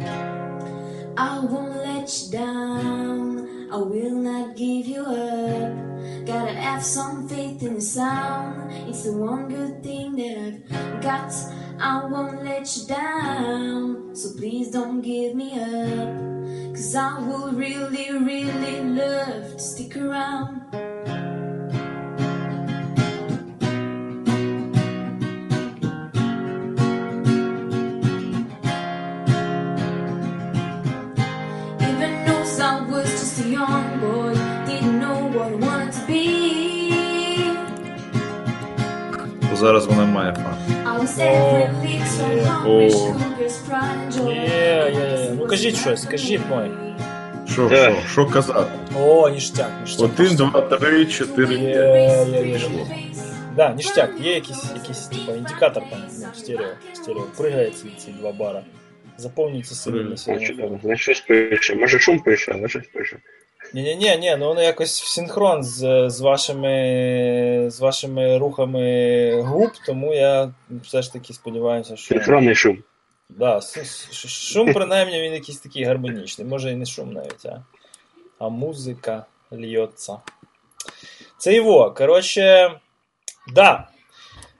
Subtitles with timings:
[0.00, 3.68] I won't let you down.
[3.70, 6.26] I will not give you up.
[6.26, 8.72] Gotta have some faith in the sound.
[8.88, 11.32] It's the one good thing that I've got.
[11.80, 14.14] I won't let you down.
[14.14, 16.74] So please don't give me up.
[16.74, 20.87] Cause I would really, really love to stick around.
[39.57, 40.55] Зараз вона має фан.
[40.85, 42.89] I was every little hungry, О.
[42.89, 44.31] sugar's pride, joy.
[44.31, 45.31] Є, є, є.
[45.39, 46.71] Ну кажіть щось, кажіть мой.
[47.47, 47.93] Що, Так.
[47.99, 48.71] що, що казати?
[48.99, 50.05] О, ніштяк, ніштяк.
[50.19, 51.55] Один, два, три, чотири.
[51.55, 51.69] Є,
[52.31, 52.59] є, є, є.
[53.55, 57.23] Да, ніштяк, є якийсь, якийсь типа, індикатор там, ну, стерео, стерео.
[57.37, 58.61] Пригає ці, ці два бара.
[59.17, 60.79] Заповнюється собі на Значить, сьогодні.
[60.83, 61.75] значить, щось пише.
[61.75, 63.17] Може шум пише, але щось пише.
[63.74, 69.42] Ні, ні, ні, ні, ну воно якось в синхрон з, з вашими з вашими рухами
[69.42, 72.14] губ, тому я все ж таки сподіваюся, що.
[72.14, 72.82] Синхронний шум.
[73.28, 73.60] Да,
[74.26, 76.48] шум, принаймні, він якийсь такий гармонічний.
[76.48, 77.64] Може і не шум навіть, а,
[78.38, 80.18] а музика льється.
[81.38, 81.90] Це його.
[81.90, 82.72] Коротше,
[83.54, 83.88] да.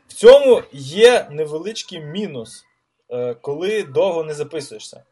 [0.09, 2.65] В цьому є невеличкий мінус,
[3.11, 5.03] е, коли довго не записуєшся.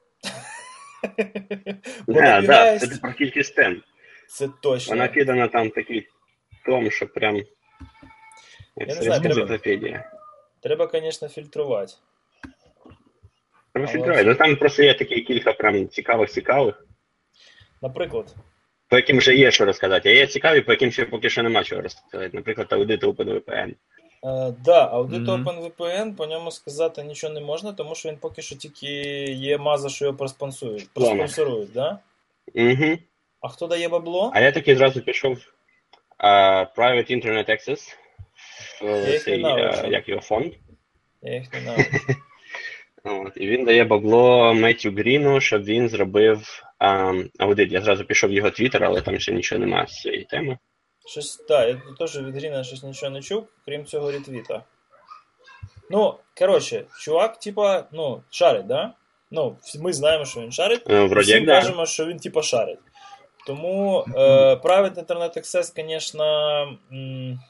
[2.06, 3.82] Да, да, це кількість тем.
[4.28, 4.94] Це точно.
[4.94, 6.08] Вона кидана там такий
[6.66, 7.36] том, що прям.
[8.76, 9.58] Як не знаю, треба-.
[10.62, 11.92] Треба, звісно, фільтрувати.
[13.72, 14.24] Треба фільтрувати.
[14.24, 16.86] Ну там просто є такі кілька прям цікавих-цікавих,
[17.82, 18.34] Наприклад,
[18.88, 20.08] по яким вже є що розказати.
[20.08, 22.30] А є цікаві, по яким ще поки що нема чого розказати.
[22.32, 23.68] Наприклад, аудит OpenVPN.
[23.68, 23.74] Е,
[24.64, 25.48] да, аудит Мгм.
[25.48, 28.86] OpenVPN, по ньому сказати нічого не можна, тому що він поки що тільки
[29.32, 30.90] є маза, що його проспонсують.
[30.94, 31.98] Проспонсорують, да?
[32.54, 32.98] Угу.
[33.40, 34.30] А хто дає бабло?
[34.34, 35.38] А я таки зразу пішов
[36.18, 36.30] а,
[36.76, 37.96] Private Internet Access.
[38.82, 40.52] в цей, а, як його фонд.
[41.22, 41.86] Я їх не.
[43.04, 47.72] От, і він дає бабло Меттю Гріну, щоб він зробив а, аудит.
[47.72, 50.58] Я зразу пішов в його твіттер, але там ще нічого немає з цієї теми.
[51.06, 54.62] Щось, так, я теж від Гріна щось нічого не чув, крім цього ретвіта.
[55.90, 58.92] Ну, коротше, чувак, типа, ну, шарить, да?
[59.30, 60.90] Ну, всі- ми знаємо, що він шарить.
[60.90, 61.60] Е, Вроді Всім як да.
[61.60, 62.78] кажемо, що він типа шарить.
[63.46, 66.24] Тому е, Internet Access, конечно,
[66.92, 67.40] м,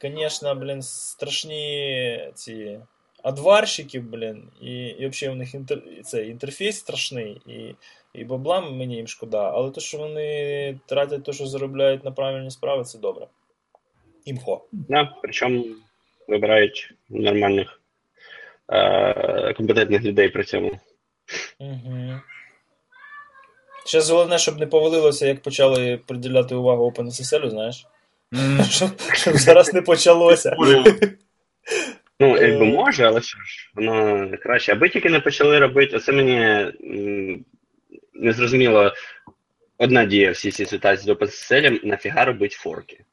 [0.00, 2.80] конечно, блін, страшні ці
[3.22, 7.74] адварщики, блін, і, і взагалі у них інтер, це, інтерфейс страшний, і,
[8.20, 12.50] і бабла мені їм шкода, але те, що вони тратять те, що заробляють на правильні
[12.50, 13.26] справи, це добре.
[14.24, 14.64] Імхо.
[14.72, 15.64] Да, причому
[16.28, 17.80] вибирають нормальних
[18.72, 20.78] е, компетентних людей при цьому.
[21.58, 22.20] Угу.
[23.86, 27.86] Ще головне, щоб не повалилося, як почали приділяти увагу OpenSSL, знаєш?
[29.12, 30.56] Щоб зараз не почалося.
[32.20, 32.48] Ну, Е.
[32.48, 34.72] якби може, але що ж, воно краще.
[34.72, 36.66] Аби тільки не почали робити, оце мені
[38.14, 38.92] не зрозуміло.
[39.78, 43.04] Одна дія всі ці ситуації з OpenSSL, нафіга робити форки.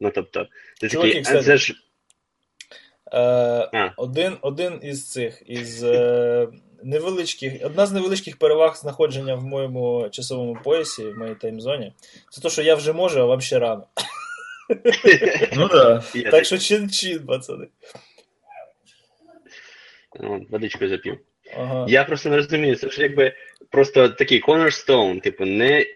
[0.00, 0.46] Ну, тобто,
[0.80, 1.74] ти такий, а це ж.
[3.12, 3.18] Е,
[3.72, 3.90] А.
[3.96, 6.48] один, один із цих, із е,
[6.82, 11.92] невеличких, одна з невеличких переваг знаходження в моєму часовому поясі, в моїй таймзоні,
[12.30, 13.86] це те, що я вже можу, а вам ще рано.
[15.56, 16.02] Ну да.
[16.14, 17.66] Так так, що чин-чин, пацани.
[20.20, 21.18] От, водичку запів.
[21.56, 21.86] Ага.
[21.88, 23.32] Я просто не розумію, це ж якби
[23.70, 25.86] просто такий cornerstone, типу, не,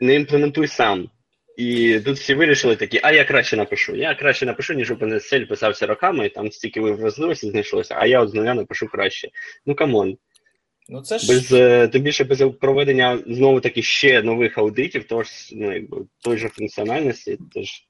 [0.00, 1.10] не імплементуй сам.
[1.56, 3.96] І тут всі вирішили такі, а я краще напишу.
[3.96, 8.30] Я краще напишу, ніж OpenSSL писався роками, і там стільки вразливості знайшлося, а я от
[8.30, 9.28] з нуля напишу краще.
[9.66, 10.16] Ну come on.
[10.88, 11.28] Ну це ж.
[11.28, 16.38] Без е, тим більше без проведення знову таки ще нових аудитів, тож ну, якби той
[16.38, 17.86] же функціональності, теж.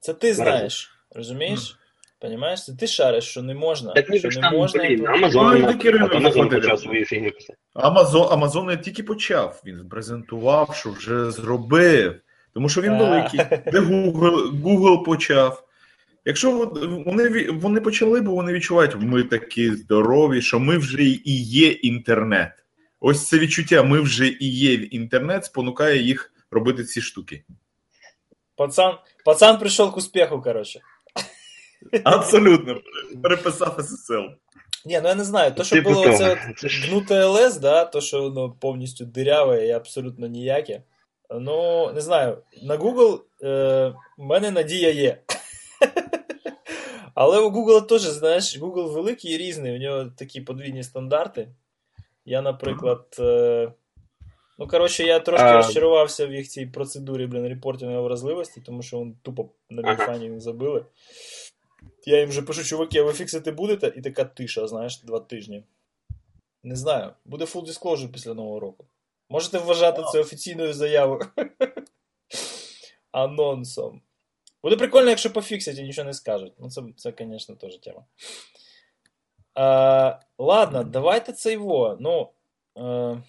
[0.00, 1.76] Це ти знаєш, розумієш?
[2.24, 2.64] Понімаєш?
[2.64, 3.92] Це ти шариш, що не можна.
[3.92, 4.84] Так ніби що не там, можна.
[4.84, 7.32] блін, Ну, Амазон, і ринок Амазон почав свої фігні.
[7.74, 12.20] Амазон, Амазон не тільки почав, він презентував, що вже зробив.
[12.54, 12.96] Тому що він А.
[12.98, 13.40] великий.
[13.72, 15.64] Де Google, Google почав.
[16.24, 21.02] Якщо от вони, ві- вони почали, бо вони відчувають, ми такі здорові, що ми вже
[21.04, 22.52] і є інтернет.
[23.00, 27.44] Ось це відчуття, ми вже і є інтернет, спонукає їх робити ці штуки.
[28.56, 28.94] Пацан,
[29.24, 30.80] пацан прийшов к успіху, коротше.
[32.04, 32.80] Абсолютно.
[33.22, 34.28] Переписав SSL.
[34.86, 36.16] Ні, ну я не знаю, то, що Типу було того.
[36.16, 40.82] це гнуте ЛС, да, то, що воно повністю диряве і абсолютно ніяке.
[41.30, 45.18] Ну, не знаю, на Google е, в мене надія є.
[47.14, 51.48] Але у Google теж, знаєш, Google великий і різний, у нього такі подвійні стандарти.
[52.24, 53.16] Я, наприклад.
[53.18, 53.72] Е...
[54.58, 55.52] Ну, коротше, я трошки А.
[55.56, 59.92] розчарувався в їх цій процедурі, блін, репортинга вразливості, тому що вони тупо на Ага.
[59.92, 60.84] міфані забили.
[62.06, 63.92] Я їм вже пишу, чуваки, а ви фіксити будете?
[63.96, 65.64] І така тиша, знаєш, два тижні.
[66.62, 67.12] Не знаю.
[67.24, 68.86] Буде full disclosure після Нового року.
[69.30, 71.20] Можете вважати це офіційною заявою.
[73.12, 74.02] Анонсом.
[74.62, 76.52] Буде прикольно, якщо пофіксять і нічого не скажуть.
[76.58, 78.04] Ну, це, це звісно, теж тема.
[79.58, 81.96] Е, ладно, давайте це його.
[82.00, 82.30] Ну.
[82.78, 83.22] Е,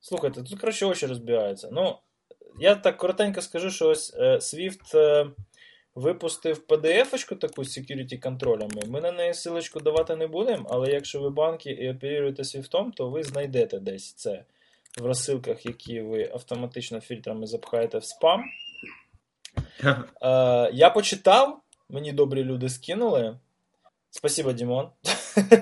[0.00, 1.68] слухайте, тут, коротше, очі розбігаються.
[1.72, 1.98] Ну,
[2.60, 4.96] я так коротенько скажу, що ось е, Swift
[5.96, 8.82] випустив PDF-очку таку з security контролями.
[8.86, 13.10] Ми на неї силочку давати не будемо, але якщо ви банки і оперуєте Swift, то
[13.10, 14.44] ви знайдете десь це
[15.00, 18.44] в розсилках, які ви автоматично фільтрами запхаєте в спам.
[20.22, 23.38] Е, я почитав, мені добрі люди скинули.
[24.10, 24.88] Спасибо, Дімон.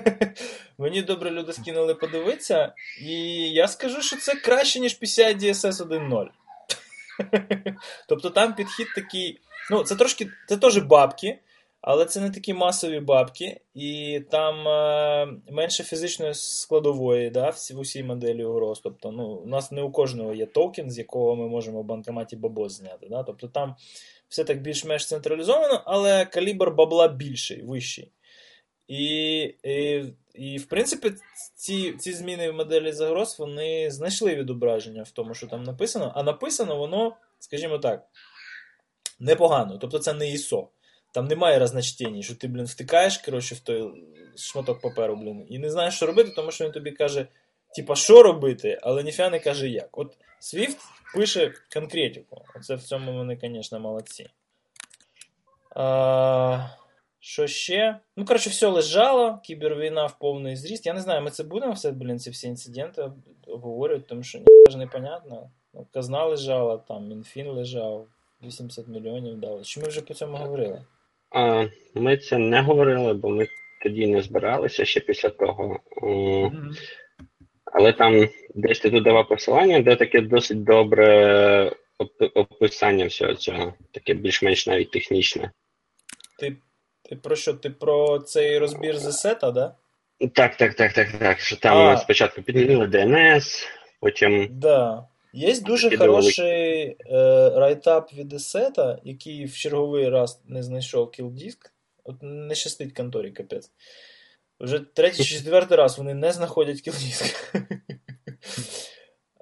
[0.77, 3.13] мені добрі люди скинули подивитися, і
[3.49, 6.27] я скажу, що це краще, ніж PCI DSS 1.0.
[8.07, 9.39] тобто там підхід такий.
[9.71, 11.39] Ну, це трошки, це теж бабки,
[11.81, 18.03] але це не такі масові бабки, і там е, менше фізичної складової да, в, усій
[18.03, 18.79] моделі угроз.
[18.79, 22.35] Тобто, ну, у нас не у кожного є токен, з якого ми можемо в банкоматі
[22.35, 23.07] бабос зняти.
[23.09, 23.23] Да?
[23.23, 23.75] Тобто там
[24.29, 28.11] все так більш-менш централізовано, але калібр бабла більший, вищий.
[28.87, 31.11] І, і, і в принципі,
[31.55, 36.23] ці, ці зміни в моделі загроз вони знайшли відображення в тому, що там написано, а
[36.23, 38.07] написано воно, скажімо так,
[39.19, 39.77] непогано.
[39.77, 40.67] Тобто це не ISO.
[41.11, 43.91] Там немає розночтень, що ти, блін, втикаєш коротше, в той
[44.37, 47.27] шматок паперу, блін, і не знаєш, що робити, тому що він тобі каже,
[47.75, 49.97] типа, що робити, але ніфіга не каже як.
[49.97, 50.77] От Swift
[51.15, 52.41] пише конкретику.
[52.55, 54.29] Оце в цьому вони, звісно, молодці.
[55.75, 56.67] А,
[57.19, 57.99] що ще?
[58.17, 60.85] Ну, коротше, все лежало, кібервійна в повний зріст.
[60.85, 63.11] Я не знаю, ми це будемо все, блін, ці всі інциденти
[63.47, 65.49] обговорювати, тому що ніхто непонятно.
[65.73, 68.07] Ну, казна лежала, там, Мінфін лежав,
[68.45, 69.63] 80 мільйонів дали.
[69.63, 70.81] Чи ми вже по цьому говорили?
[71.31, 73.47] А, ми це не говорили, бо ми
[73.83, 75.79] тоді не збиралися ще після того.
[76.03, 76.71] М,
[77.65, 83.73] Але там десь ти тут давав посилання, де таке досить добре оп- описання всього цього,
[83.91, 85.51] таке більш-менш навіть технічне.
[86.39, 86.55] Ти,
[87.09, 87.53] ти про що?
[87.53, 89.75] Ти про цей розбір зесета, да?
[90.33, 91.39] Так, так, так, так, так.
[91.39, 91.97] Що там А.
[91.97, 93.67] спочатку підмінили DNS,
[93.99, 94.47] потім.
[94.51, 95.07] Да.
[95.35, 101.71] Є дуже хороший е, райтап від Есета, який в черговий раз не знайшов кілдиск.
[102.03, 103.71] От не щастить конторі, капець.
[104.59, 107.55] Вже третій чи четвертий раз вони не знаходять кілдиск.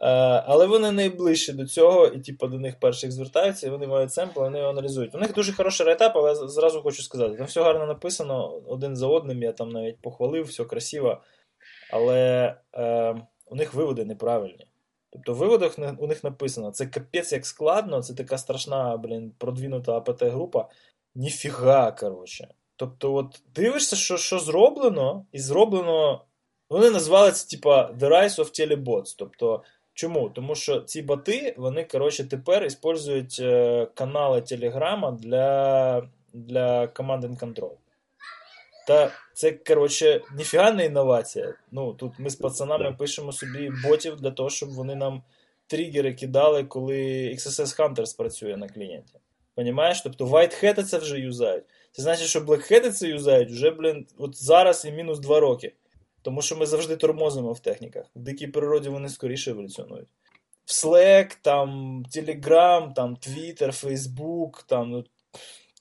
[0.01, 0.05] Е,
[0.45, 4.39] але вони найближчі до цього, і типу, до них перших звертаються, і вони мають семпл,
[4.39, 5.15] вони його аналізують.
[5.15, 8.95] У них дуже хороший райтап, але з- зразу хочу сказати, там все гарно написано один
[8.95, 11.21] за одним, я там навіть похвалив, все красиво.
[11.91, 14.67] Але е, у них виводи неправильні.
[15.13, 19.97] Тобто в виводах у них написано, це капець як складно, це така страшна, блін, продвинута
[19.97, 20.69] АПТ-група.
[21.15, 22.47] Ніфіга, коротше.
[22.75, 26.21] Тобто, от дивишся, що, що зроблено, і зроблено.
[26.69, 29.15] Вони назвали це, типа, The Rise of Telebots.
[29.17, 29.63] Тобто,
[29.93, 30.29] чому?
[30.29, 36.01] Тому що ці боти, вони, коротше, тепер використовують е, канали Телеграма для,
[36.33, 37.71] для Command and Control.
[38.87, 41.53] Та це, коротше, ніфіга не інновація.
[41.71, 45.23] Ну, тут ми з пацанами пишемо собі ботів для того, щоб вони нам
[45.67, 46.95] тригери кидали, коли
[47.35, 49.13] XSS Hunter спрацює на клієнті.
[49.55, 50.01] Понімаєш?
[50.01, 51.63] Тобто Whitehead це вже юзають.
[51.91, 55.73] Це значить, що Blackhead це юзають вже, блін, от зараз і мінус 2 роки.
[56.21, 58.05] Тому що ми завжди тормозимо в техніках.
[58.15, 60.07] В дикій природі вони скоріше еволюціонують.
[60.65, 65.03] В Slack, там, Telegram, там, Twitter, Facebook, там, ну,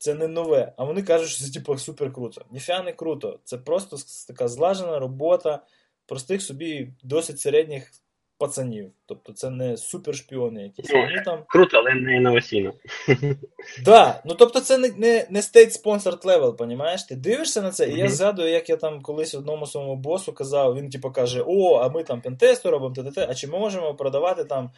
[0.02, 0.73] це не нове.
[0.76, 2.44] А вони кажуть, що це типу супер круто.
[2.50, 3.38] Ніфіга не круто.
[3.44, 3.97] Це просто
[4.28, 5.62] така злажена робота
[6.06, 7.90] простих собі досить середніх
[8.38, 8.90] пацанів.
[9.06, 10.90] Тобто це не супершпіони якісь.
[10.90, 12.73] Ну, Вони там Круто, але не інноваційно.
[13.85, 17.02] Да, ну тобто це не, не, не state sponsored level, понімаєш?
[17.02, 20.76] Ти дивишся на це, і я згадую, як я там колись одному своєму босу казав,
[20.76, 24.44] він типу каже: О, а ми там пентесту робимо, т.т., а чи ми можемо продавати
[24.44, 24.71] там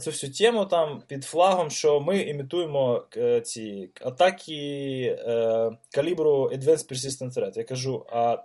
[0.00, 6.92] цю всю тему там під флагом, що ми імітуємо е, ці атаки е, калібру Advanced
[6.92, 7.58] Persistent Threat.
[7.58, 8.38] Я кажу, а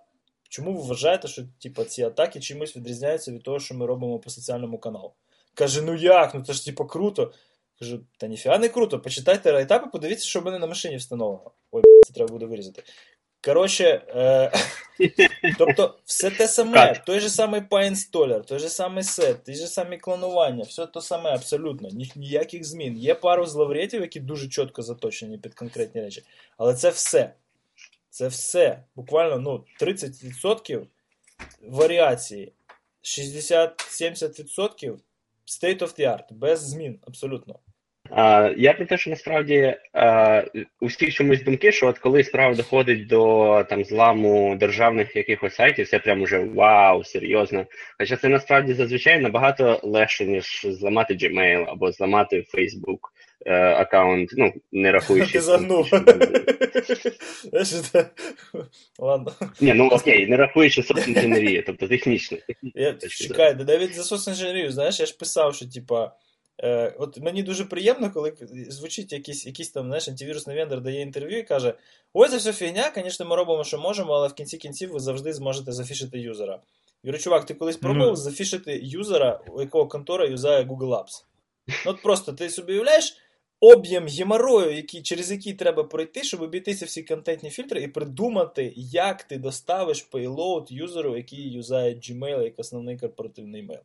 [0.49, 4.29] чому ви вважаєте, що типу, ці атаки чимось відрізняються від того, що ми робимо по
[4.29, 5.13] соціальному каналу?
[5.53, 6.33] Каже, ну як?
[6.33, 7.33] Ну це ж типу круто.
[7.79, 11.51] Кажу, та ніфіга не круто, почитайте райтапи, подивіться, що в мене на машині встановлено.
[11.71, 12.83] Ой, це треба буде вирізати.
[13.43, 14.51] Коротше, е,
[15.57, 19.97] тобто, все те саме, той же самий PyInstaller, той же самий сет, ті ж самі
[19.97, 22.97] клонування, все те саме абсолютно, ні, ніяких змін.
[22.97, 26.23] Є пару зловретів, які дуже чітко заточені під конкретні речі,
[26.57, 27.33] але це все.
[28.09, 28.83] Це все.
[28.95, 30.85] Буквально ну, 30%
[31.61, 32.53] варіації.
[33.03, 34.97] 60-70%
[35.47, 37.59] state of the art, без змін, абсолютно.
[38.57, 39.75] Я про те, що насправді
[40.81, 45.87] у всіх чомусь думки, що от коли справа доходить до там зламу державних якихось сайтів,
[45.87, 47.65] це прям уже вау, серйозно.
[47.97, 52.99] Хоча це насправді зазвичай набагато легше, ніж зламати Gmail або зламати Facebook
[53.45, 55.31] е, аккаунт, ну, не рахуючи.
[55.31, 55.89] Ти загнув.
[58.99, 59.33] Ладно.
[59.61, 62.37] Ні, ну окей, не рахуючи соцінженерію, тобто технічно.
[63.09, 66.11] Чекай, навіть за соцінженерію, знаєш, я ж писав, що типа.
[66.63, 68.33] Е, от мені дуже приємно, коли
[68.69, 71.73] звучить якийсь, якийсь там, знаєш, антивірусний вендор дає інтерв'ю і каже:
[72.13, 75.33] ой, це все фігня, звісно, ми робимо, що можемо, але в кінці кінців ви завжди
[75.33, 76.59] зможете зафішити юзера.
[77.03, 78.15] Говорю, чувак, ти колись пробував Ну.
[78.15, 81.23] зафішити юзера, у якого контора юзає Google Apps?
[81.85, 83.17] Ну от просто ти собі уявляєш
[83.59, 89.23] об'єм геморою, який, через який треба пройти, щоб обійтися всі контентні фільтри і придумати, як
[89.23, 93.79] ти доставиш payload юзеру, який юзає Gmail як основний корпоративний емейл.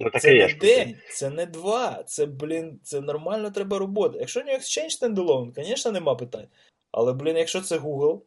[0.00, 0.56] Ну, так Це не ж.
[0.56, 2.02] день, це не два.
[2.06, 4.18] Це, блін, це нормально треба роботи.
[4.18, 6.46] Якщо не Exchange standalone, звісно, нема питань.
[6.90, 8.20] Але, блін, якщо це Google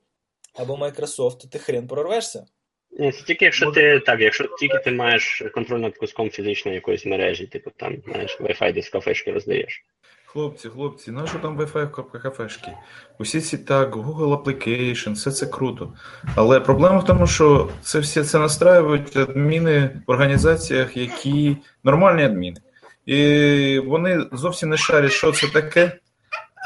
[0.53, 2.45] або Microsoft, то ти хрен прорвешся.
[2.91, 7.05] Ні, це тільки якщо ти так, якщо тільки ти маєш контроль над куском фізичної якоїсь
[7.05, 9.85] мережі, типу там, знаєш, Wi-Fi десь кафешки роздаєш.
[10.33, 12.71] Хлопці, хлопці, на що там Wi-Fi в кафешки?
[13.19, 15.93] Усі ці так, Google Application, все це круто.
[16.35, 22.57] Але проблема в тому, що це все це настраюють адміни в організаціях, які нормальні адміни.
[23.05, 25.91] І вони зовсім не шарять, що це таке.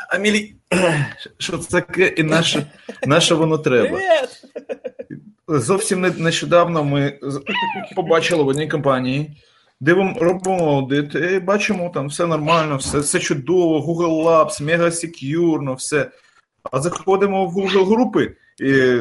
[0.10, 0.56] Амілі,
[1.38, 2.60] що це таке і на що,
[3.08, 4.00] на що воно треба.
[5.48, 7.20] Зовсім не- нещодавно ми
[7.96, 9.38] побачили в одній компанії,
[9.80, 14.92] де ми робимо аудит, і бачимо, там все нормально, все, все чудово, Google Labs, мега
[14.92, 16.12] секюрно, все.
[16.72, 18.98] А заходимо в Google групи, і,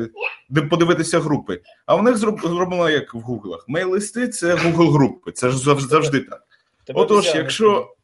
[0.49, 1.61] де подивитися групи.
[1.87, 3.59] А в них зроб- зроблено як в Google.
[3.68, 5.33] Мейл-листи це Google групи.
[5.33, 6.42] Це ж завжди, завжди так.
[6.85, 7.95] Тебе Отож, обіцяли, якщо.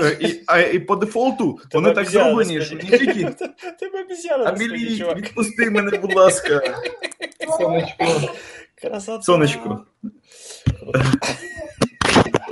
[0.00, 3.24] е, І, а, і по дефолту Тебе вони так зроблені, що не тільки.
[3.80, 6.60] Тебе обіцяли, Амілі, відпусти мене, будь ласка.
[7.58, 8.04] Сонечко.
[8.82, 9.22] Красота.
[9.22, 9.84] Сонечко.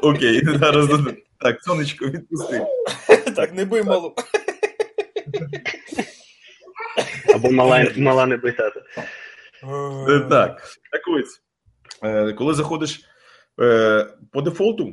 [0.03, 0.89] Окей, зараз
[1.41, 2.67] так, сонечко, відпусти.
[3.37, 4.15] Так, не бий малу.
[7.35, 8.83] Або мала, мала не битата.
[10.09, 11.43] Е, Так, так ось.
[12.03, 13.01] Е, Коли заходиш
[13.61, 14.93] е, по дефолту,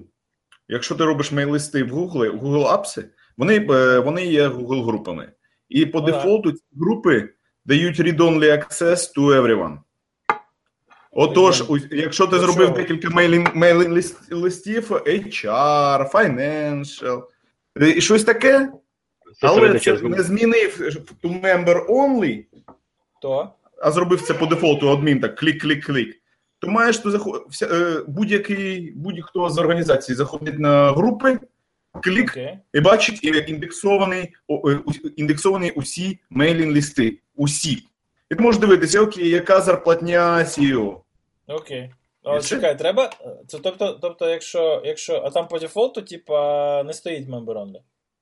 [0.68, 3.06] якщо ти робиш мейл-листи в Google, в Google Apps,
[3.38, 3.60] вони,
[4.00, 5.32] вони є Google групами.
[5.70, 7.30] І по Ну, дефолту ці групи
[7.66, 9.78] дають read-only access to everyone.
[11.20, 17.24] Отож, якщо ти зробив декілька мейлін- мейл-листів, HR, Financial,
[17.82, 18.72] е, і щось таке,
[19.42, 20.80] але це не змінив
[21.24, 22.44] to member only,
[23.22, 23.50] То?
[23.82, 26.14] а зробив це по дефолту адмін, так клік-клік-клік,
[26.60, 27.48] то маєш то заход...
[27.62, 31.40] е, будь-який, будь-хто з організації заходить на групи,
[32.04, 32.60] клік Окей.
[32.74, 34.80] і бачить е, індексований, е,
[35.16, 37.20] індексовані усі mailing list и.
[37.36, 37.84] Усі.
[38.32, 40.96] І ти можеш дивитися, окей, яка зарплатня CEO.
[41.48, 41.92] Окей.
[42.26, 42.56] І О, все.
[42.56, 43.10] чекай, треба.
[43.48, 45.22] Це тобто, тобто, якщо, якщо.
[45.26, 47.80] А там по дефолту, типа, не стоїть member only.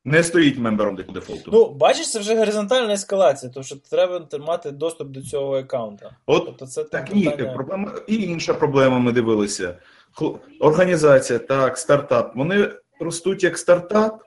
[0.08, 1.52] Не стоїть member ом по дефолту.
[1.54, 6.16] Ну, бачиш, це вже горизонтальна ескалація, тому що треба мати доступ до цього аккаунта.
[6.26, 9.00] От Тобто це Так там ні, питання- проблема і інша проблема.
[9.00, 9.78] Ми дивилися.
[10.16, 12.36] Хл- Організація, так, стартап.
[12.36, 14.24] Вони ростуть як стартап,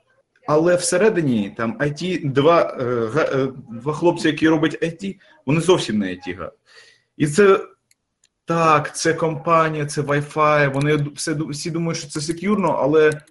[0.47, 3.47] але всередині там IT, два, е, га- е,
[3.81, 5.15] два хлопці, які роблять IT,
[5.45, 6.51] вони зовсім не IT га.
[7.17, 7.59] І це
[8.49, 10.73] так, це компанія, це Wi-Fi.
[10.73, 13.21] Вони все всі думають, що це секюрно, але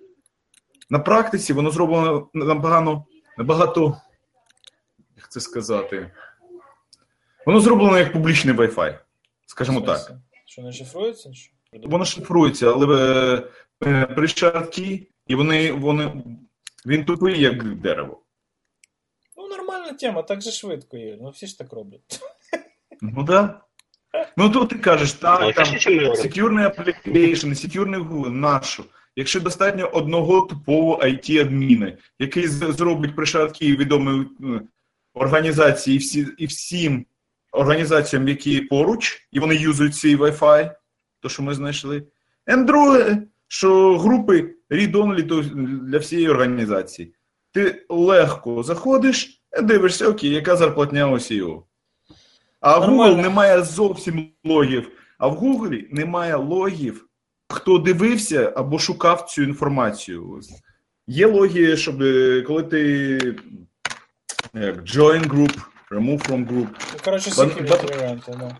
[0.90, 3.04] на практиці воно зроблено набагато,
[3.38, 4.00] набагато,
[5.16, 6.10] як це сказати,
[7.46, 8.98] воно зроблено як публічний Wi-Fi.
[9.46, 10.12] Скажімо так.
[10.46, 11.32] Що не шифрується?
[11.32, 11.52] Що?
[11.72, 12.96] Воно шифрується, але
[13.86, 16.22] е, е, при шарткі, і вони, вони,
[16.86, 18.22] він тупий, як дерево.
[19.36, 21.18] Ну, нормальна тема, так же швидко є.
[21.20, 22.20] Ну всі ж так роблять.
[23.00, 23.67] Ну да.
[24.36, 28.84] Ну тут ти кажеш, так, там чим ми security application, security Google, нашу.
[29.16, 34.60] Якщо достатньо одного типового IT-адміна, який зробить при шарткі відомої е,
[35.14, 37.06] організації і, всі, і всім
[37.52, 40.70] організаціям, які поруч, і вони юзують цей Wi-Fi,
[41.20, 42.02] то, що ми знайшли.
[42.48, 45.22] І друге, що групи read-only
[45.84, 47.14] для всієї організації.
[47.52, 51.62] Ти легко заходиш, і дивишся, окей, яка зарплатня у CEO.
[52.60, 54.88] А в Google немає зовсім логів.
[55.18, 57.06] А в Google немає логів,
[57.48, 60.40] хто дивився або шукав цю інформацію.
[61.06, 62.78] Є логи, щоб е, коли ти
[64.54, 65.58] як join group,
[65.90, 68.56] remove from group, Ну, коротше, security event, да.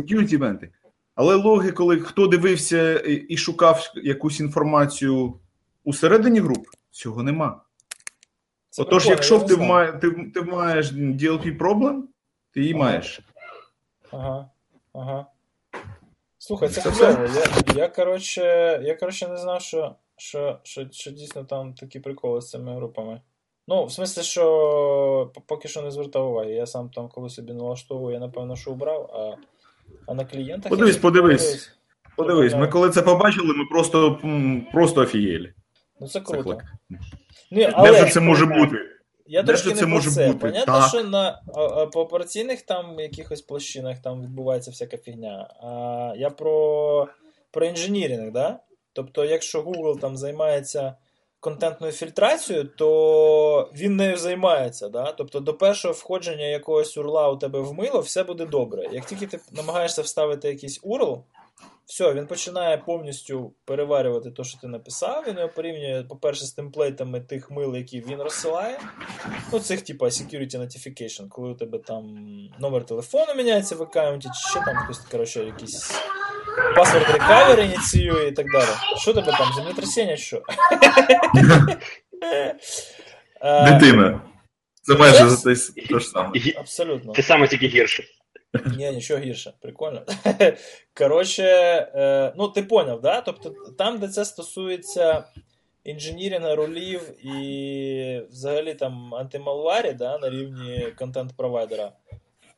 [0.00, 0.70] security івенти.
[1.14, 5.40] Але логи, коли хто дивився і, шукав якусь інформацію
[5.84, 7.60] усередині груп, цього нема.
[8.70, 9.68] Це Отож, прикольно, якщо ти, знав.
[9.68, 12.08] має, ти, ти маєш DLP проблем,
[12.58, 12.84] ти її Ага.
[12.84, 13.20] маєш.
[14.10, 14.50] Ага,
[14.92, 15.26] ага.
[16.38, 17.28] Слухай, це Це кльово.
[17.34, 18.42] Я, я, коротше,
[18.84, 23.20] я, коротше, не знав, що, що, що, що дійсно там такі приколи з цими групами.
[23.68, 26.50] Ну, в смислі, що поки що не звертав уваги.
[26.50, 29.36] Я сам там, коли собі налаштовую, я напевно, що убрав, а,
[30.06, 30.70] а на клієнтах.
[30.70, 31.72] Подивись, я подивись.
[32.16, 34.18] Подивись, ми коли це побачили, ми просто,
[34.72, 35.52] просто офігели.
[36.00, 36.42] Ну це Це круто.
[36.42, 36.64] клик.
[37.50, 38.76] Ні, Де але ж це може бути?
[39.30, 40.26] Я Де трошки не це про може це.
[40.26, 40.38] бути?
[40.38, 40.88] Понятно, Так.
[40.88, 41.42] що на
[41.94, 45.54] операційних там якихось площинах там відбувається всяка фігня.
[45.62, 47.08] А я про,
[47.50, 48.58] про інженірінг, да?
[48.92, 50.94] Тобто, якщо Google там займається
[51.40, 54.88] контентною фільтрацією, то він нею займається.
[54.88, 55.12] Да?
[55.12, 58.88] Тобто до першого входження якогось урла у тебе в мило все буде добре.
[58.92, 61.20] Як тільки ти намагаєшся вставити якийсь URL,
[61.88, 65.24] все, він починає повністю переварювати те, що ти написав.
[65.28, 68.78] Він його порівнює, по-перше, з темплейтами тих мил, які він розсилає.
[69.52, 72.16] Ну, цих, типа, security notification, коли у тебе там
[72.58, 75.92] номер телефону міняється в аккаунті, чи ще там хтось, коротше, якийсь
[76.76, 78.70] паспорт recovery ініціює і так далі.
[78.96, 80.42] Що тебе там, землетрясіння, що?
[83.42, 84.20] Дитина.
[84.82, 86.30] Це майже за те, те ж саме.
[86.58, 87.14] Абсолютно.
[87.14, 88.04] Це саме тільки гірше.
[88.76, 90.02] Ні, нічого гірше, прикольно.
[90.94, 91.44] Коротше,
[91.94, 93.20] е, ну ти поняв, да?
[93.20, 95.24] Тобто там, де це стосується
[95.84, 101.92] інженірінга рулів і взагалі там антималварі да, на рівні контент-провайдера,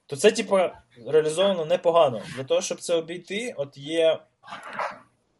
[0.07, 0.73] то це, типа,
[1.07, 2.23] реалізовано непогано.
[2.37, 4.19] Для того, щоб це обійти, от є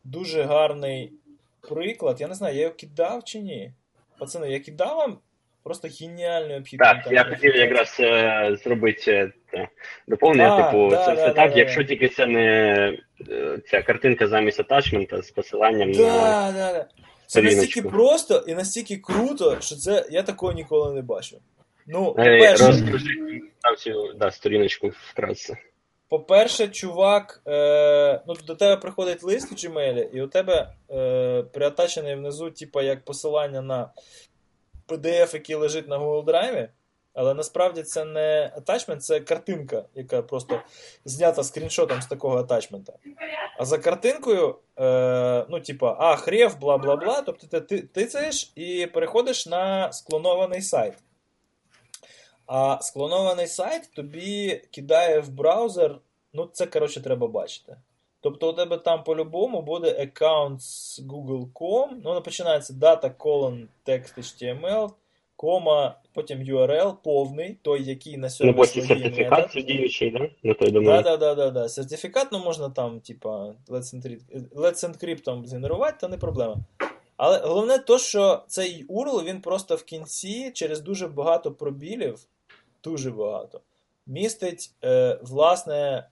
[0.05, 1.13] дуже гарний
[1.61, 2.21] приклад.
[2.21, 3.73] Я не знаю, я його кидав чи ні.
[4.19, 5.19] Пацани, я кидав вам
[5.63, 6.79] просто геніальний обхід.
[6.79, 9.69] Так, я хотів якраз е, зробити е, те,
[10.09, 11.89] доповнення, типу, да, це да, все да, так, да, якщо да.
[11.89, 12.43] тільки це не
[13.31, 15.99] е, ця картинка замість атачмента з посиланням на.
[15.99, 16.87] Да, да, да.
[17.27, 21.39] Це настільки просто і настільки круто, що це я такого ніколи не бачив.
[21.87, 25.57] Ну, по-перше, Розкажи да, сторіночку вкратце.
[26.09, 32.15] по-перше, чувак, е, ну, до тебе приходить лист в Gmail, і у тебе е, приатачений
[32.15, 33.91] внизу, типа, як посилання на
[34.89, 36.69] PDF, який лежить на Google Drive,
[37.15, 40.61] але насправді це не атачмент, це картинка, яка просто
[41.05, 42.93] знята скріншотом з такого атачмента.
[43.59, 47.23] А за картинкою, е, ну, типа, а, хрев, бла бла бла.
[47.23, 50.95] Тобто ти, ти тицаєш і переходиш на склонований сайт.
[52.47, 55.99] А склонований сайт тобі кидає в браузер.
[56.33, 57.77] Ну, це, коротше, треба бачити.
[58.21, 64.91] Тобто у тебе там по-любому буде аккаунт з Google.com, ну, починається data colon text HTML,
[65.41, 70.31] кома, потім URL повний, той, який на Ну, сьогодні потім сертифікат діючий, да?
[70.43, 71.03] На той домен.
[71.03, 71.69] да, да, да, да.
[71.69, 76.57] Сертифікат, ну можна там, типа, Let's Encrypt, там згенерувати, то не проблема.
[77.17, 82.19] Але головне то, що цей URL, він просто в кінці через дуже багато пробілів,
[82.85, 83.61] дуже багато,
[84.07, 86.09] містить е, власне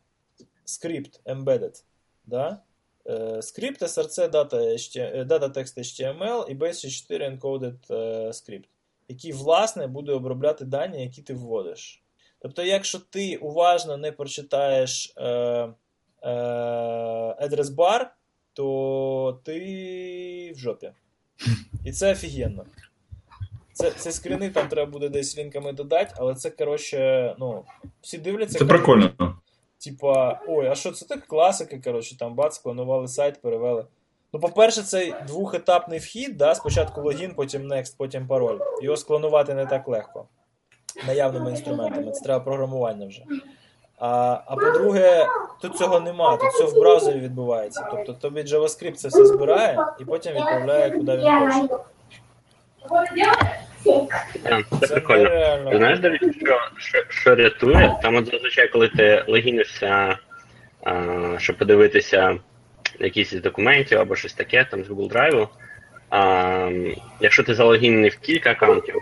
[0.65, 1.83] скрипт embedded.
[2.27, 2.59] Да?
[3.07, 8.69] Е, скрипт SRC е, Data Text HTML і Base64 Encoded е, скрипт,
[9.09, 12.03] який, власне, буде обробляти дані, які ти вводиш.
[12.39, 15.29] Тобто, якщо ти уважно не прочитаєш е,
[16.23, 16.29] е,
[17.77, 18.07] bar,
[18.53, 20.93] то ти в жопі.
[21.85, 22.65] І це офігенно.
[23.73, 27.65] Це, це скріни там треба буде десь лінками додати, але це, коротше, ну,
[28.01, 28.59] всі дивляться.
[28.59, 29.39] Це кажуть, прикольно.
[29.85, 33.85] Типа, ой, а що це так класика, коротше, там бац, клонували сайт, перевели.
[34.33, 38.59] Ну, по-перше, цей двохетапний вхід, да, спочатку логін, потім next, потім пароль.
[38.83, 40.25] Його склонувати не так легко.
[41.07, 42.13] Наявними інструментами.
[42.13, 43.23] Це треба програмування вже.
[43.99, 45.27] А, а по-друге,
[45.61, 47.89] тут цього нема, тут все в браузері відбувається.
[47.91, 51.69] Тобто тобі JavaScript це все збирає і потім відправляє, куди він хоче.
[54.81, 55.29] Це прикольно.
[55.77, 57.99] Знаєш, до речі, що, що, що рятує?
[58.03, 60.19] Там от зазвичай, коли ти логінишся,
[60.85, 62.37] а, щоб подивитися
[63.01, 65.49] якісь із документів або щось таке, там з Google Drive,
[66.11, 66.71] а,
[67.21, 68.95] якщо ти залогінений в кілька аккаунтів,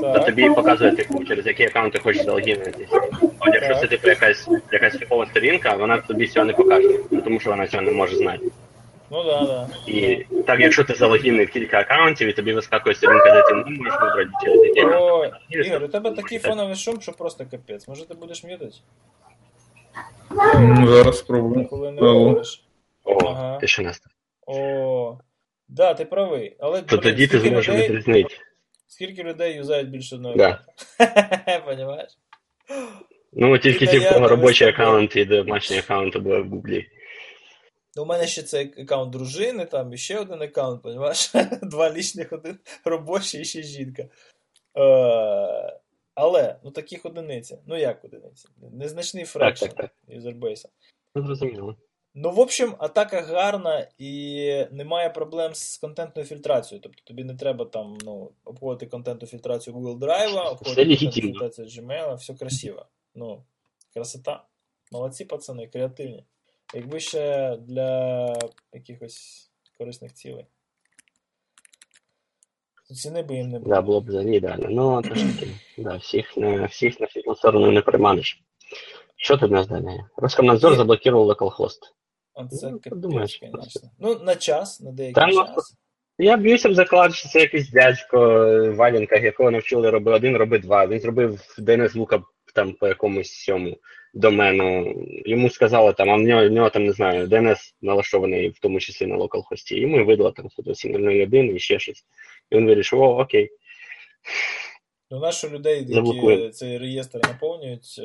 [0.00, 3.00] то тобі показує, типу, через який аккаунт ти хочеш залогінитися.
[3.40, 7.40] От якщо це типу якась якась типова сторінка, вона тобі цього не покаже, ну, тому
[7.40, 8.46] що вона цього не може знати.
[9.10, 9.68] Ну да, да.
[9.86, 13.76] І так, якщо ти залогінений в кілька аккаунтів, і тобі вискакує сторінка, де ти не
[13.76, 15.32] можеш вибрати через який аккаунт.
[15.52, 17.88] О, Ігор, у тебе такий фоновий шум, що просто капець.
[17.88, 18.76] Може ти будеш м'ютити?
[20.60, 21.68] Ну, зараз спробую.
[21.68, 22.12] Коли не Алло.
[22.12, 22.61] говориш.
[23.04, 23.58] О, Ага.
[23.58, 24.12] ти ще настав.
[24.46, 25.18] О,
[25.68, 26.56] да, ти правий.
[26.60, 28.34] Але То блін, тоді ти зможеш людей, відрізнити.
[28.86, 30.64] скільки людей юзають більше одного Да.
[31.66, 32.18] Понімаєш?
[33.32, 36.86] Ну, тільки ті, в кого робочий аккаунт і домашній аккаунт були в Гуглі.
[37.96, 41.32] Ну, у мене ще це аккаунт дружини, там і ще один аккаунт, понімаєш?
[41.62, 44.02] Два лічних, один робочий і ще жінка.
[44.02, 45.80] Е,
[46.14, 47.58] але, ну таких одиниці.
[47.66, 48.48] Ну як одиниці?
[48.72, 49.90] Незначний так.
[50.08, 50.68] юзербейса.
[51.14, 51.76] Ну, зрозуміло.
[52.14, 56.82] Ну, в общем, атака гарна і немає проблем з контентною фільтрацією.
[56.82, 62.14] Тобто тобі не треба там ну, обходити контентну фільтрацію Google Drive, обходити контентну фільтрацію Gmail,
[62.14, 62.86] все красиво.
[63.14, 63.44] Ну,
[63.94, 64.44] красота.
[64.92, 66.24] Молодці, пацани, креативні.
[66.74, 68.26] Якби ще для
[68.72, 70.46] якихось корисних цілей.
[72.88, 73.74] То ціни би їм не було.
[73.74, 74.68] Да, було б взагалі ідеально.
[74.70, 78.42] Ну, то ж таки, да, всіх, не, всіх на світлу сторону не приманиш.
[79.16, 80.04] Що тут у нас далі?
[80.16, 81.78] Роскомнадзор заблокував localhost.
[82.34, 83.90] А це Ну, капець, конечно.
[83.98, 85.76] Ну, на час, на деякий Там, ну, час.
[86.18, 88.18] Я б'юся в заклад, що це якийсь дядько
[88.76, 90.86] в якого навчили роби один, роби два.
[90.86, 92.22] Він зробив DNS лука
[92.54, 93.76] там по якомусь цьому
[94.14, 94.94] домену.
[95.26, 98.80] Йому сказали там, а в нього, в нього там не знаю, DNS налаштований в тому
[98.80, 99.80] числі на локалхості.
[99.80, 102.04] Йому видало там 107.001 і ще щось.
[102.50, 103.50] І він вирішив, о, окей.
[105.10, 108.02] Ну, наші людей, які цей реєстр наповнюють, е,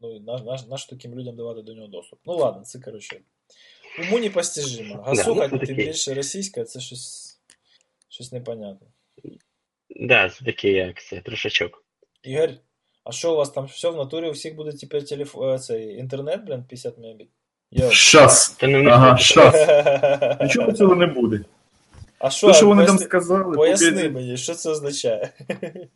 [0.00, 2.18] ну, наш, наш, наш таким людям давати до нього доступ.
[2.26, 3.20] Ну ладно, це коротше.
[4.00, 5.02] Уму непостижимо.
[5.06, 7.38] Гасуха, ну, це тим більше російська, це щось,
[8.08, 8.86] щось непонятне.
[9.90, 11.84] Да, це такий як це, трошачок.
[12.22, 12.50] Ігор,
[13.04, 14.28] а що у вас там все в натурі?
[14.28, 17.28] У всіх буде тепер телефон, цей інтернет, блін, 50 мегабіт?
[17.90, 18.56] Щас.
[18.62, 19.54] Ага, щас.
[20.40, 21.40] Нічого цього не буде.
[22.18, 25.30] А що, Те, що вони там поясни, сказали, поясни мені, що це означає?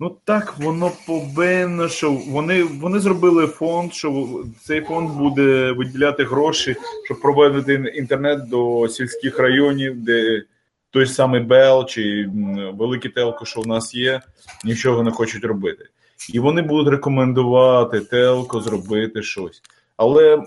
[0.00, 4.28] Ну так воно повинно, що вони, вони зробили фонд, що
[4.60, 10.42] цей фонд буде виділяти гроші, щоб проводити інтернет до сільських районів, де
[10.90, 12.30] той самий Бел чи
[12.74, 14.20] великі телко, що в нас є,
[14.64, 15.84] нічого не хочуть робити.
[16.32, 19.62] І вони будуть рекомендувати телко зробити щось.
[19.96, 20.42] Але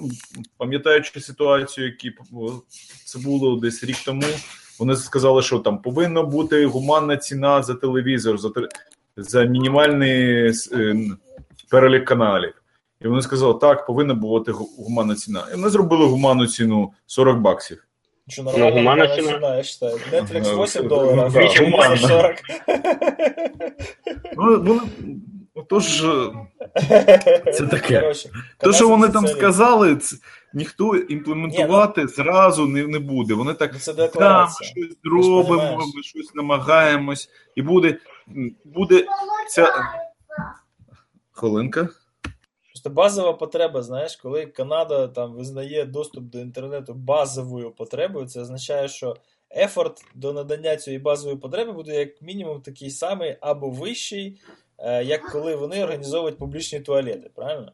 [0.57, 2.13] пам'ятаючи ситуацію, які
[3.05, 4.23] це було десь рік тому,
[4.79, 8.49] вони сказали, що там повинна бути гуманна ціна за телевізор, за
[9.17, 10.95] за мінімальний е,
[11.69, 12.53] перелік каналів.
[13.01, 15.43] І вони сказали, так, повинна бути гуманна ціна.
[15.51, 17.83] І вони зробили гуманну ціну 40 баксів.
[18.27, 19.33] Що нормально, гуманна ціна.
[19.33, 19.95] ціна, я считаю.
[20.13, 21.97] Netflix Ну, 8 доларів, ну, а да, гуманна.
[21.97, 22.35] 40.
[24.37, 24.81] Ну, вони,
[25.53, 26.31] отож, е,
[27.53, 27.99] Це таке.
[28.01, 29.37] Коротше, то, що вони там цілі.
[29.37, 30.15] сказали, це,
[30.53, 33.33] ніхто імплементувати зразу не, не буде.
[33.33, 34.69] Вони так Ну, Це там декларація.
[34.69, 37.97] щось ж зробимо, ми щось намагаємось, і буде,
[38.65, 39.05] буде
[39.49, 39.73] ця.
[41.31, 41.89] Хвилинка.
[42.67, 48.87] Просто базова потреба, знаєш, коли Канада там визнає доступ до інтернету базовою потребою, це означає,
[48.87, 49.15] що
[49.55, 54.41] ефорт до надання цієї базової потреби буде як мінімум такий самий або вищий,
[54.77, 57.71] е, як коли вони організовують публічні туалети, правильно?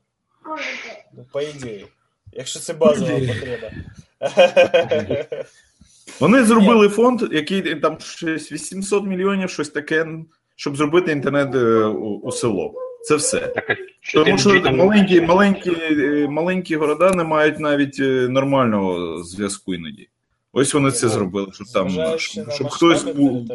[1.13, 1.87] Ну, по ідеї.
[2.31, 3.71] Якщо це базова потреба.
[6.19, 10.07] Вони зробили фонд, який там щось 800 мільйонів, щось таке,
[10.55, 12.73] щоб зробити інтернет е, у, у село.
[13.03, 13.39] Це все.
[13.39, 19.23] Так, що Тому що там- маленькі, маленькі, е, маленькі города не мають навіть е, нормального
[19.23, 20.09] зв'язку іноді.
[20.53, 23.47] Ось вони це Ну, зробили, щоб там щоб, щоб хтось був.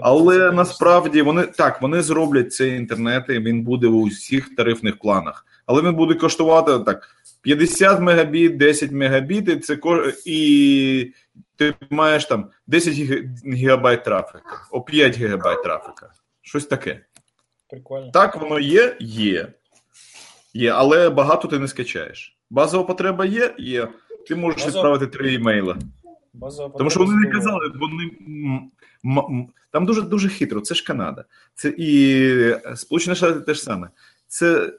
[0.00, 5.46] Але насправді вони так, вони зроблять цей інтернет, і він буде у всіх тарифних планах.
[5.66, 7.08] Але він буде коштувати так:
[7.42, 9.78] 50 мегабіт, 10 мегабіт, і це
[10.26, 11.12] і
[11.58, 16.12] ти маєш там 10 гі- гігабайт трафіка, о 5 гігабайт трафіка.
[16.42, 17.00] Щось таке.
[17.70, 18.10] Прикольно.
[18.10, 19.52] Так, воно є, є.
[20.54, 22.38] Є, але багато ти не скачаєш.
[22.50, 23.88] Базова потреба є, є.
[24.28, 25.76] Ти можеш Базова- відправити три імейла.
[26.32, 28.10] Базова Тому що вони не казали, вони
[29.70, 30.60] там дуже дуже хитро.
[30.60, 31.24] Це ж Канада.
[31.54, 33.90] Це і Сполучені Штати теж саме.
[34.26, 34.72] Це,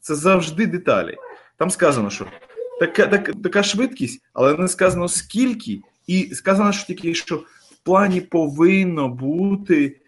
[0.00, 1.16] це завжди деталі.
[1.56, 2.26] Там сказано, що
[2.80, 8.20] така, так, така швидкість, але не сказано скільки, і сказано, що тільки що в плані
[8.20, 10.00] повинно бути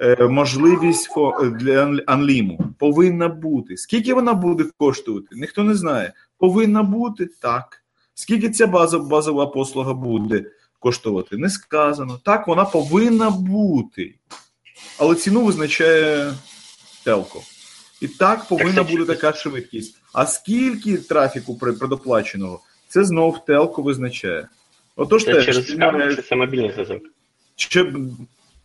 [0.00, 2.58] е, можливість фо- для анліму.
[2.78, 3.76] Повинна бути.
[3.76, 6.12] Скільки вона буде коштувати, ніхто не знає.
[6.38, 7.84] Повинна бути так.
[8.14, 10.44] Скільки ця база, базова послуга буде
[10.78, 11.36] коштувати?
[11.36, 12.20] Не сказано.
[12.24, 14.14] Так, вона повинна бути.
[14.98, 16.34] Але ціну визначає
[17.04, 17.42] телко.
[18.00, 20.03] І так повинна бути така швидкість.
[20.14, 24.48] А скільки трафіку предоплаченого, це знов телко визначає.
[24.96, 27.02] Отож Це теж через кабель чи це мобільний зв'язок?
[27.56, 27.92] Чи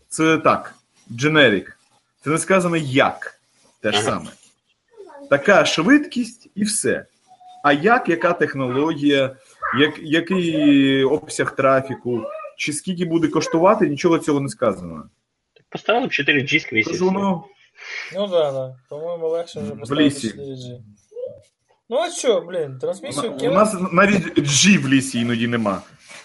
[0.10, 0.76] це так,
[1.12, 1.78] дженерік.
[2.24, 3.40] Це не сказано як.
[3.82, 4.06] Те ж Ага.
[4.06, 4.32] саме.
[5.30, 7.06] Така швидкість і все.
[7.64, 9.36] А як, яка технологія,
[9.80, 12.24] як, який обсяг трафіку,
[12.58, 15.10] чи скільки буде коштувати, нічого цього не сказано.
[15.70, 16.88] Поставили б 4G скрізь.
[16.88, 17.44] Тож воно
[18.16, 18.76] Ну да, да.
[18.90, 20.80] По-моєму, легше вже поставити 4G.
[21.90, 25.82] Ну а що, блін, трансмісію У нас навіть G в лісі іноді нема.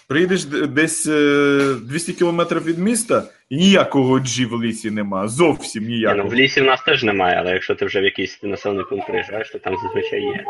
[0.07, 5.27] Приїдеш десь е, 200 кілометрів від міста, і ніякого G в лісі нема.
[5.27, 6.29] Зовсім Ні, ну, ніякого.
[6.29, 9.49] в лісі в нас теж немає, але якщо ти вже в якийсь населений пункт приїжджаєш,
[9.51, 10.45] то там зазвичай є.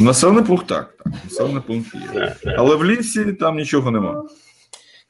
[0.00, 1.12] Населений пункт так, так.
[1.24, 2.00] Населений пункт є.
[2.14, 2.54] Да, да.
[2.58, 4.24] Але в лісі там нічого нема.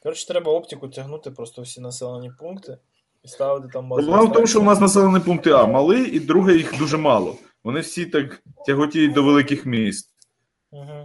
[0.03, 2.77] Коротше, треба оптику тягнути просто всі населені пункти
[3.25, 6.55] і ставити там Проблема в тому, що у нас населені пункти А малий, і друге
[6.55, 7.37] їх дуже мало.
[7.65, 10.11] Вони всі так тяготіють до великих міст.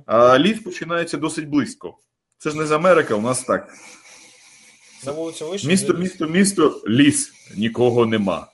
[0.05, 1.97] А ліс починається досить близько.
[2.37, 3.73] Це ж не з Америка, у нас так.
[5.05, 5.69] На вулицю вийшов.
[5.69, 7.31] Місто, місто, місто, ліс.
[7.55, 8.47] Нікого нема.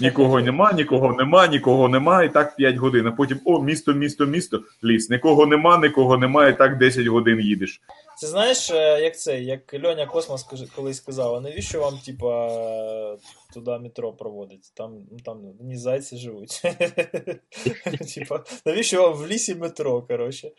[0.00, 3.06] Нікого нема, нікого нема, нікого нема, і так 5 годин.
[3.06, 5.10] А потім о, місто, місто, місто, ліс.
[5.10, 7.80] Нікого нема, нікого нема, і так 10 годин їдеш.
[8.16, 10.42] Це знаєш, е, як це, як Льоня Космос
[10.76, 13.18] колись сказав, а навіщо вам, типа,
[13.54, 14.72] туди метро проводить?
[14.74, 16.62] Там, ну, там не зайці живуть.
[18.14, 20.50] Типа, навіщо вам в лісі метро, коротше?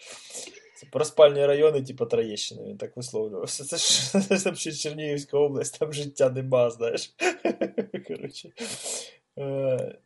[0.92, 3.64] Про спальні райони, типа Троєщини, він так висловлювався.
[3.64, 7.16] Це ж там ще Чернігівська область, там життя нема, знаєш.
[8.08, 8.50] Коротше.
[9.38, 9.98] Е,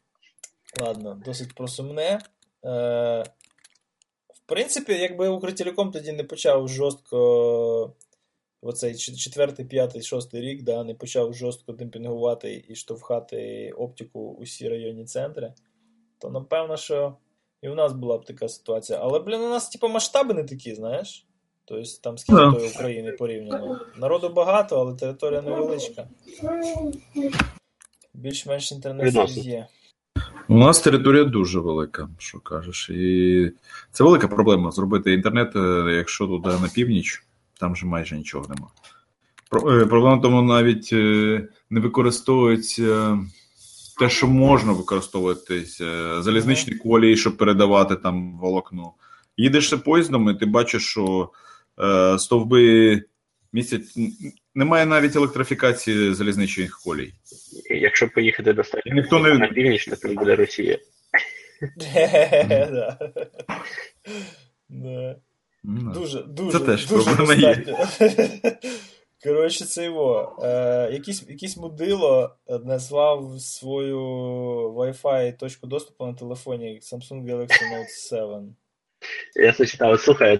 [0.81, 2.19] Ладно, досить про сумне.
[4.51, 7.93] В принципі, якби Укртелеком тоді не почав жорстко.
[8.61, 15.05] Оцей четвертий, п'ятий, шостий рік, да, не почав жорстко демпінгувати і штовхати оптику усі районні
[15.05, 15.53] центри,
[16.17, 17.15] то напевно, що
[17.61, 18.99] і у нас була б така ситуація.
[19.01, 21.25] Але, блін, у нас, типу, масштаби не такі, знаєш?
[21.65, 22.51] Тобто там скільки Да.
[22.51, 23.79] тої України порівняно.
[23.97, 26.07] Народу багато, але територія невеличка.
[28.13, 29.67] Більш-менш інтернет є.
[30.47, 32.89] У нас територія дуже велика, що кажеш.
[32.89, 33.51] І
[33.91, 37.23] це велика проблема зробити інтернет, е, якщо туди на північ,
[37.59, 38.67] там же майже нічого нема.
[39.53, 43.19] Е, Проблема в тому навіть е, не використовується
[43.99, 48.93] те, що можна використовуватись, е, залізничні колії, щоб передавати там волокно.
[49.37, 51.29] Їдеш поїздом, і ти бачиш, що
[52.17, 53.03] стовби
[53.53, 53.97] місяць
[54.55, 57.13] немає навіть електрифікації залізничних колій.
[57.69, 60.77] Якщо поїхати до І ніхто не- на північ, то там буде Росія.
[61.77, 62.97] Да.
[64.69, 65.15] Да.
[65.63, 67.55] Ну, Дуже, дуже, теж дуже проблема є.
[67.55, 68.51] достатньо.
[69.23, 70.39] Коротше, це його.
[70.43, 73.99] Е, якийсь, якийсь мудило е, назвав свою
[74.73, 78.55] Wi-Fi точку доступу на телефоні Samsung Galaxy Note 7.
[79.35, 80.39] Я це читав, слухай,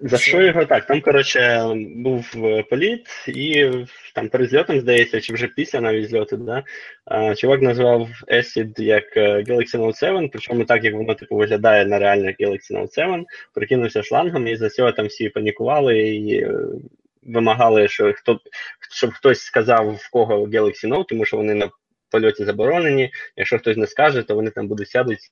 [0.00, 0.86] за що його так?
[0.86, 1.62] Там, коротше,
[1.96, 3.70] був е, політ, і
[4.14, 6.64] там перед зльотом, здається, чи вже після навіть зльоту, да,
[7.34, 11.98] чувак назвав Acid як е, Galaxy Note 7, причому так, як воно типу виглядає на
[11.98, 16.58] реальне Galaxy Note 7, прикинувся шлангом, і за цього там всі панікували і е,
[17.22, 18.40] вимагали, що хто,
[18.90, 21.70] щоб хтось сказав, в кого Galaxy Note, тому що вони на
[22.10, 23.10] польоті заборонені.
[23.36, 25.30] Якщо хтось не скаже, то вони там будуть сядуть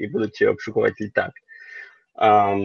[0.00, 1.30] і будуть обшукувати літак.
[2.20, 2.56] А,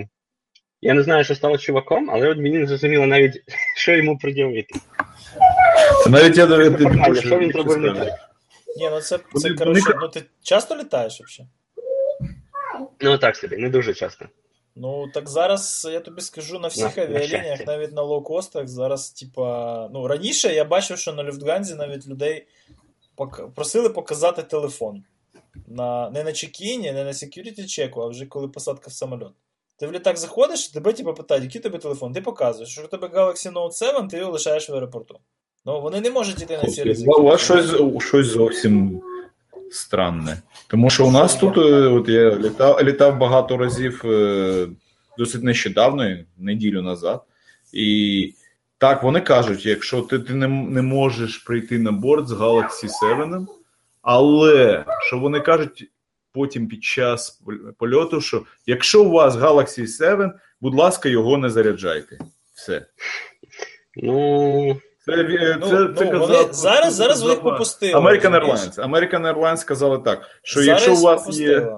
[0.81, 3.43] я не знаю, що стало чуваком, але от мені не зрозуміло навіть,
[3.77, 4.79] що йому пред'явити.
[6.09, 8.13] Навіть я навіть не що він зробив не так?
[8.77, 11.51] Ні, ну це, це коротше, вони- ну ти часто літаєш взагалі?
[13.01, 14.25] Ну так собі, не дуже часто.
[14.75, 17.65] Ну, так зараз я тобі скажу на всіх На- на авіалініях, щастя.
[17.65, 22.47] навіть на лоукостах, зараз, типа, ну, раніше я бачив, що на Люфтганзі навіть людей
[23.17, 25.03] пок- просили показати телефон.
[25.67, 29.27] На, не на чекіні, не на security чеку, а вже коли посадка в самоліт.
[29.77, 32.13] Ти в літак заходиш, тебе типу, питають, який тобі телефон?
[32.13, 35.19] Ти показуєш, що у тебе Galaxy Note 7, ти його лишаєш в аеропорту.
[35.65, 37.11] Ну, вони не можуть йти на ці ризики.
[37.11, 39.01] У вас щось, щось зовсім
[39.71, 40.41] странне.
[40.67, 44.67] Тому що у нас тут, е, от я літав, літав багато разів е,
[45.17, 47.23] досить нещодавно, неділю назад.
[47.73, 48.33] І
[48.77, 53.47] так, вони кажуть, якщо ти, ти не, не можеш прийти на борт з Galaxy 7,
[54.01, 55.89] але що вони кажуть
[56.35, 57.41] потім під час
[57.79, 62.17] польоту, що якщо у вас Galaxy 7, будь ласка, його не заряджайте.
[62.55, 62.85] Все.
[64.03, 67.93] Ну, Це, е, Ну, це, ну, це вони, казав- зараз, зараз вони попустили.
[68.01, 68.31] American?
[68.31, 68.75] Airlines.
[68.75, 71.59] American Airlines сказали так, що Зараз якщо у вас попустила.
[71.59, 71.71] є.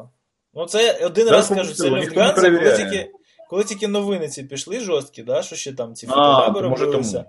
[0.54, 3.10] Ну, це один Зараз раз кажу, це Люфтганза, коли тільки,
[3.50, 7.12] коли тільки новини ці пішли жорсткі, да, що ще там ці фотолаби може робилися.
[7.14, 7.26] тому.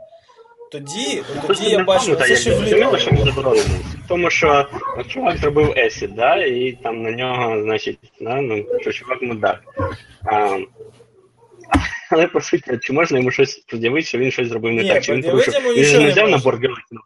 [0.73, 2.37] Тоді, тоді я в бачив, це ще
[2.99, 3.57] що влітало.
[4.09, 4.67] тому, що
[5.09, 9.61] чувак зробив есід, да, і там на нього, значить, да, ну, що чувак мудак.
[10.25, 10.59] А,
[12.11, 15.05] але по суті, чи можна йому щось пред'явити, що він щось зробив не Ні, так?
[15.05, 15.55] Чи він порушив?
[15.55, 16.53] йому Він нічого не не взяв на можна.
[16.53, 16.99] Galaxy.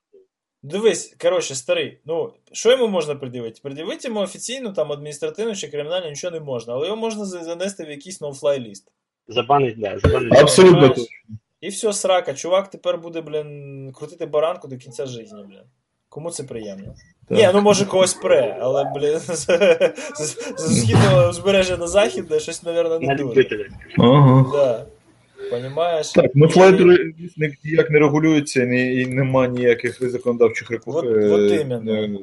[0.62, 3.60] Дивись, коротше, старий, ну, що йому можна пред'явити?
[3.62, 7.90] Пред'явити йому офіційно, там, адміністративно чи кримінально нічого не можна, але його можна занести в
[7.90, 8.92] якийсь no-fly ліст.
[9.28, 10.38] Забанить, да, забанить.
[10.38, 11.08] Абсолютно Понимаєш?
[11.62, 12.34] І все, срака.
[12.34, 15.60] Чувак тепер буде, блін, крутити баранку до кінця життя, блін.
[16.08, 16.94] Кому це приємно?
[17.28, 17.38] Так.
[17.38, 19.46] Ні, ну може когось пре, але, блін, з,
[20.14, 23.68] з, з східного узбережжя на західне щось, мабуть, не дуже.
[23.98, 24.46] Ага.
[24.52, 24.86] Да.
[25.50, 26.12] Понімаєш?
[26.12, 26.80] Так, no-fly list
[27.64, 31.58] ніяк не регулюється ні, і нема ніяких законодавчих От- рекомендацій.
[31.58, 32.18] от іменно.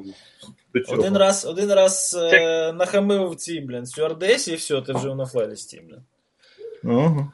[0.88, 5.45] Один раз, один раз е, нахамив цій, блін, стюардесі, і все, ти вже на fly
[5.45, 6.02] list і, блін.
[6.84, 7.32] Ага.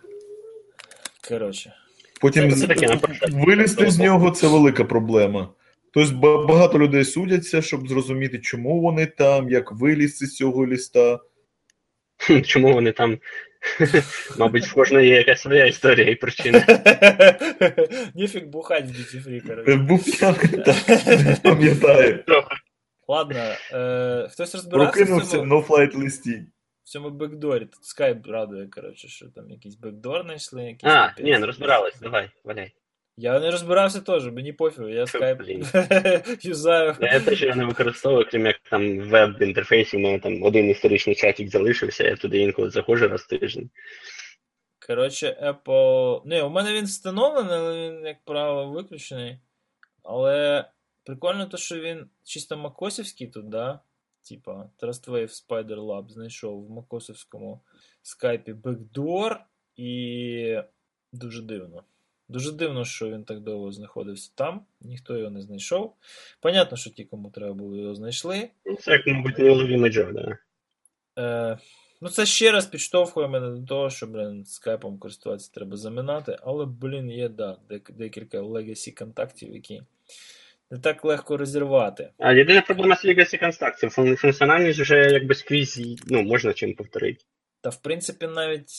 [1.28, 1.72] Коротше.
[2.20, 2.98] Потім Це таке,
[3.30, 5.48] вилізти з нього це велика проблема.
[5.92, 11.18] Тобто багато людей судяться, щоб зрозуміти, чому вони там, як вилізти з цього ліста.
[12.44, 13.18] Чому вони там?
[14.38, 16.66] Мабуть, в кожної є якась своя історія і причина.
[18.14, 19.76] Ніфіг бухать з дітей коротше.
[19.76, 22.24] Був п'яний, так, пам'ятаю.
[23.08, 23.40] Ладно,
[23.72, 26.42] е, хтось розбирався в Прокинувся цьому, на флайт листі.
[26.86, 27.64] В цьому бекдорі.
[27.64, 30.62] Тут скайп радує, коротше, що там якийсь бекдор знайшли.
[30.62, 31.24] Якийсь А, капець.
[31.24, 32.72] ні, не розбирались, давай, валяй.
[33.16, 35.66] Я не розбирався теж, мені пофіг, я скайп блін.
[36.40, 36.96] юзаю.
[37.00, 41.48] Я теж його не використовую, крім як там веб-інтерфейсі, у мене там один історичний чатик
[41.48, 43.70] залишився, я туди інколи заходжу раз в тиждень.
[44.86, 46.22] Коротше, Apple.
[46.26, 49.38] Не, у мене він встановлений, але він, як правило, виключений.
[50.02, 50.64] Але
[51.04, 53.80] прикольно те, що він чисто макосівський тут, да?
[54.28, 57.60] Типа, Trustwave Spider Lab знайшов в макосівському
[58.02, 59.36] скайпі Backdoor
[59.76, 60.58] і
[61.12, 61.84] дуже дивно.
[62.28, 65.94] Дуже дивно, що він так довго знаходився там, ніхто його не знайшов.
[66.40, 68.50] Понятно, що ті, кому треба було, його знайшли.
[68.64, 70.38] Ну, Це як, мабуть, неуловимий джоб, да.
[71.18, 71.58] Е,
[72.00, 76.64] ну, це ще раз підштовхує мене до того, що, блін, скайпом користуватися треба заминати, але,
[76.66, 79.82] блін, є, да, дек- декілька legacy контактів, які
[80.70, 82.12] не так легко розірвати.
[82.18, 87.24] А єдина проблема з Legacy Constructive, функціональність вже якби скрізь, ну, можна чим повторити.
[87.60, 88.70] Та, в принципі, навіть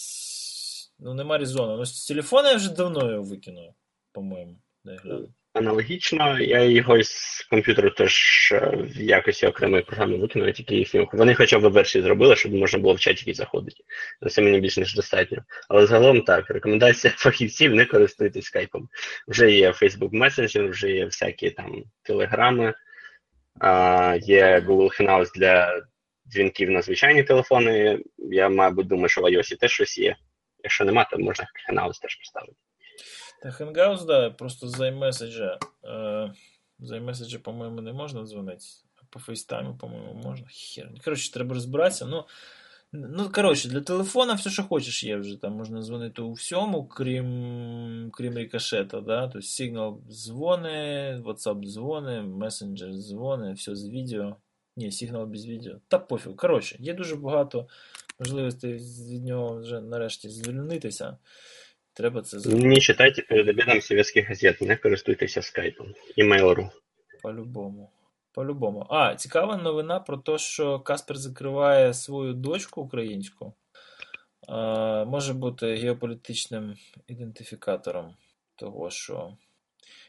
[1.00, 1.78] ну, нема резону.
[1.78, 3.76] Ну, з телефона я вже давно його викинув,
[4.12, 4.58] по-моєму.
[4.84, 5.30] Дай гляну.
[5.58, 11.10] Аналогічно, я його з комп'ютеру теж е, в якості окремої програми викинув, тільки їхню.
[11.14, 13.84] Вони хоча б версію зробили, щоб можна було в чаті заходити.
[14.22, 15.38] На це мені більш ніж достатньо.
[15.70, 18.90] Але загалом так, рекомендація фахівців не користуйтесь скайпом.
[19.28, 22.74] Вже є Facebook Messenger, вже є всякі там телеграми,
[24.22, 25.82] є Google Hangouts для
[26.28, 28.00] дзвінків на звичайні телефони.
[28.18, 30.16] Я, мабуть, думаю, що в iOS теж щось є.
[30.64, 32.67] Якщо нема, то можна Hangouts теж поставити.
[33.42, 35.58] Та Hangouts, да, просто за iMessage.
[36.80, 38.66] За iMessage, по-моєму, не можна дзвонити.
[38.96, 40.48] А по FaceTime, по-моєму, можна.
[40.50, 40.92] Хер.
[41.04, 42.06] Коротше, треба розбиратися.
[42.06, 42.24] Ну,
[42.92, 45.42] ну, коротше, для телефона все, що хочеш, є вже.
[45.42, 49.02] Там можна дзвонити у всьому, крім, крім рикошета.
[49.02, 49.22] Да?
[49.22, 54.36] Тобто Signal дзвони, WhatsApp дзвони, Messenger дзвони, все з відео.
[54.78, 55.76] Ні, Signal без відео.
[55.88, 56.36] Та пофіг.
[56.36, 57.68] Коротше, є дуже багато
[58.20, 58.74] можливостей
[59.10, 61.18] від нього вже нарешті звільнитися.
[61.98, 62.68] Треба це зробити.
[62.68, 65.94] Не читайте перед обедом советских газет, не користуйтеся скайпом.
[66.16, 66.70] І Mail.ru.
[67.24, 67.92] По-любому.
[68.32, 68.88] По-любому.
[68.90, 73.54] А, цікава новина про те, що Каспер закриває свою дочку українську.
[74.48, 76.76] А, може бути геополітичним
[77.08, 78.16] ідентифікатором
[78.56, 79.38] того, що.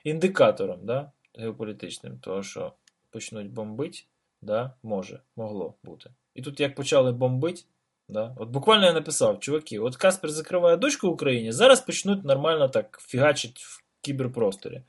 [0.04, 1.12] Індикатором, да?
[1.38, 2.72] Геополітичним, того, що
[3.10, 3.98] почнуть бомбити,
[4.42, 4.74] да?
[4.82, 6.10] може, могло бути.
[6.34, 7.62] І тут як почали бомбити,
[8.08, 8.34] да?
[8.38, 12.98] от буквально я написав, чуваки, от Каспер закриває дочку в Україні, зараз почнуть нормально так
[13.00, 14.82] фігачити в кіберпросторі.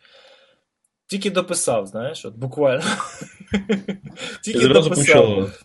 [1.07, 2.83] Тільки дописав, знаєш, от буквально.
[4.43, 5.63] Тільки дописав.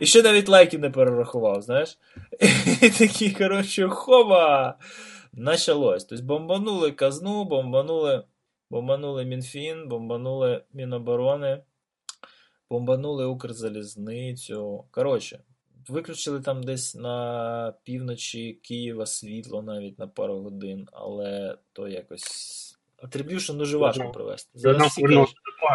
[0.00, 1.98] І ще навіть лайки не перерахував, знаєш.
[2.82, 4.78] І такі, коротше, хоба!
[5.32, 6.04] Началось.
[6.04, 8.24] Тобто бомбанули казну, бомбанули,
[8.70, 11.62] бомбанули Мінфін, бомбанули Міноборони,
[12.70, 14.84] бомбанули Укрзалізницю.
[14.90, 15.40] Коротше,
[15.88, 22.70] виключили там десь на півночі Києва світло навіть на пару годин, але то якось.
[23.02, 24.60] Attribution дуже важко провести.
[24.62, 25.28] Того,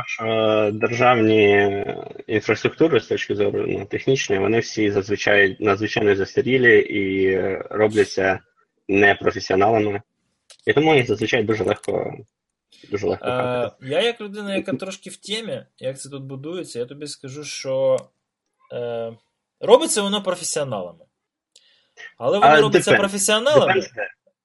[0.06, 1.86] що державні
[2.28, 8.40] інфраструктури з точки зору ну, технічної, вони всі зазвичай надзвичайно застарілі і е, робляться
[8.88, 10.02] непрофесіоналами.
[10.68, 12.18] І тому їх зазвичай дуже легко
[12.92, 16.86] дуже легко Е, я, як людина, яка трошки в темі, як це тут будується, я
[16.86, 18.04] тобі скажу, що е,
[19.62, 21.06] робиться воно професіоналами.
[22.18, 22.98] Але воно А, робиться depends.
[22.98, 23.74] професіоналами.
[23.74, 23.88] Depends.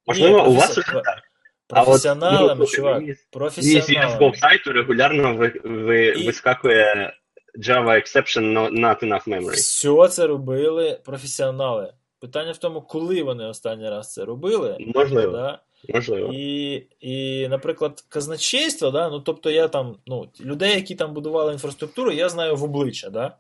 [0.07, 1.23] Можливо, Ні, у вас уже так.
[1.71, 3.03] А от, Професіоналами, ну, чувак.
[3.15, 4.17] з Професіоналами.
[4.27, 7.13] VSCO сайту регулярно ви, ви, І- вискакує
[7.59, 9.51] Java exception no- not enough memory.
[9.53, 11.93] Все це робили професіонали.
[12.21, 14.77] Питання в тому, коли вони останній раз це робили.
[14.95, 15.59] Можливо, Да?
[15.89, 16.31] можливо.
[16.33, 22.13] І, і, наприклад, казначейство, да, ну тобто я там, ну, людей, які там будували інфраструктуру,
[22.13, 23.37] я знаю в обличчя, да?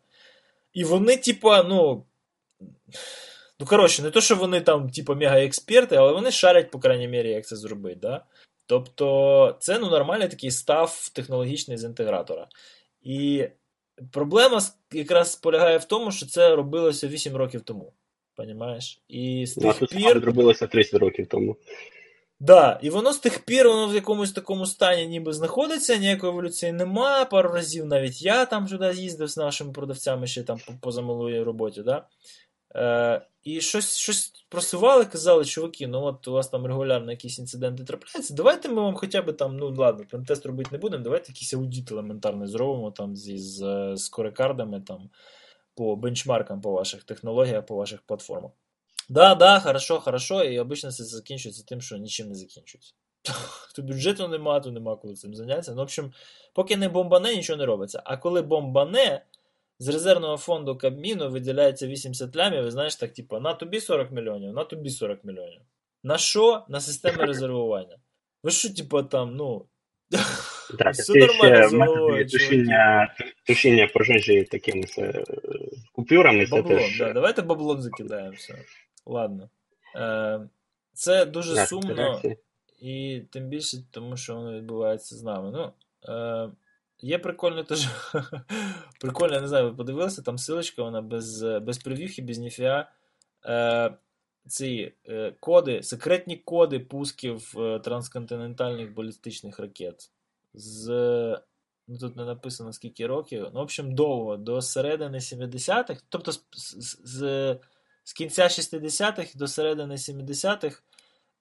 [0.75, 2.05] І вони, типа, ну.
[3.61, 7.31] Ну, коротше, не то, що вони там, типа, мега-експерти, але вони шарять, по крайній мірі,
[7.31, 8.25] як це зробити, да?
[8.67, 12.49] Тобто, це ну, нормальний такий став технологічний з інтегратора.
[13.03, 13.49] І
[14.13, 14.61] проблема
[14.93, 17.93] якраз полягає в тому, що це робилося 8 років тому.
[18.37, 19.03] Понімаєш?
[19.09, 20.01] І з Ну, а тих пір.
[20.01, 21.57] справді зробилося 30 років тому.
[22.41, 26.73] Да, і воно з тих пір воно в якомусь такому стані ніби знаходиться, ніякої еволюції
[26.73, 27.25] нема.
[27.25, 31.43] Пару разів навіть я там сюди їздив з нашими продавцями ще там по- поза малої
[31.43, 32.07] роботі, да?
[32.77, 37.85] Е, і щось, щось просували, казали, чуваки, ну от у вас там регулярно якісь інциденти
[37.85, 41.55] трапляються, давайте ми вам хоча б там, ну ладно, тест робити не будемо, давайте якийсь
[41.55, 45.11] аудіт елементарний зробимо там зі, з, з корекардами там
[45.75, 48.53] по бенчмаркам по ваших технологіях, по ваших платформах.
[49.09, 52.93] Да, да, хорошо, хорошо, і обично це закінчується тим, що нічим не закінчується.
[53.75, 55.71] То бюджету нема, то нема коли цим зайнятися.
[55.73, 56.13] Ну, в общем,
[56.55, 58.03] поки не бомбане, нічого не робиться.
[58.05, 59.23] А коли бомбане,
[59.79, 64.53] з резервного фонду Кабміну виділяється 80 лямів, і знаєш, так, типу, на тобі 40 мільйонів,
[64.53, 65.61] на тобі 40 мільйонів.
[66.03, 66.65] На що?
[66.69, 67.97] На системи резервування.
[68.43, 69.67] Ви що, типу, там, ну.
[70.79, 73.15] Так, Все це нормально з головою, тушіння,
[73.47, 75.25] тушіння пожежі такими е,
[75.93, 76.47] купюрами.
[76.47, 78.55] Це теж да, давайте баблом закидаємо все.
[79.07, 79.49] Ладно.
[79.97, 80.49] Е,
[80.93, 82.23] це дуже Так, сумно,
[82.81, 85.51] і тим більше, тому що воно відбувається з нами.
[85.53, 85.73] Ну,
[86.15, 86.51] е,
[87.01, 87.89] є прикольно теж.
[89.01, 92.89] прикольно, я не знаю, ви подивилися, там силочка, вона без, без привівки, без ніфіа.
[93.47, 93.95] Е,
[94.47, 100.11] ці е, коди, секретні коди пусків е, трансконтинентальних балістичних ракет.
[100.55, 100.89] З,
[101.89, 103.47] ну тут не написано скільки років.
[103.55, 107.57] Ну, в общем, довго, до середини 70-х, тобто з, з, з,
[108.05, 110.83] з кінця 60-х до середини 70-х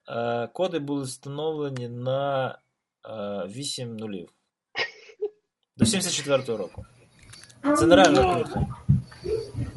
[0.09, 2.57] е, коди були встановлені на
[3.05, 4.29] е, 8 нулів.
[5.77, 6.85] До 74-го року.
[7.77, 8.67] Це нереально круто.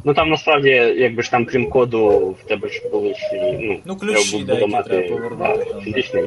[0.05, 3.97] Ну там насправді, якби ж там, крім коду, в тебе ж були ще ну, Ну,
[3.97, 5.81] ключі, треба да, було які треба повернути да, да.
[5.81, 6.25] фізичний,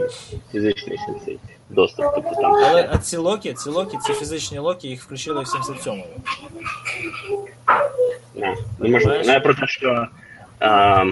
[0.51, 1.39] фізичний цей
[1.69, 2.05] доступ.
[2.15, 6.05] Тобто там Але а ці локи, ці локи, ці фізичні локи, їх включили в 77-му.
[8.35, 9.23] Не, неможливо.
[9.23, 9.27] Знаєш?
[9.27, 10.07] Ну, я про те, що.
[10.59, 11.05] А,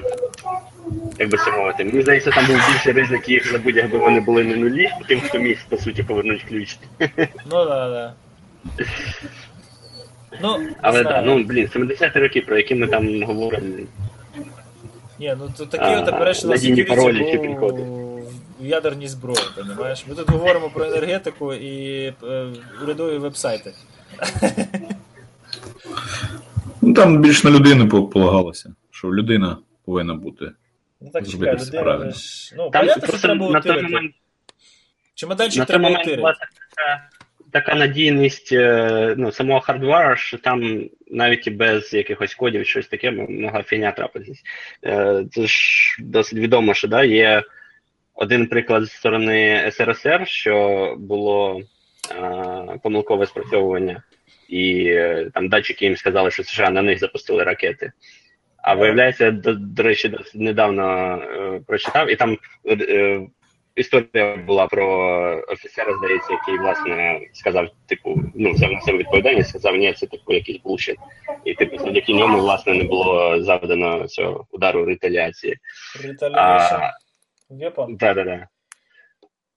[1.19, 4.43] як би це мовити, мені здається, там був більший ризик їх забути, якби вони були
[4.43, 6.77] не нулі, тим, хто міг, по суті, повернути ключ.
[7.51, 8.13] Ну да, да.
[10.41, 13.65] Ну, Але так, ну блін, 70-ті роки, про які ми там говоримо.
[15.19, 16.05] Ні, ну то такі от
[17.31, 17.83] чи пін-коди.
[18.61, 20.05] в ядерній зброї, розумієш?
[20.09, 22.45] Ми тут говоримо про енергетику і е,
[22.83, 23.73] урядові вебсайти.
[26.81, 30.51] Ну там більш на людину полагалося, що людина повинна бути.
[31.01, 32.11] Ну так чекай, людина правильно.
[32.11, 32.53] ж.
[32.57, 34.15] Ну, Там понятно, що треба на той момент
[35.15, 37.09] Чемоданчик на той треба момент була така,
[37.51, 43.11] така надійність е, ну, самого хардвара, що там навіть і без якихось кодів щось таке
[43.11, 44.43] могла фігня трапитись.
[44.85, 45.57] Е, Це ж
[45.99, 47.43] досить відомо, що да, є
[48.13, 51.61] один приклад з сторони СРСР, що було
[52.11, 54.03] е, помилкове спрацьовування,
[54.49, 54.95] і
[55.33, 57.91] там датчики їм сказали, що США на них запустили ракети.
[58.68, 63.22] А виявляється, до, до речі, недавно е, прочитав, і там е,
[63.76, 64.86] історія була про
[65.47, 70.34] офіцера, здається, який власне сказав, типу, ну, взяв на себе відповідальність, сказав, ні, це типу
[70.34, 70.97] якийсь булшит.
[71.45, 75.57] І типу, завдяки ньому, власне, не було завдано цього удару реталіації.
[76.03, 76.80] Реталіація.
[77.99, 78.47] Так, так, да.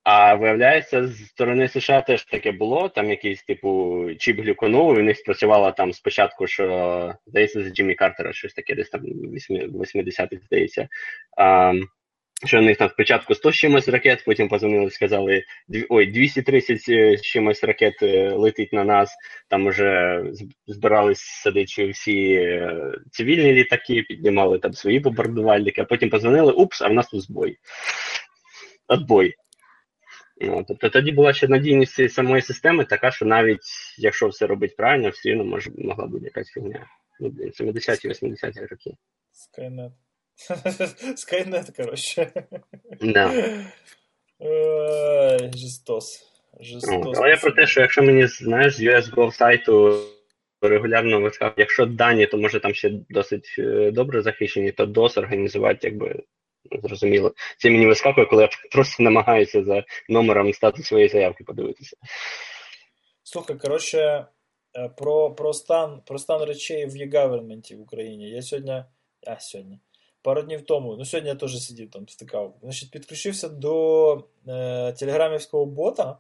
[0.03, 2.89] А виявляється, з сторони США теж таке було.
[2.89, 7.95] Там якийсь, типу, чіп глюконув, і в них спрацювало там спочатку, що здається, з Джиммі
[7.95, 10.89] Картера щось таке, десь там 80-х, здається.
[11.37, 11.73] А,
[12.45, 16.81] що в них там спочатку 100 з чимось ракет, потім позвонили, сказали, «Дві- ой, 230
[17.19, 19.17] з чимось ракет е, летить на нас.
[19.49, 20.25] Там уже
[20.67, 26.89] збирались садичі всі е, цивільні літаки, піднімали там свої бомбардувальники, а потім позвонили, упс, а
[26.89, 27.57] в нас тут збой.
[28.89, 29.35] Отбой.
[30.41, 33.61] Ну, тобто тоді була ще надійність цієї самої системи така, що навіть
[33.99, 36.87] якщо все робить правильно, все одно може, могла бути якась фігня.
[37.21, 38.97] Ну, 70-ті, 80-ті роки.
[39.33, 39.93] Skynet.
[41.17, 42.33] Skynet, коротше.
[43.01, 43.33] Да.
[45.55, 46.27] Жестос.
[46.59, 47.19] Ну, Жестос.
[47.19, 50.01] але я про те, що якщо мені знаєш, з US сайту
[50.63, 55.89] регулярно вискакує, якщо дані, то може там ще досить е, добре захищені, то DOS організувати,
[55.89, 56.23] якби
[56.83, 57.33] зрозуміло.
[57.59, 61.97] Це мені вискакує, коли я просто намагаюся за номером стати своєї заявки подивитися.
[63.23, 68.31] Слухай, коротше, е, про, про, стан, про стан речей в e-government в Україні.
[68.31, 68.85] Я сьогодні.
[69.27, 69.79] А, сьогодні.
[70.23, 72.57] Пару днів тому, ну сьогодні я теж сидів там, втикав.
[72.63, 74.15] Значить, підключився до
[74.49, 76.19] е, телеграмівського бота,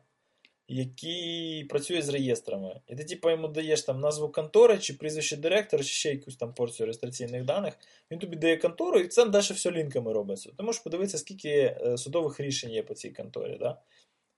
[0.73, 2.81] який працює з реєстрами.
[2.89, 6.55] І ти, типу, йому даєш там назву контори, чи прізвище директора, чи ще якусь там
[6.55, 7.75] порцію реєстраційних даних.
[8.11, 10.51] Він тобі дає контору, і це далі все лінками робиться.
[10.57, 13.57] Ти можеш подивитися, скільки е, судових рішень є по цій конторі.
[13.61, 13.79] Да?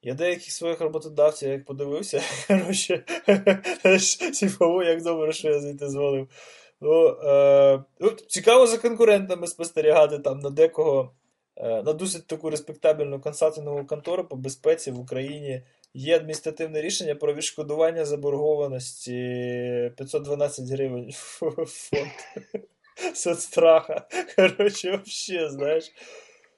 [0.02, 3.04] Я деяких своїх роботодавців, як подивився, коротше,
[4.40, 6.28] типу, як добре, що я звідти звалив.
[6.80, 11.14] Ну, е, ну, цікаво за конкурентами спостерігати там на декого,
[11.56, 15.62] на досить таку респектабельну консалтингову контору по безпеці в Україні.
[15.94, 19.12] Є адміністративне рішення про відшкодування заборгованості
[19.96, 21.12] 512 гривень
[21.66, 22.10] фонд
[23.14, 24.06] соцстраха.
[24.36, 25.92] Коротше, взагалі, знаєш.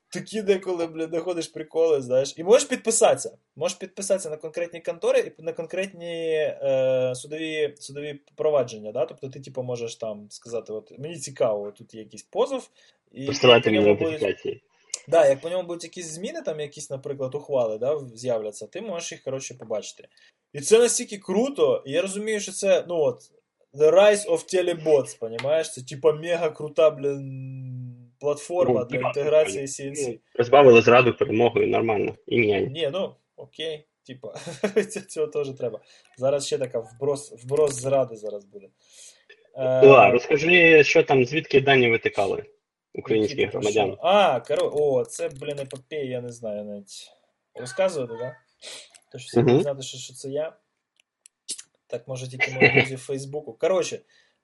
[0.09, 2.35] Такі деколи, блін, знаходиш приколи, знаєш.
[2.37, 3.39] І можеш підписатися.
[3.57, 8.93] Можеш підписатися на конкретні контори і на конкретні е, судові судові провадження.
[8.93, 9.07] Да?
[9.07, 12.71] Тобто ти, типу, можеш там сказати: от мені цікаво, тут є якийсь позов.
[13.13, 14.63] І Посилати мені будуть- нотифікації.
[15.09, 19.13] Да, як по ньому будуть якісь зміни, там якісь, наприклад, ухвали да, з'являться, ти можеш
[19.13, 20.09] їх, коротше, побачити.
[20.53, 23.21] І це настільки круто, і я розумію, що це, ну от,
[23.75, 25.73] The Rise of Telebots, понімаєш?
[25.73, 30.19] Це типа мега крута, блін, платформа Ну, для інтеграції CNC.
[30.35, 32.15] Розбавили зраду перемогою, нормально.
[32.27, 32.61] І ні.
[32.61, 34.35] Ні, ну, окей, типа,
[35.09, 35.81] цього теж треба.
[36.19, 38.67] Зараз ще така вброс, вброс зради зараз буде.
[39.57, 42.45] Е, розкажи, що там, звідки дані витикали
[42.95, 43.97] українських громадян.
[44.01, 44.73] А, коро...
[44.75, 47.11] О, це, блін, епопея, я не знаю навіть.
[47.55, 48.35] Розказувати, так?
[49.13, 50.57] То що всі будуть знати, що, що це я.
[51.87, 53.53] Так, може, тільки мої друзі в Фейсбуку.
[53.53, 54.01] Коротше,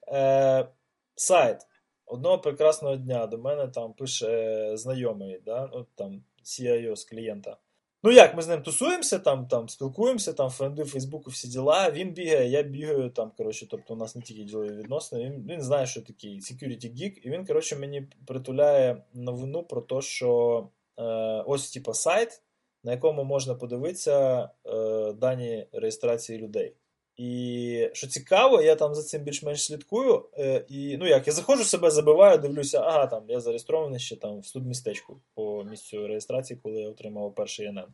[0.09, 0.69] е,
[1.15, 1.67] сайт.
[2.07, 5.65] Одного прекрасного дня до мене там пише е, знайомий, да?
[5.73, 7.57] От там, CIO з клієнта.
[8.03, 11.91] Ну як, ми з ним тусуємося, там, там спілкуємося, там френди в Фейсбуку, всі діла.
[11.91, 15.25] Він бігає, я бігаю, там, коротше, тобто у нас не тільки ділові відносини.
[15.25, 20.01] Він, він знає, що такий security geek, і він, коротше, мені притуляє новину про те,
[20.01, 21.03] що е,
[21.47, 22.43] ось, типа, сайт,
[22.85, 26.75] на якому можна подивитися е, дані реєстрації людей.
[27.21, 30.29] І що цікаво, я там за цим більш-менш слідкую.
[30.39, 34.41] Е, і ну як, я заходжу себе, забиваю, дивлюся, ага, там я зареєстрований ще там
[34.41, 37.85] в студмістечку по місцю реєстрації, коли я отримав перший НН.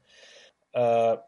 [0.76, 1.18] Е,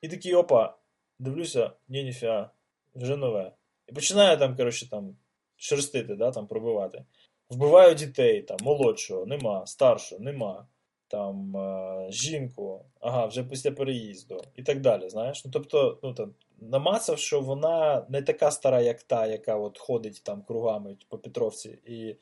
[0.00, 0.76] і такий опа,
[1.18, 2.50] дивлюся, ні, ніфіа,
[2.94, 3.52] вже нове.
[3.88, 5.16] І починаю там, коротше, там
[5.56, 7.04] шерстити, да, там пробивати.
[7.50, 10.66] Вбиваю дітей, там, молодшого, нема, старшого, нема.
[11.08, 15.08] Там е, жінку, ага, вже після переїзду і так далі.
[15.08, 15.44] Знаєш?
[15.44, 20.22] Ну, тобто, ну там намацав, що вона не така стара, як та, яка от ходить
[20.24, 22.16] там кругами по Петровці і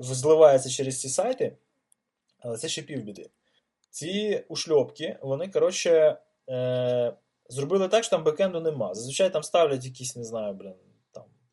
[0.00, 1.56] зливається через ці сайти,
[2.38, 3.30] але це ще півбіди.
[3.90, 6.16] Ці ушльопки, вони, коротше,
[6.48, 7.14] е,
[7.48, 8.94] зробили так, що там бекенду нема.
[8.94, 10.74] Зазвичай там ставлять якісь, не знаю, блін,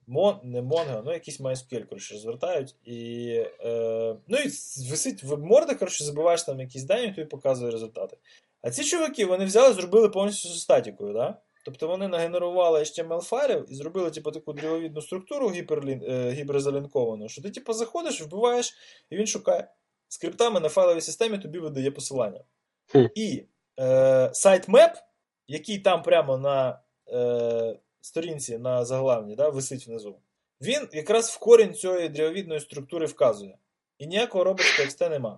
[0.07, 2.75] мон, не Mongo, ну якийсь MySQL, коротше, розвертають.
[2.83, 3.27] І,
[3.65, 4.47] е, ну і
[4.89, 8.17] висить веб-морда, коротше, забиваєш там якісь дані, тобі показує результати.
[8.61, 11.37] А ці чуваки, вони взяли, зробили повністю зі статікою, да?
[11.65, 17.41] Тобто вони нагенерували HTML файлів і зробили типу, таку дрівовідну структуру гіперлін, е, гіперзалінковану, що
[17.41, 18.73] ти типу, заходиш, вбиваєш,
[19.09, 19.67] і він шукає
[20.07, 22.43] скриптами на файловій системі тобі видає посилання.
[22.87, 23.05] Хм.
[23.15, 23.43] І
[23.79, 24.93] е, сайт Map,
[25.47, 30.19] який там прямо на е, сторінці на заглавні, да, висить внизу,
[30.61, 33.57] він якраз в корінь цієї дрівовідної структури вказує.
[33.97, 34.65] І ніякого робот
[35.01, 35.37] нема.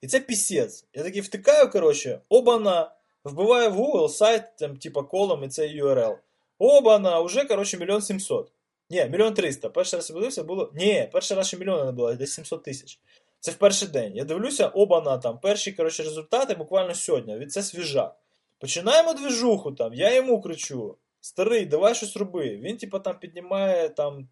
[0.00, 0.86] І це пісець.
[0.92, 2.90] Я такий втикаю, коротше, обана,
[3.24, 6.16] вбиваю в Google сайт, там, типа колом і цей URL.
[6.58, 8.52] Обана, уже, коротше, мільйон сімсот.
[8.90, 9.68] Ні, мільйон триста.
[9.68, 10.72] Перший раз я подивився, було.
[10.74, 13.00] Ні, перший раз ще мільйона не було, десь 700 тисяч.
[13.40, 14.16] Це в перший день.
[14.16, 17.46] Я дивлюся, обана там, перші коротше, результати буквально сьогодні.
[17.46, 18.16] Це свіжак.
[18.58, 20.96] Починаємо движуху там, я йому кричу:
[21.26, 22.56] Старий, давай щось роби.
[22.56, 24.28] Він, типа, там піднімає там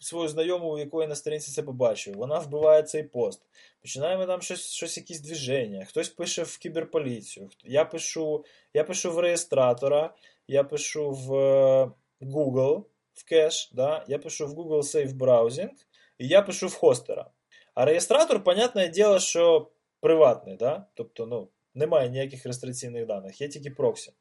[0.00, 2.14] свою знайому, у якої на сторінці це побачив.
[2.14, 3.42] Вона вбиває цей пост.
[3.80, 5.84] Починаємо там щось, щось якісь движення.
[5.84, 7.48] Хтось пише в кіберполіцію.
[7.64, 10.14] Я пишу, я пишу в реєстратора,
[10.48, 11.90] я пишу в е,
[12.20, 14.04] Google в кеш, да?
[14.08, 15.70] я пишу в Google Safe Browsing,
[16.18, 17.30] і я пишу в хостера.
[17.74, 19.70] А реєстратор, понятне діло, що
[20.00, 20.86] приватний, да?
[20.94, 24.12] тобто ну, немає ніяких реєстраційних даних, є тільки проксі.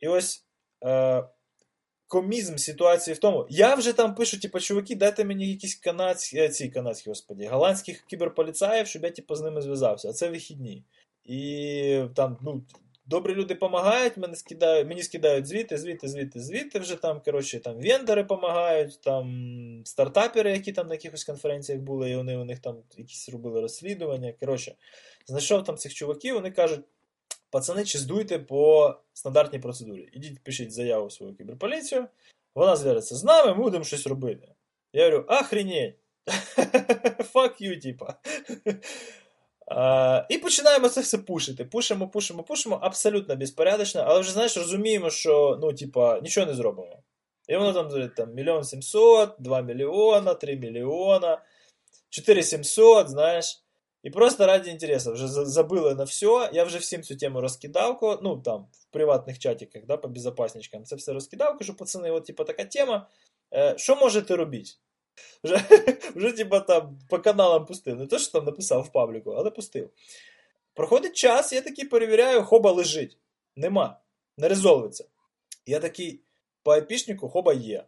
[0.00, 0.46] І ось
[0.84, 1.24] е,
[2.08, 3.46] комізм ситуації в тому.
[3.50, 8.04] Я вже там пишу, типу, чуваки, дайте мені якісь канадські, е, ці канадські, господі, голландських
[8.06, 10.08] кіберполіцаїв, щоб я типу, з ними зв'язався.
[10.08, 10.84] А це вихідні.
[11.24, 12.62] І там, ну,
[13.06, 16.78] добрі люди допомагають, мені скидають, мені скидають звіти, звіти, звіти, звіти.
[16.78, 22.16] Вже там, коротше, там вендори допомагають, там стартапери, які там на якихось конференціях були, і
[22.16, 24.34] вони у них там якісь робили розслідування.
[24.40, 24.74] Коротше,
[25.26, 26.80] знайшов там цих чуваків, вони кажуть.
[27.54, 30.08] Пацани, чиздуйте по стандартній процедурі.
[30.12, 32.06] Ідіть, пишіть заяву в свою кіберполіцію,
[32.54, 34.48] вона зв'яжеться з нами, ми будемо щось робити.
[34.92, 35.94] Я говорю, охренеть!
[37.34, 38.14] Fuck you, типа.
[40.28, 41.64] І починаємо це все пушити.
[41.64, 47.02] Пушимо, пушимо, пушимо, абсолютно безпорядочно, але вже, знаєш, розуміємо, що ну, типа, нічого не зробимо.
[47.48, 51.42] І воно там, там мільйон сімсот, 2 мільйона, 3 мільйона,
[52.10, 53.63] 4 сімсот, знаєш.
[54.03, 56.49] І просто раді інтересу, вже за- забили на все.
[56.53, 60.85] Я вже всім цю тему розкидав, ко- ну там в приватних чатиках, да, по безопасничкам.
[60.85, 63.07] Це все розкидав, кажу, пацани, от типа така тема.
[63.53, 64.69] Е, що можете робити?
[65.43, 65.61] Вже,
[66.15, 67.95] вже типа там по каналам пустив.
[67.95, 69.89] Не то, що там написав в пабліку, але пустив.
[70.73, 73.17] Проходить час, я такий перевіряю, хоба лежить.
[73.55, 73.99] Нема.
[74.37, 75.05] Не резолвиться.
[75.65, 76.21] Я такий,
[76.63, 77.83] по айпішнику хоба є.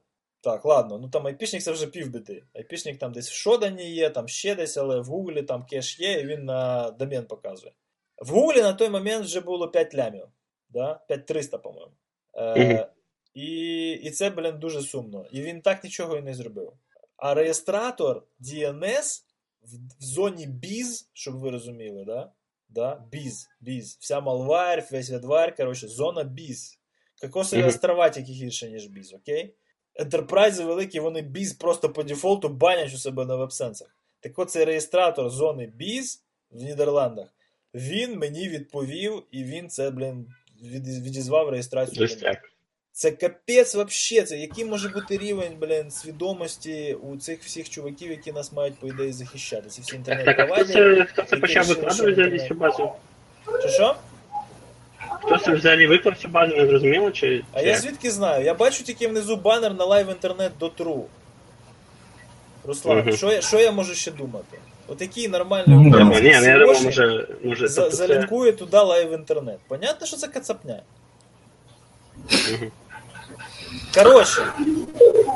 [0.47, 2.43] Так, ладно, ну там айпішник це вже півбіди.
[2.55, 6.21] Айпішник там десь в Шодані є, там ще десь, але в Гуглі там кеш є,
[6.21, 7.73] і він на домен показує.
[8.19, 10.27] В Гуглі на той момент вже було 5 лямів.
[10.69, 11.01] Да?
[11.09, 11.93] 5300, по-моєму.
[12.37, 12.89] Е,
[13.35, 15.27] і, і це, блін, дуже сумно.
[15.31, 16.73] І він так нічого і не зробив.
[17.17, 19.23] А реєстратор DNS
[19.63, 22.33] в, в зоні biz, щоб ви розуміли, да?
[22.69, 23.05] Да?
[23.13, 23.99] Biz, biz.
[24.01, 26.79] Вся malware, весь adware, коротше, зона biz.
[27.21, 29.57] Кокосові острова тільки гірше, ніж біз, окей?
[29.99, 33.89] Ентерпрайзи великі, вони біз просто по дефолту банять у себе на веб-сенсах.
[34.21, 37.27] Так от цей реєстратор зони біз в Нідерландах,
[37.75, 40.27] він мені відповів, і він це, блін,
[41.03, 42.09] відізвав реєстрацію.
[42.93, 44.23] Це капець вообще.
[44.23, 48.87] Це який може бути рівень, блін, свідомості у цих всіх чуваків, які нас мають, по
[48.87, 49.69] ідеї, захищати.
[49.69, 50.97] Ці всі Так, так, а хто інтернет-провайдери.
[50.97, 52.93] це, хто це почав викладувати цю базу?
[53.63, 53.97] Чи що?
[55.27, 57.11] Хто це взагалі виклав цю базу, не зрозуміло?
[57.11, 58.45] Чи, А я звідки знаю?
[58.45, 61.03] Я бачу тільки внизу банер на Live Internet до True.
[62.65, 63.13] Руслан, Мгм.
[63.17, 64.59] що, я, що я можу ще думати?
[64.89, 65.81] От який нормальний Ну.
[65.83, 68.07] Ні, український ну, я SEOшник може, може за, тобто це...
[68.07, 69.57] залінкує туди Live Internet.
[69.69, 70.83] Понятно, що це кацапня.
[72.31, 72.71] Мгм.
[73.95, 74.47] Коротше,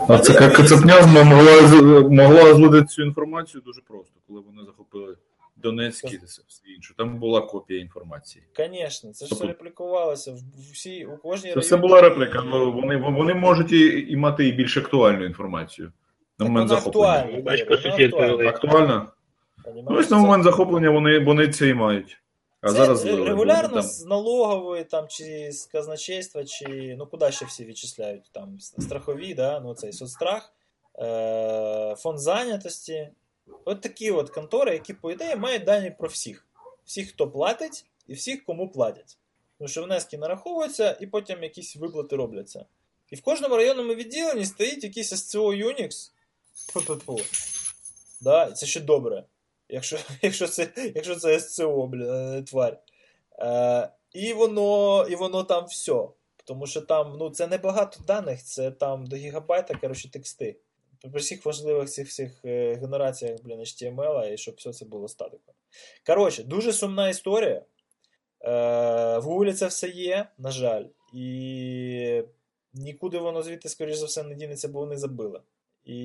[0.09, 5.15] А це як Кацапня могла, з- могла злити цю інформацію дуже просто, коли вони захопили
[5.61, 6.43] Донецьк і все
[6.77, 6.95] інше.
[6.97, 8.45] Там була копія інформації.
[8.57, 12.65] Звісно, це ж все Тобто- реплікувалося в в у кожній Це все була репліка, але
[12.65, 15.93] вони, вони можуть і, і мати і більш актуальну інформацію.
[16.39, 18.49] На момент вона захоплення.
[18.49, 19.13] актуальна.
[19.75, 22.17] Ну, ось на Це- момент захоплення вони, вони це і мають.
[22.61, 23.83] А Це зараз регулярно там.
[23.83, 28.31] з налогової там, чи з казначейства, чи ну куди ще всі відчисляють?
[28.33, 29.61] Там страхові, да?
[29.61, 30.53] ну цей соцстрах,
[30.99, 33.09] е- фонд зайнятості.
[33.65, 36.47] От такі от контори, які, по ідеї, мають дані про всіх.
[36.85, 39.19] Всіх, хто платить, і всіх, кому платять.
[39.59, 42.65] Тому що внески нараховуються, і потім якісь виплати робляться.
[43.11, 46.11] І в кожному районному відділенні стоїть якийсь SCO Unix.
[46.55, 47.19] Фу-фу-фу.
[48.21, 49.25] Да, і це ще добре.
[49.69, 52.81] Якщо, якщо, це, якщо це СЦО, не тварь.
[53.39, 56.09] Е, і, воно, і воно там все.
[56.45, 60.57] Тому що там ну, це не багато даних, це там до гігабайта, коротше, тексти.
[61.01, 65.55] При всіх важливих цих всіх е, генераціях, блін, HTML, і щоб все це було статиком.
[66.07, 67.57] Коротше, дуже сумна історія.
[67.57, 67.65] Е,
[69.19, 70.85] в Google це все є, на жаль,
[71.15, 72.23] і
[72.73, 75.41] нікуди воно звідти, скоріш за все, не дінеться, бо вони забили.
[75.85, 75.97] І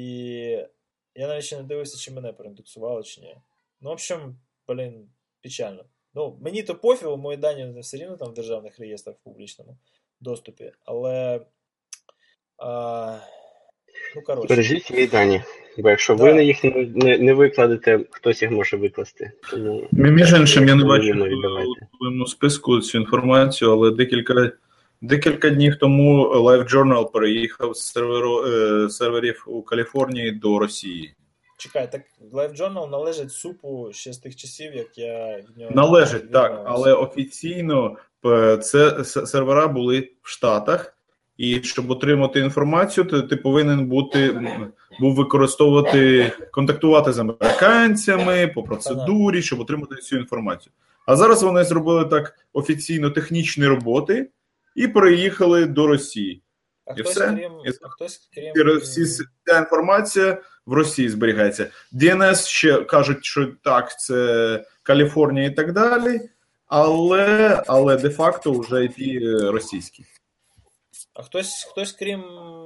[1.15, 3.37] я навіть ще не дивився, чи мене проіндексували, чи ні.
[3.81, 5.09] Ну, в общем, блін,
[5.41, 5.85] печально.
[6.13, 9.77] Ну, мені то пофігу, мої дані все рівно там в державних реєстрах в публічному
[10.19, 11.45] доступі, але.
[12.57, 13.19] А,
[14.15, 14.47] ну, коротше.
[14.49, 15.41] Бережіть свої дані.
[15.77, 16.23] Бо якщо Да.
[16.23, 19.31] ви їх не, не, не викладете, хтось їх може викласти.
[19.51, 24.51] Тому Між іншим, я не бачу у твоєму списку цю інформацію, але декілька,
[25.01, 31.13] декілька днів тому LiveJournal переїхав з серверу, е, серверів у Каліфорнії до Росії.
[31.57, 32.01] Чекай, так
[32.33, 35.71] LiveJournal належить супу ще з тих часів, як я в нього.
[35.75, 37.95] Належить, так, але офіційно
[38.25, 40.94] е, це с- сервера були в Штатах,
[41.37, 44.41] і щоб отримати інформацію, ти, ти повинен бути
[44.99, 50.73] був використовувати, контактувати з американцями по процедурі, щоб отримати цю інформацію.
[51.05, 54.29] А зараз вони зробили так офіційно технічні роботи
[54.75, 56.41] і переїхали до Росії.
[56.85, 57.27] А і хтось, все.
[57.27, 58.81] крім, І- а хтось крім.
[59.45, 61.67] Ця інформація в Росії зберігається.
[61.93, 66.21] DNS ще кажуть, що так, це Каліфорнія і так далі,
[66.67, 70.05] але, але де-факто вже IP російський.
[71.15, 72.23] А хтось, хтось, крім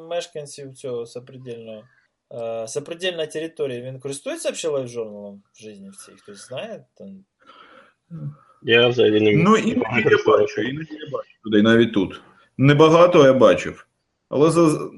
[0.10, 1.84] мешканців цього сопредельного,
[2.34, 6.12] е, сопредельної території, він користується взагалі лайв-журналом в житті в цій?
[6.12, 6.86] Хтось знає?
[6.98, 7.26] Там...
[8.64, 12.22] я взагалі не Ну, іноді я бачу, іноді я бачу людей навіть тут.
[12.58, 13.88] Небагато я бачив.
[14.30, 14.90] Але за...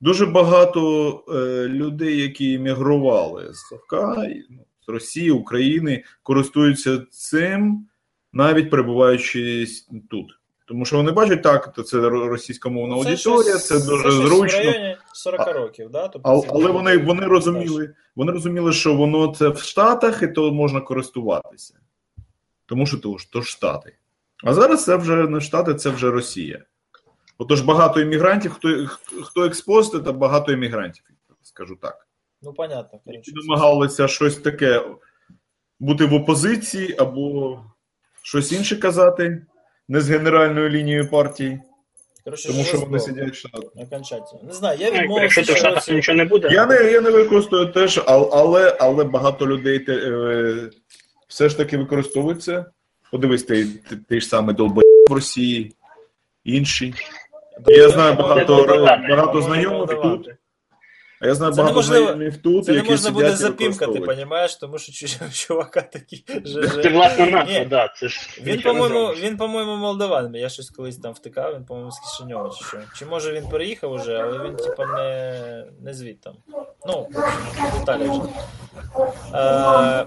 [0.00, 4.16] дуже багато е, людей, які емігрували з Совка,
[4.50, 7.88] ну, з Росії, України, користуються цим,
[8.32, 9.66] навіть перебуваючи
[10.10, 10.38] тут.
[10.66, 14.60] Тому що вони бачать, так, то це ро- російськомовна аудиторія, це, дуже щось зручно.
[14.60, 16.08] В районі 40 років, да?
[16.08, 20.52] Тобто Але, але вони, вони розуміли, вони розуміли, що воно це в Штатах, і то
[20.52, 21.74] можна користуватися.
[22.66, 23.96] Тому що то ж, то ж Штати.
[24.44, 26.64] А зараз це вже не Штати, це вже Росія.
[27.38, 28.86] Отож, багато іммігрантів, хто,
[29.22, 31.04] хто експост, це багато іммігрантів,
[31.42, 32.06] скажу так.
[32.42, 34.84] Ну, понятно, Які намагалися щось таке
[35.80, 37.60] бути в опозиції або
[38.22, 39.46] щось інше казати,
[39.88, 41.60] не з генеральною лінією партії,
[42.24, 43.70] Коротше, тому що вони сидять в Штатах.
[43.76, 44.40] окончательно.
[44.46, 45.22] Не знаю, я відмовився.
[45.40, 48.76] Якщо ти в Штатах нічого не буде, Я не, я не використовую теж, ал- але,
[48.80, 50.56] але багато людей те, е,
[51.28, 52.64] все ж таки використовують це.
[53.12, 55.72] Подивись, ти, ти, ти ж саме долбоєб в Росії,
[56.44, 56.94] інші.
[57.66, 58.64] Я знаю багато,
[59.08, 60.30] багато знайомих тут.
[61.24, 64.78] А я знаю Це багато знайомих тут, Це не можна буде сидять запімкати, понімаєш, тому
[64.78, 66.82] що чувака такі ЖЖ.
[66.82, 70.34] це власна назва, да, це ж Він, по-моєму, він, по-моєму, молдаван.
[70.34, 72.78] Я щось колись там втикав, він, по-моєму, з Кишиньова чи що.
[72.98, 76.34] Чи може він переїхав уже, але він, типа, не, не звідтам.
[76.86, 77.08] Ну,
[77.78, 78.20] деталі вже.
[79.34, 80.06] Е,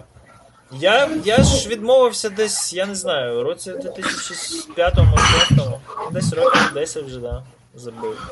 [0.72, 5.80] я, я ж відмовився десь, я не знаю, у році 2005-му, 2006-му.
[6.11, 7.43] Десь років 10 вже, да,
[7.76, 8.32] забив.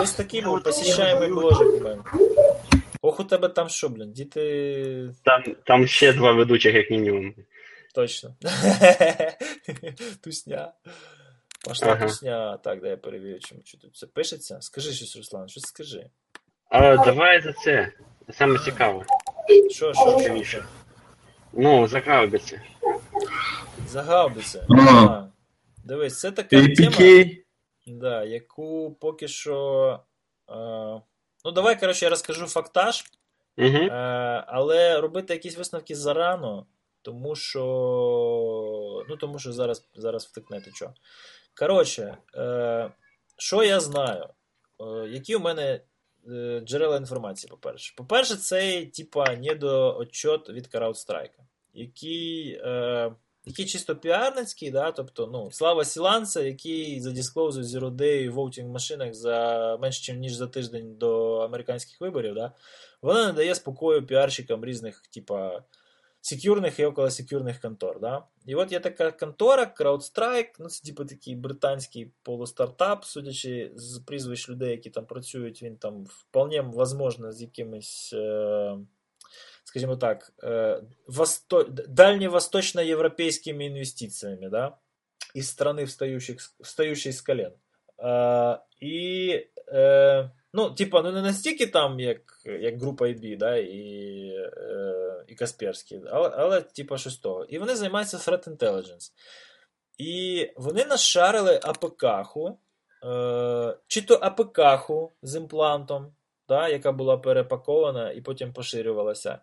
[0.00, 2.02] Ось такий був посіщаємий бложик у мене.
[3.02, 7.34] Ох, у тебе там що, блін, діти Там, там ще два ведучих, як мінімум.
[7.94, 8.34] Точно.
[10.24, 10.72] Тусня.
[11.64, 12.06] Пошла Ага.
[12.06, 12.56] тусня.
[12.56, 14.58] Так, дай я перевірю, чому що тут це пишеться.
[14.60, 16.06] Скажи щось, Руслан, щось скажи.
[16.68, 17.92] А давай за це.
[18.32, 19.04] Саме цікаве.
[19.70, 20.18] Що, що, що?
[20.18, 20.64] Цікавіше.
[21.52, 22.60] Ну, за гаубиці.
[23.88, 24.66] Загаубиться.
[24.68, 24.90] Ага.
[24.90, 25.28] Ага.
[25.84, 26.90] Дивись, це така тема.
[27.86, 30.00] Да, яку поки що.
[30.48, 30.54] Е,
[31.44, 33.04] ну, давай, коротше, я розкажу фактаж,
[33.58, 33.68] Угу.
[33.68, 33.90] е,
[34.46, 36.66] але робити якісь висновки зарано,
[37.02, 39.04] тому що.
[39.08, 40.94] Ну, тому що зараз, зараз втикнете що.
[41.58, 42.90] Коротше, е,
[43.38, 44.28] що я знаю?
[44.80, 45.80] Е, які у мене
[46.28, 47.94] е, джерела інформації, по-перше?
[47.96, 51.38] По-перше, це, типа, недоотчот від CrowdStrike,
[51.74, 53.12] який, е,
[53.50, 54.92] який чисто піарницький, да?
[54.92, 60.94] тобто, ну, слава Сіланса, який задісклоузив Day в voting машинах за менше, ніж за тиждень
[60.94, 62.52] до американських виборів, да?
[63.02, 65.62] вона не дає спокою піарщикам різних, типа,
[66.20, 68.00] секюрних і околосекюрних контор.
[68.00, 68.24] Да?
[68.46, 74.48] І от є така контора, CrowdStrike, ну це типу такий британський полустартап, судячи з прізвищ
[74.48, 78.78] людей, які там працюють, він там вполне возможно з якимись, е,
[79.70, 81.62] скажімо так, е, восто...
[81.88, 84.76] дальневосточноєвропейськими інвестиціями, да?
[85.34, 87.52] із страни встающих, встающей з колен.
[88.80, 89.30] І
[89.68, 93.80] е, Ну, типа, ну не настільки там, як як група IB, да, і
[95.28, 97.44] і Касперський, але, але типа щось того.
[97.44, 99.12] І вони займаються threat intelligence.
[99.98, 102.58] І вони нашарили АПК-ху,
[103.04, 106.14] е, чи то АПК-ху з імплантом,
[106.48, 109.38] да, яка була перепакована і потім поширювалася.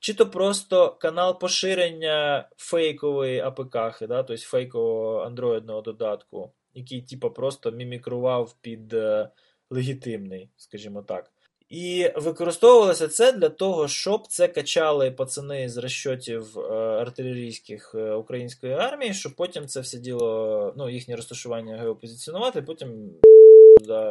[0.00, 7.70] Чи то просто канал поширення фейкової АПК, да, тобто фейкового андроїдного додатку, який типа просто
[7.70, 8.92] мімікрував під.
[8.92, 9.30] Е,
[9.70, 11.30] легітимний, скажімо так.
[11.68, 16.62] І використовувалося це для того, щоб це качали пацани з розчотів е,
[17.00, 23.10] артилерійських е, української армії, щоб потім це все діло, ну, їхнє розташування геопозиціонувати, потім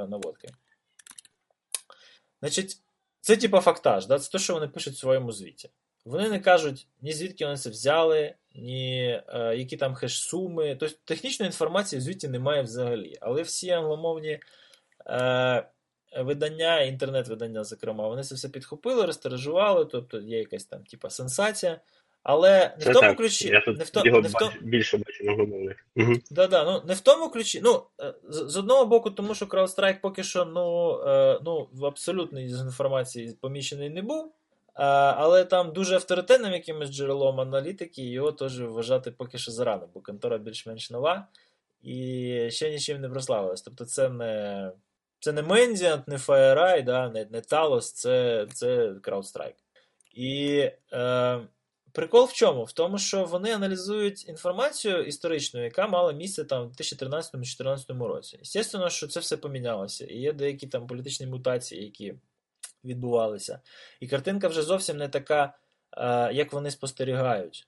[0.09, 0.49] наводки.
[2.41, 2.77] Значить,
[3.21, 4.19] це типа фактаж, да?
[4.19, 5.69] це те, що вони пишуть в своєму звіті.
[6.05, 10.75] Вони не кажуть ні звідки вони це взяли, ні е, які там хеш-суми.
[10.79, 13.15] Тобто технічної інформації в звіті немає взагалі.
[13.21, 14.39] Але всі англомовні
[15.07, 15.69] е,
[16.17, 21.81] видання, інтернет-видання, зокрема, вони це все підхопили, розтиражували, тобто є якась там типа сенсація.
[22.23, 23.17] Але не Це в тому так.
[23.17, 23.47] ключі.
[23.47, 25.85] Я тут не в то, його не в то, більше бачу англомовних.
[25.95, 26.13] Угу.
[26.31, 27.61] Да, да, ну не в тому ключі.
[27.63, 31.85] Ну, е, з, з одного боку, тому що CrowdStrike поки що ну, е, ну, в
[31.85, 34.25] абсолютній інформації поміщений не був.
[34.25, 34.31] Е,
[34.83, 40.37] але там дуже авторитетним якимось джерелом аналітики його теж вважати поки що зарано, бо контора
[40.37, 41.27] більш-менш нова
[41.83, 43.61] і ще нічим не прославилась.
[43.61, 44.71] Тобто це не
[45.19, 49.53] це не Mendient, не FireEye, да, не, не Talos, це, це CrowdStrike.
[50.13, 50.57] І
[50.93, 51.39] е,
[51.91, 52.63] Прикол в чому?
[52.63, 58.39] В тому, що вони аналізують інформацію історичну, яка мала місце там в 2013-2014 році.
[58.43, 60.05] Звісно, що це все помінялося.
[60.05, 62.13] І є деякі там політичні мутації, які
[62.85, 63.59] відбувалися.
[63.99, 65.53] І картинка вже зовсім не така,
[66.33, 67.67] як вони спостерігають.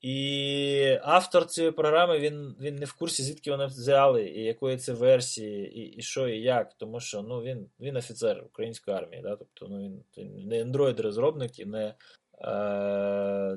[0.00, 4.92] І автор цієї програми він він не в курсі, звідки вони взяли, і якої це
[4.92, 6.74] версії, і і що, і як.
[6.74, 9.22] Тому що ну, він він офіцер української армії.
[9.22, 9.36] Да?
[9.36, 11.94] Тобто ну, він не Android-розробник і не Е,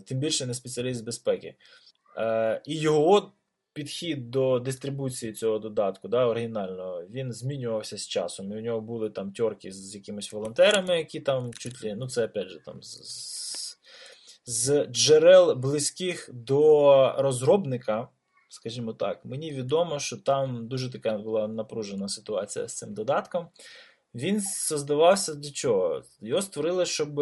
[0.06, 1.56] тим більше не спеціаліст з безпеки.
[2.18, 3.32] Е, і його
[3.74, 8.52] підхід до дистрибуції цього додатку, да, оригінального, він змінювався з часом.
[8.52, 12.26] І у нього були там тьорки з якимись волонтерами, які там чуть ли, ну це
[12.26, 13.78] опять же там з,
[14.46, 18.08] з джерел близьких до розробника.
[18.52, 23.48] Скажімо так, мені відомо, що там дуже така була напружена ситуація з цим додатком.
[24.16, 26.04] Він создавався для чого?
[26.22, 27.22] Його створили, щоб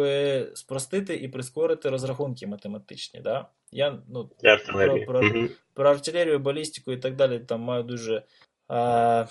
[0.54, 3.20] спростити і прискорити розрахунки математичні.
[3.20, 3.46] Да?
[3.72, 4.30] Я ну.
[4.66, 5.50] Про- про- Мгм.
[5.74, 8.22] про артилерію, балістику і так далі там маю дуже
[8.70, 9.26] е,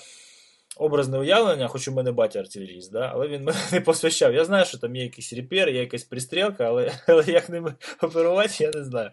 [0.78, 3.12] образне уявлення, хоч у мене батя артилеріст, да?
[3.14, 4.34] але він мене не посвящав.
[4.34, 8.64] Я знаю, що там є якийсь репер, є якась пристрілка, але, але як ними оперувати,
[8.64, 9.12] я не знаю.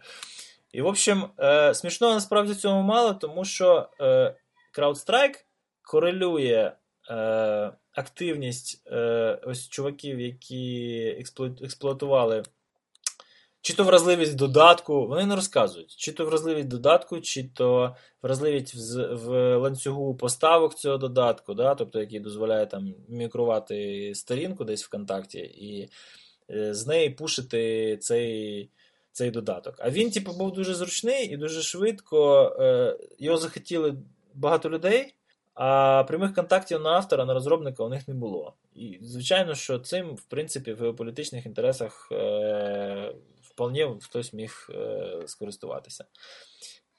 [0.73, 4.35] І, в общем, е, смішного насправді цьому мало, тому що е,
[4.79, 5.45] CrowdStrike
[5.83, 6.73] корелює
[7.11, 11.07] е, активність е, ось чуваків, які
[11.63, 12.43] експлуатували
[13.65, 19.15] чи то вразливість додатку, вони не розказують, чи то вразливість додатку, чи то вразливість в,
[19.15, 25.89] в ланцюгу поставок цього додатку, да, тобто який дозволяє там мікрувати сторінку десь ВКонтакті і
[26.51, 28.71] е, з неї пушити цей,
[29.13, 29.75] цей додаток.
[29.79, 32.49] А він, типу, був дуже зручний і дуже швидко.
[32.61, 33.97] Е, його захотіли
[34.35, 35.15] багато людей.
[35.55, 38.55] А прямих контактів на автора, на розробника у них не було.
[38.75, 46.05] І звичайно, що цим, в принципі, в геополітичних інтересах е, вполне хтось міг е, скористуватися.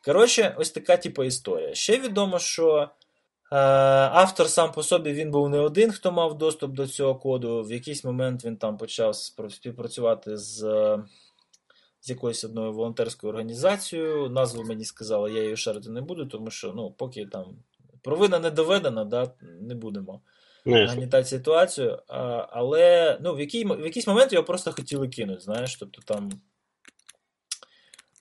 [0.06, 1.76] Коротше, ось така типу історія.
[1.76, 2.90] Ще відомо, що е,
[4.12, 7.64] автор сам по собі він був не один, хто мав доступ до цього коду.
[7.64, 10.60] В якийсь момент він там почав співпрацювати з,
[12.02, 14.30] з якоюсь одною волонтерською організацією.
[14.30, 17.56] Назву мені сказали, я її шарити не буду, тому що ну, поки там
[18.06, 19.32] провина не доведена, да,
[19.62, 20.22] не будемо
[20.66, 22.00] Ну, нагнітати ситуацію.
[22.08, 26.30] А, але ну, в, який, в якийсь момент його просто хотіли кинути, знаєш, тобто там.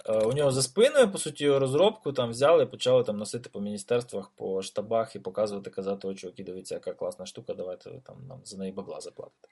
[0.06, 3.48] е, У нього за спиною, по суті, його розробку там взяли і почали там носити
[3.48, 8.00] по міністерствах, по штабах і показувати, казати, о, чуваки, дивіться, яка класна штука, давайте ви
[8.06, 9.48] там нам за неї бабла заплатите.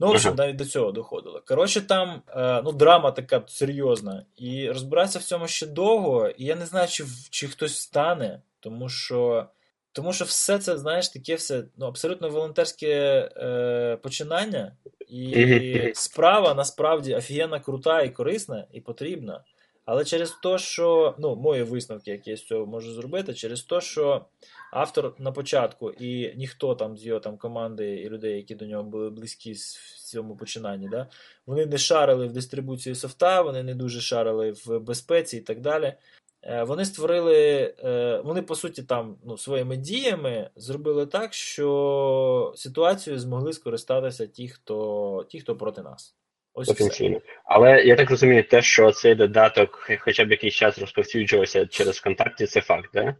[0.00, 1.42] Ну, в общем, навіть до цього доходило.
[1.46, 4.24] Коротше, там е, ну, драма така серйозна.
[4.36, 8.88] І розбиратися в цьому ще довго, і я не знаю, чи, чи хтось встане, тому
[8.88, 9.46] що.
[9.92, 12.88] Тому що все це, знаєш, таке все ну, абсолютно волонтерське
[13.36, 14.76] е, починання,
[15.08, 19.44] і справа насправді офігенно крута і корисна, і потрібна.
[19.90, 23.80] Але через те, що ну, мої висновки, які я з цього можу зробити, через те,
[23.80, 24.26] що
[24.72, 28.82] автор на початку і ніхто там з його там команди і людей, які до нього
[28.82, 31.06] були близькі в цьому починанні, да,
[31.46, 35.94] вони не шарили в дистрибуції софта, вони не дуже шарили в безпеці і так далі.
[36.42, 43.20] Е, Вони створили, е, вони по суті там ну, своїми діями зробили так, що ситуацією
[43.20, 46.16] змогли скористатися ті, хто, ті, хто проти нас.
[46.54, 47.20] Ось все.
[47.44, 52.46] Але я так розумію, те, що цей додаток хоча б якийсь час розповсюджувався через ВКонтакті,
[52.46, 53.16] це факт, да?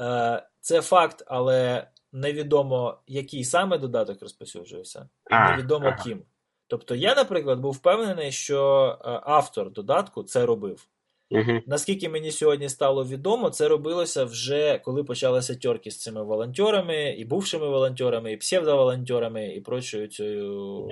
[0.00, 6.04] Е, Це факт, але невідомо, який саме додаток розповсюджувався, і А, невідомо ага.
[6.04, 6.22] ким.
[6.66, 10.88] Тобто я, наприклад, був впевнений, що автор додатку це робив.
[11.30, 11.60] Угу.
[11.66, 17.24] Наскільки мені сьогодні стало відомо, це робилося вже коли почалися тьорки з цими волонтерами, і
[17.24, 20.88] бувшими волонтерами, і псевдоволонтерами, і прочою цією.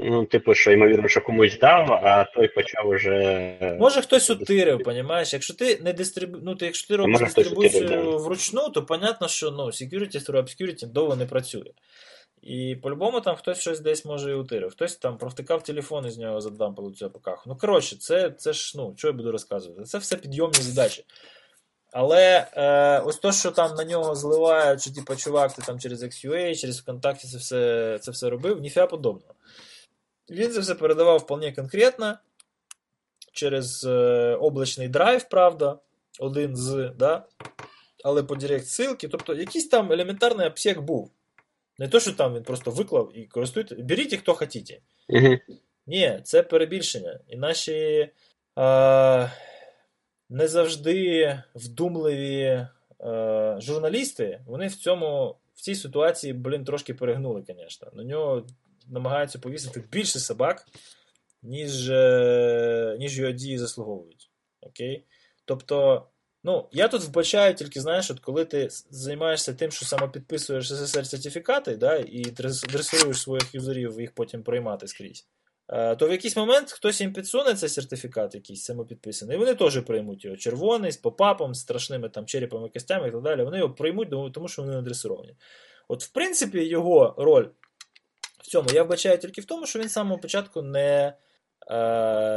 [0.00, 3.76] Ну, типу, що ймовірно, що комусь дав, а той почав уже.
[3.80, 5.32] Може хтось утирив, понімаєш?
[5.32, 6.38] Якщо ти не дистрибу...
[6.42, 8.16] ну, то якщо ти робиш дистрибуцію утирив, да.
[8.16, 11.70] вручну, то понятно, що ну, security through obscurity довго не працює.
[12.42, 14.70] І по-любому там хтось щось десь може і утирив.
[14.70, 17.42] Хтось там провтикав телефон із нього задампали цю покаху.
[17.46, 19.82] Ну, коротше, це, це ж, ну, що я буду розказувати?
[19.82, 21.04] Це все підйомні задачі.
[21.92, 26.02] Але е, ось то, що там на нього зливають, що типу, чувак, ти там через
[26.02, 29.34] XUA, через ВКонтакті це все, це все робив, ніфіга подобного.
[30.30, 32.18] Він це все передавав вполне конкретно
[33.32, 35.78] через е, облачний драйв, правда,
[36.18, 37.24] один з, да?
[38.04, 39.08] але по директ ссылки.
[39.08, 41.10] Тобто якийсь там елементарний обсек був.
[41.78, 43.74] Не то, що там він просто виклав і користуйте.
[43.74, 44.78] Беріть, хто хотіте.
[45.08, 45.38] Угу.
[45.86, 47.20] Ні, це перебільшення.
[47.28, 48.10] І наші
[48.58, 49.32] е,
[50.28, 52.68] не завжди вдумливі е,
[53.58, 57.88] журналісти, вони в цьому, в цій ситуації, блін, трошки перегнули, звісно.
[57.92, 58.46] На нього
[58.86, 60.66] намагаються повісити більше собак,
[61.42, 64.30] ніж, е, ніж його дії заслуговують.
[64.60, 65.04] Окей?
[65.44, 66.06] Тобто,
[66.48, 71.76] ну, я тут вбачаю тільки, знаєш, от коли ти займаєшся тим, що самопідписуєш SSL сертифікати,
[71.76, 75.26] да, і дрес- дресируєш своїх юзерів їх потім приймати скрізь.
[75.68, 79.80] Е, То в якийсь момент хтось їм підсуне цей сертифікат, якийсь самопідписаний, і вони теж
[79.80, 80.36] приймуть його.
[80.36, 83.42] Червоний, з popup ом, з страшними там черепами, костями і так далі.
[83.44, 85.36] Вони його приймуть, тому- що вони надресировані.
[85.88, 87.46] От, в принципі, його роль
[88.42, 91.12] в цьому я вбачаю тільки в тому, що він з самого початку не,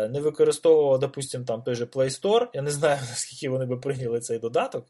[0.10, 2.48] не використовував, допустим, там той же Play Store.
[2.54, 4.86] Я не знаю, наскільки вони би прийняли цей додаток.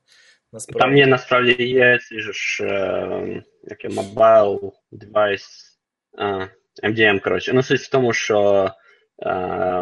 [0.53, 0.79] Насправді.
[0.79, 1.99] Там є насправді є
[2.31, 5.47] ж е, яке mobile device
[6.17, 6.47] а,
[6.83, 7.53] MDM, коротше.
[7.53, 8.69] Ну, суть в тому, що
[9.19, 9.35] е,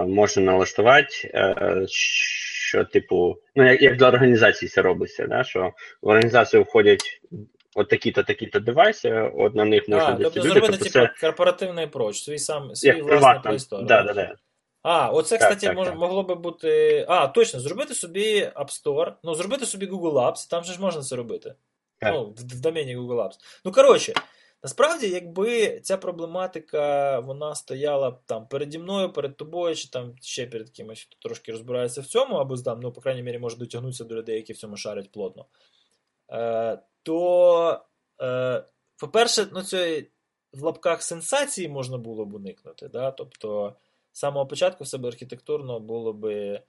[0.04, 5.44] можна налаштувати, е, що, типу, ну, як, як для організації це робиться, да?
[5.44, 7.22] що в організацію входять
[7.76, 11.88] от такі-то, такі-то девайси, от на них можна А, тобто зробити Тобто типу, це корпоративний
[11.88, 13.54] approach, свій сам свій як власний.
[13.54, 13.86] Play Store.
[13.86, 14.36] Да, да, да.
[14.82, 15.98] А, оце, Так, кстати, так, мож, так.
[15.98, 17.06] могло би бути.
[17.10, 21.02] А, точно, зробити собі App Store, ну, зробити собі Google Apps, там же ж можна
[21.02, 21.56] це робити.
[22.00, 22.14] Так.
[22.14, 23.40] Ну, в, в домені Google Apps.
[23.66, 24.14] Ну, коротше,
[24.64, 30.70] насправді, якби ця проблематика вона стояла там переді мною, перед тобою, чи там ще перед
[30.70, 34.16] кимось, хто трошки розбирається в цьому, або там, ну, по крайній мірі, може дотягнутися до
[34.16, 35.46] людей, які в цьому шарять плотно.
[36.32, 37.82] Е, то,
[38.22, 38.64] е,
[38.98, 40.12] по-перше, ну, цієї
[40.54, 42.88] в лапках сенсації можна було б уникнути.
[42.88, 43.12] Да?
[43.12, 43.76] Тобто,
[44.20, 46.62] самого початку в себе архітектурно було би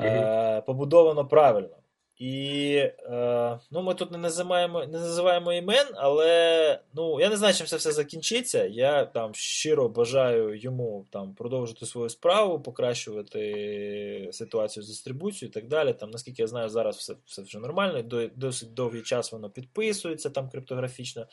[0.00, 1.76] е, побудовано правильно.
[2.18, 7.54] І е, ну, ми тут не називаємо, не називаємо імен, але ну, я не знаю,
[7.54, 8.66] чим це все закінчиться.
[8.66, 15.68] Я там щиро бажаю йому там продовжити свою справу, покращувати ситуацію з дистрибуцією і так
[15.68, 15.92] далі.
[15.92, 20.50] Там, наскільки я знаю, зараз все, все вже нормально, досить довгий час воно підписується там
[20.50, 21.26] криптографічно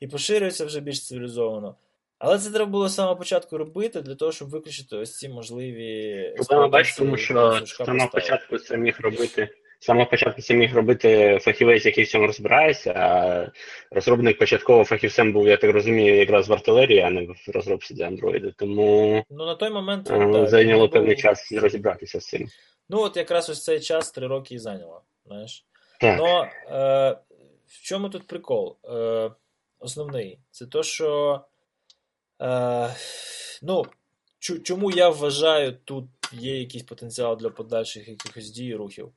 [0.00, 1.74] і поширюється вже більш цивілізовано.
[2.18, 6.32] Але це треба було з самого початку робити для того, щоб виключити ось ці можливі.
[6.36, 9.48] Проблема бачиш, тому що з самого початку це міг робити.
[9.80, 13.46] Самого початку це міг робити фахівець, який в цьому розбирається, а
[13.90, 18.06] розробник початково фахівцем був, я так розумію, якраз в артилерії, а не в розробці для
[18.06, 18.52] андроїду.
[18.56, 22.48] Тому Ну, на той момент е, так, зайняло він був- певний час розібратися з цим.
[22.88, 25.02] Ну, от якраз ось цей час три роки і зайняло.
[25.26, 25.64] Знаєш.
[26.00, 26.18] Так.
[26.18, 27.16] Но е,
[27.66, 28.76] в чому тут прикол?
[28.84, 29.30] Е,
[29.78, 30.38] основний.
[30.50, 31.40] Це то, що.
[32.42, 32.94] Е,
[33.62, 33.84] ну,
[34.38, 39.12] чому я вважаю, тут є якийсь потенціал для подальших якихось дій і рухів.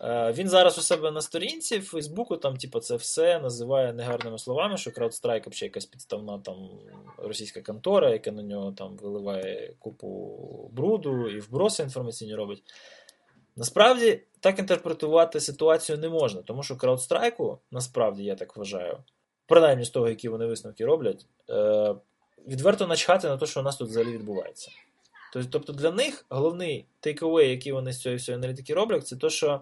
[0.00, 4.38] Е, він зараз у себе на сторінці в Фейсбуку, там, типу, це все називає негарними
[4.38, 6.68] словами, що CrowdStrike взагалі якась підставна там
[7.16, 12.62] російська контора, яка на нього там виливає купу бруду і вброси інформаційні робить.
[13.56, 18.98] Насправді так інтерпретувати ситуацію не можна, тому що CrowdStrike, насправді, я так вважаю,
[19.46, 21.94] принаймні з того, які вони висновки роблять, е,
[22.46, 24.70] відверто начхати на те, що у нас тут взагалі відбувається.
[25.50, 29.60] Тобто, для них головний takeaway, який вони з цієї всієї аналітики роблять, це те, що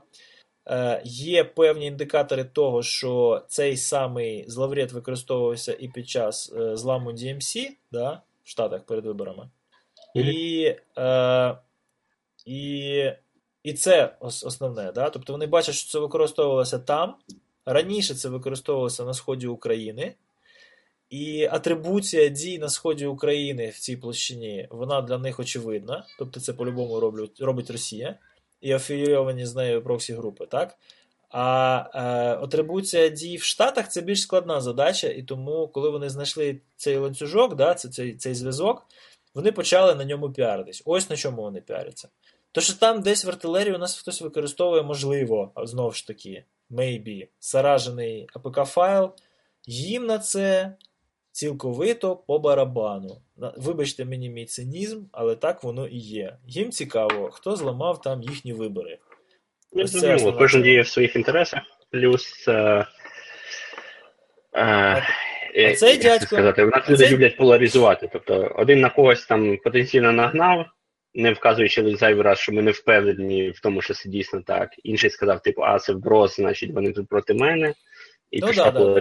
[0.66, 7.12] е, є певні індикатори того, що цей самий зловред використовувався і під час е, зламу
[7.12, 9.50] DMC да, в Штатах перед виборами.
[10.14, 11.58] І, е,
[12.46, 13.04] і,
[13.62, 14.92] і це основне.
[14.92, 15.10] Да?
[15.10, 17.14] Тобто вони бачать, що це використовувалося там.
[17.66, 20.14] Раніше це використовувалося на сході України.
[21.10, 26.06] І атрибуція дій на сході України в цій площині, вона для них очевидна.
[26.18, 28.18] Тобто це по-любому роблять, робить Росія
[28.60, 30.78] і афілійовані з нею проксі-групи, так?
[31.30, 32.00] А е,
[32.44, 37.54] атрибуція дій в Штатах це більш складна задача, і тому, коли вони знайшли цей ланцюжок,
[37.54, 38.86] да, це, цей, цей зв'язок,
[39.34, 40.82] вони почали на ньому піаритись.
[40.84, 42.08] Ось на чому вони піаряться.
[42.52, 47.28] То, що там десь в артилерії у нас хтось використовує, можливо, знову ж таки, maybe,
[47.40, 49.10] заражений APK-файл,
[49.66, 50.74] їм на це
[51.36, 53.16] цілковито по барабану.
[53.56, 56.36] Вибачте мені мій цинізм, але так воно і є.
[56.46, 58.98] Їм цікаво, хто зламав там їхні вибори.
[59.72, 61.60] Ну, це зрозуміло, кожен діє в своїх інтересах,
[61.90, 62.48] плюс.
[62.48, 62.86] Е,
[64.52, 65.06] е,
[65.56, 68.08] е, цей дядько- сказати, у нас люди цей- люблять поляризувати.
[68.12, 70.66] Тобто один на когось там потенційно нагнав,
[71.14, 74.70] не вказуючи зайвий раз, що ми не впевнені в тому, що це дійсно так.
[74.82, 77.74] Інший сказав, типу, а це вброс, значить вони тут проти мене.
[78.36, 79.00] І Ну, пішла да, да,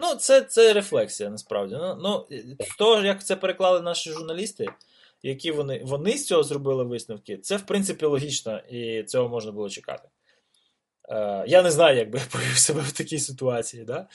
[0.00, 1.76] Ну, це, це рефлексія, насправді.
[1.80, 2.26] Ну, ну,
[2.60, 4.66] з того, як це переклали наші журналісти,
[5.22, 9.68] які вони, вони з цього зробили висновки, це в принципі логічно, і цього можна було
[9.68, 10.08] чекати.
[11.08, 13.84] Е, я не знаю, як би я повів себе в такій ситуації.
[13.84, 14.08] Да?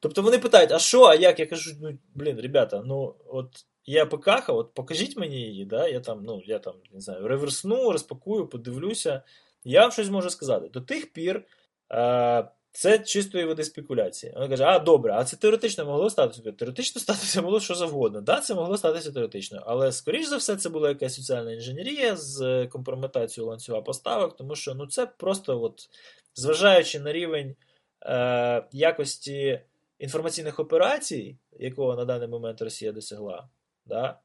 [0.00, 1.40] Тобто вони питають, а що, а як?
[1.40, 5.88] Я кажу, ну, блін, ребята, ну от є ПКХ, от покажіть мені її, да?
[5.88, 9.22] я там, ну, я там, не знаю, реверсну, розпакую, подивлюся.
[9.64, 10.68] Я вам щось можу сказати.
[10.68, 11.44] До тих пір.
[11.92, 14.32] Е, це чистої води спекуляції.
[14.32, 16.52] Вона каже: а добре, а це теоретично могло статися?
[16.52, 18.20] Теоретично статися могло що завгодно.
[18.20, 19.62] Да, це могло статися теоретично.
[19.66, 24.74] Але, скоріш за все, це була якась соціальна інженерія з компрометацією ланцюга поставок, тому що
[24.74, 25.88] ну, це просто, от,
[26.34, 27.56] зважаючи на рівень
[28.02, 29.60] е, якості
[29.98, 33.48] інформаційних операцій, якого на даний момент Росія досягла,
[33.86, 34.18] да,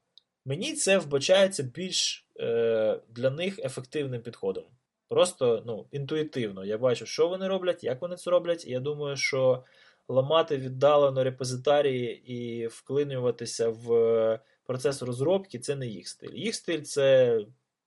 [0.45, 4.63] мені це вбачається більш е, для них ефективним підходом.
[5.11, 6.65] Просто ну, інтуїтивно.
[6.65, 9.63] Я бачу, що вони роблять, як вони це роблять, і я думаю, що
[10.07, 16.33] ламати віддалено репозитарії і вклинюватися в процес розробки це не їх стиль.
[16.33, 17.39] Їх стиль це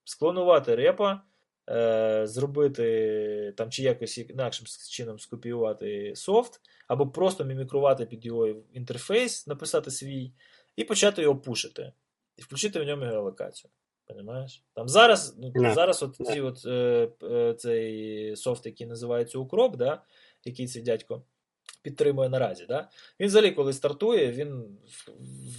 [0.05, 1.23] склонувати репа,
[1.71, 9.47] е, зробити там чи якось інакшим чином скопіювати софт, або просто мімікрувати під його інтерфейс,
[9.47, 10.33] написати свій,
[10.77, 11.93] і почати його пушити,
[12.37, 13.71] і включити в ньому геолокацію.
[14.07, 14.63] Понимаєш?
[14.75, 15.75] Там зараз, ну, Да.
[15.75, 20.03] зараз от ці от, е, е, цей софт, який називається Укроп, да,
[20.45, 21.23] який цей дядько
[21.83, 22.67] підтримує наразі.
[22.69, 22.89] Да?
[23.21, 24.79] Він взагалі, коли стартує, він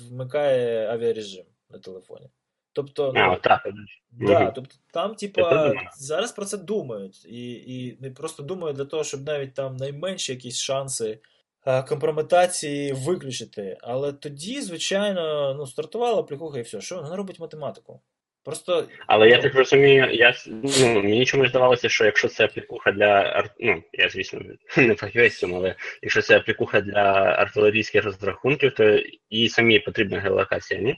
[0.09, 2.29] вмикає авіарежим на телефоні.
[2.73, 3.67] Тобто, А, ну, отак.
[4.11, 9.03] Да, тобто там, типа, зараз про це думають, і, і не просто думають для того,
[9.03, 11.19] щоб навіть там найменші якісь шанси
[11.61, 13.77] а, компрометації виключити.
[13.81, 16.81] Але тоді, звичайно, ну, стартувала плюхуха і все.
[16.81, 18.01] Що вона робить математику?
[18.45, 20.33] Просто Але я так розумію, я
[20.63, 24.41] ну, мені чомусь здавалося, що якщо це аплікуха для ну, я звісно
[24.77, 30.79] не фахівець цьому, але якщо це аплікуха для артилерійських розрахунків, то їй самі потрібна геолокація,
[30.79, 30.95] ні?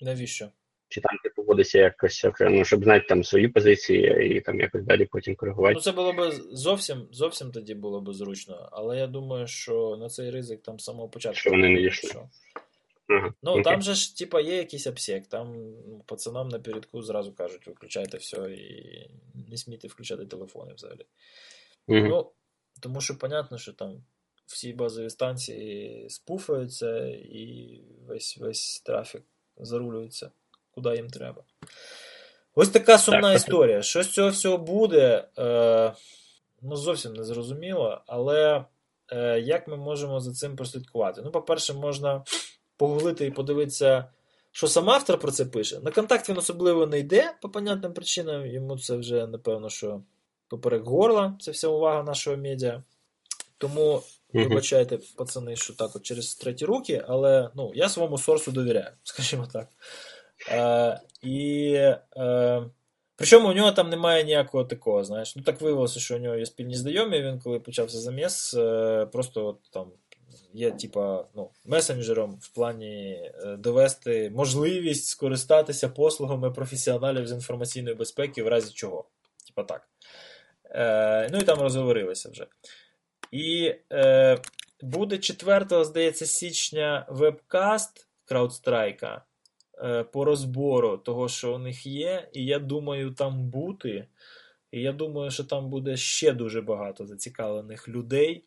[0.00, 0.48] навіщо?
[0.88, 4.82] Чи там типу вводиться якось окремо, ну, щоб знати там свої позиції і там якось
[4.82, 5.74] далі потім коригувати.
[5.74, 10.08] Ну, це було б зовсім, зовсім тоді було б зручно, але я думаю, що на
[10.08, 11.38] цей ризик там з самого початку.
[11.38, 12.10] Що вони не дійшли.
[12.10, 12.28] що-
[13.42, 15.54] Ну, там же ж, типа, є якийсь обсек, там
[15.88, 19.10] ну, пацанам напередку зразу кажуть, виключайте все і
[19.50, 21.06] не смійте включати телефони взагалі.
[21.88, 22.08] Мгм.
[22.08, 22.32] Ну,
[22.80, 24.04] тому що понятно, що там
[24.46, 29.22] всі базові станції спуфаються і весь, весь трафік
[29.56, 30.30] зарулюється,
[30.70, 31.44] куди їм треба.
[32.54, 33.36] Ось така сумна так.
[33.36, 33.82] історія.
[33.82, 35.92] Що з цього всього буде, е,
[36.62, 38.64] ну зовсім не зрозуміло, але
[39.12, 41.22] е, як ми можемо за цим прослідкувати?
[41.24, 42.24] Ну, по-перше, можна
[42.80, 44.04] погуглити і подивитися,
[44.52, 45.80] що сам автор про це пише.
[45.80, 50.02] На контакт він особливо не йде по понятним причинам, йому це вже, напевно, що
[50.48, 52.82] поперек горла, це вся увага нашого медіа.
[53.58, 54.02] Тому
[54.32, 59.48] вибачайте, пацани, що так от через треті руки, але ну, я своєму сорсу довіряю, скажімо
[59.52, 59.68] так.
[60.50, 61.72] Е, і
[62.16, 62.62] е,
[63.16, 65.36] причому у нього там немає ніякого такого, знаєш.
[65.36, 67.22] Ну так виявилося, що у нього є спільні знайомі.
[67.22, 69.86] Він, коли почався заміс, е, просто от, там
[70.54, 78.42] є, типа, ну, месенджером в плані е, довести можливість скористатися послугами професіоналів з інформаційної безпеки
[78.42, 79.04] в разі чого.
[79.46, 79.88] Типа так.
[80.70, 82.46] Е, ну і там розговорилися вже.
[83.30, 84.38] І е,
[84.82, 89.20] буде 4, здається, січня webcast CrowdStrike
[89.84, 94.06] е, по розбору того, що у них є, і я думаю там бути.
[94.72, 98.44] І я думаю, що там буде ще дуже багато зацікавлених людей,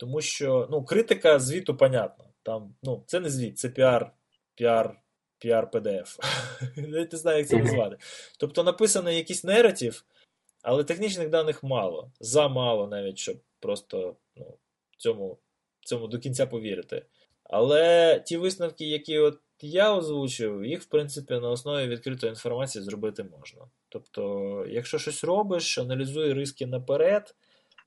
[0.00, 2.24] тому що ну, критика звіту понятна.
[2.42, 4.12] Там, ну, це не звіт, це піар,
[4.54, 5.00] піар,
[5.38, 6.18] піар PDF.
[6.76, 7.96] Я не знаю, як це назвати.
[8.38, 10.04] Тобто написаний якийсь наратив,
[10.62, 14.58] але технічних даних мало, замало навіть, щоб просто ну,
[14.96, 15.38] цьому,
[15.80, 17.06] цьому до кінця повірити.
[17.44, 23.24] Але ті висновки, які от я озвучив, їх, в принципі, на основі відкритої інформації зробити
[23.24, 23.60] можна.
[23.88, 27.34] Тобто, якщо щось робиш, аналізуй риски наперед.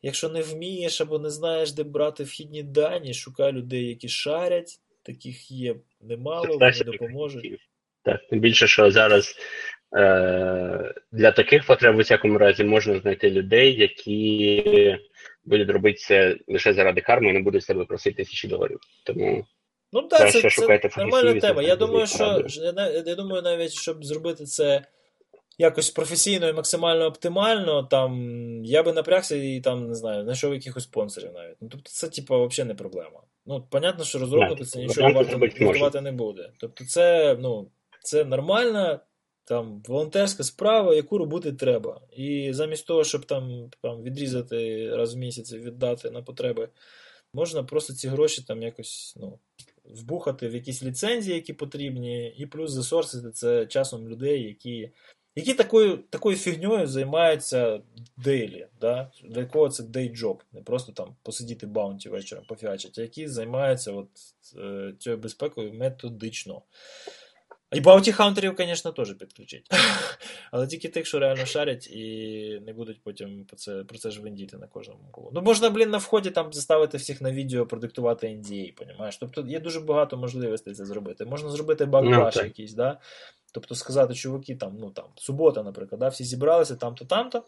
[0.06, 4.80] Якщо не вмієш або не знаєш, де брати вхідні дані, шукай людей, які шарять.
[5.04, 7.60] Таких є немало, вони допоможуть.
[8.04, 9.36] Так, тим більше, що зараз
[9.96, 15.00] е, для таких потреб, у всякому разі, можна знайти людей, які
[15.46, 18.80] будуть робити це лише заради карми і не будуть з тебе просити тисячі доларів.
[19.06, 19.46] Тому
[19.94, 21.62] Ну так, це, це нормальна тема.
[21.62, 22.46] Я думаю, що
[22.78, 24.86] я, я думаю, навіть щоб зробити це
[25.58, 28.12] якось професійно і максимально оптимально, там
[28.66, 31.58] я би напрягся і там не знаю, знайшов якихось спонсорів навіть.
[31.62, 33.22] Ну тобто, це типа взагалі не проблема.
[33.46, 36.50] Ну, понятно, що розробнику це нічого варто вартувати не буде.
[36.60, 37.72] Тобто, це ну.
[38.04, 39.00] Це нормальна
[39.46, 42.02] там волонтерська справа, яку робити треба.
[42.12, 46.70] І замість того, щоб там, там відрізати раз в місяць віддати на потреби,
[47.34, 49.40] можна просто ці гроші там якось ну,
[49.86, 54.92] вбухати в якісь ліцензії, які потрібні, і плюс засорсити це часом людей, які,
[55.36, 57.82] які такою, такою фігньою займаються
[58.18, 59.12] дейлі, да?
[59.24, 64.10] для якого це дейджоб, не просто там посидіти баунті вечором пофігачити, які займаються от,
[64.58, 66.62] е, цією безпекою методично.
[67.74, 69.70] І баунті хаунтерів, звісно, теж підключить.
[70.52, 74.22] Але тільки тих, що реально шарять і не будуть потім про це, про це ж
[74.22, 75.32] вендіти на кожному колу.
[75.34, 79.18] Ну, можна, блін, на вході там заставити всіх на відео продиктувати NDA, понімаєш?
[79.18, 81.26] Тобто є дуже багато можливостей це зробити.
[81.26, 82.44] Можна зробити Ну, бакбаш так.
[82.44, 83.00] якийсь, да?
[83.52, 86.08] Тобто сказати, чуваки, там, ну там, субота, наприклад, да?
[86.08, 87.44] всі зібралися там-то, там-то.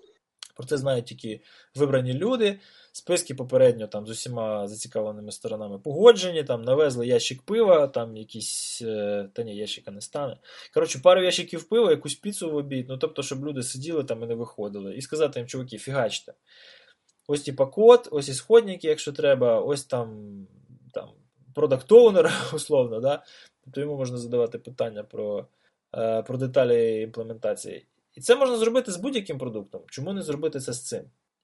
[0.55, 1.41] Про це знають тільки
[1.75, 2.59] вибрані люди.
[2.91, 8.81] Списки попередньо там з усіма зацікавленими сторонами погоджені, там навезли ящик пива, там якісь.
[8.81, 10.37] е, Та ні, ящика не стане.
[10.73, 14.25] Коротше, пару ящиків пива, якусь піцу в обід, ну тобто, щоб люди сиділи там і
[14.25, 14.95] не виходили.
[14.95, 16.33] І сказати їм, чуваки, фігачте.
[17.27, 20.37] Ось типа код, ось ісходники, якщо треба, ось там,
[20.93, 21.09] там
[21.55, 23.23] продакт оунер условно, да?
[23.63, 25.47] Тобто йому можна задавати питання про,
[25.95, 27.85] е, про деталі імплементації.
[28.15, 29.81] І це можна зробити з будь-яким продуктом.
[29.89, 31.01] Чому не зробити це з цим?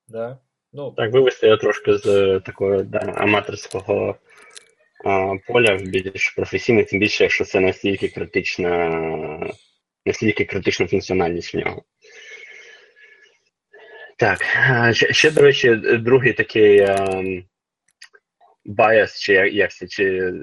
[0.08, 0.38] Да?
[0.74, 4.16] Ну, так, вивести його трошки з е, такого да, аматорського
[5.06, 9.52] а, поля в більш професійне, тим більше, якщо це настільки критична,
[10.06, 11.84] настільки критична функціональність в нього.
[14.18, 14.46] Так,
[14.96, 17.46] ще, ще, до речі, другий такий ем,
[18.66, 20.34] bias, чи як- як це, чи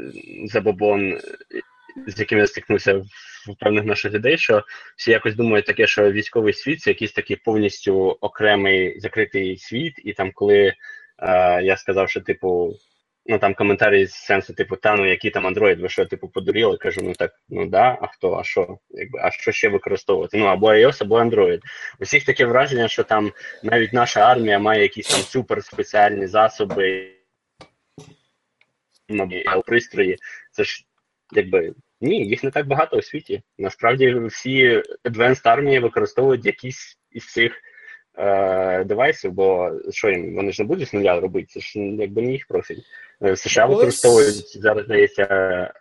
[0.44, 1.20] забобон,
[2.06, 3.04] з яким я стикнувся в
[3.60, 4.64] певних наших людей, що
[4.96, 10.12] всі якось думають таке, що військовий світ це якийсь такий повністю окремий закритий світ, і
[10.12, 10.74] там, коли е,
[11.62, 12.76] я сказав, що типу.
[13.30, 16.76] Ну там коментарі з сенсу, типу, та ну який там Android, ви що, типу, подуріли?
[16.76, 18.78] Кажу, ну так, ну да, а хто, а що?
[18.90, 20.38] Якби, а що ще використовувати?
[20.38, 21.60] Ну або iOS, або Android.
[22.00, 27.10] Усіх таке враження, що там навіть наша армія має якісь там суперспеціальні засоби,
[29.66, 30.16] пристрої.
[30.52, 30.84] Це ж
[31.32, 33.42] якби ні, їх не так багато у світі.
[33.58, 37.52] Насправді всі Advanced армії використовують якісь із цих
[38.18, 42.22] е, девайсів, бо що їм, вони ж не будуть з нуля робити, це ж якби
[42.22, 42.80] не їх профіль.
[43.22, 45.22] Е, США Колись- використовують зараз, здається,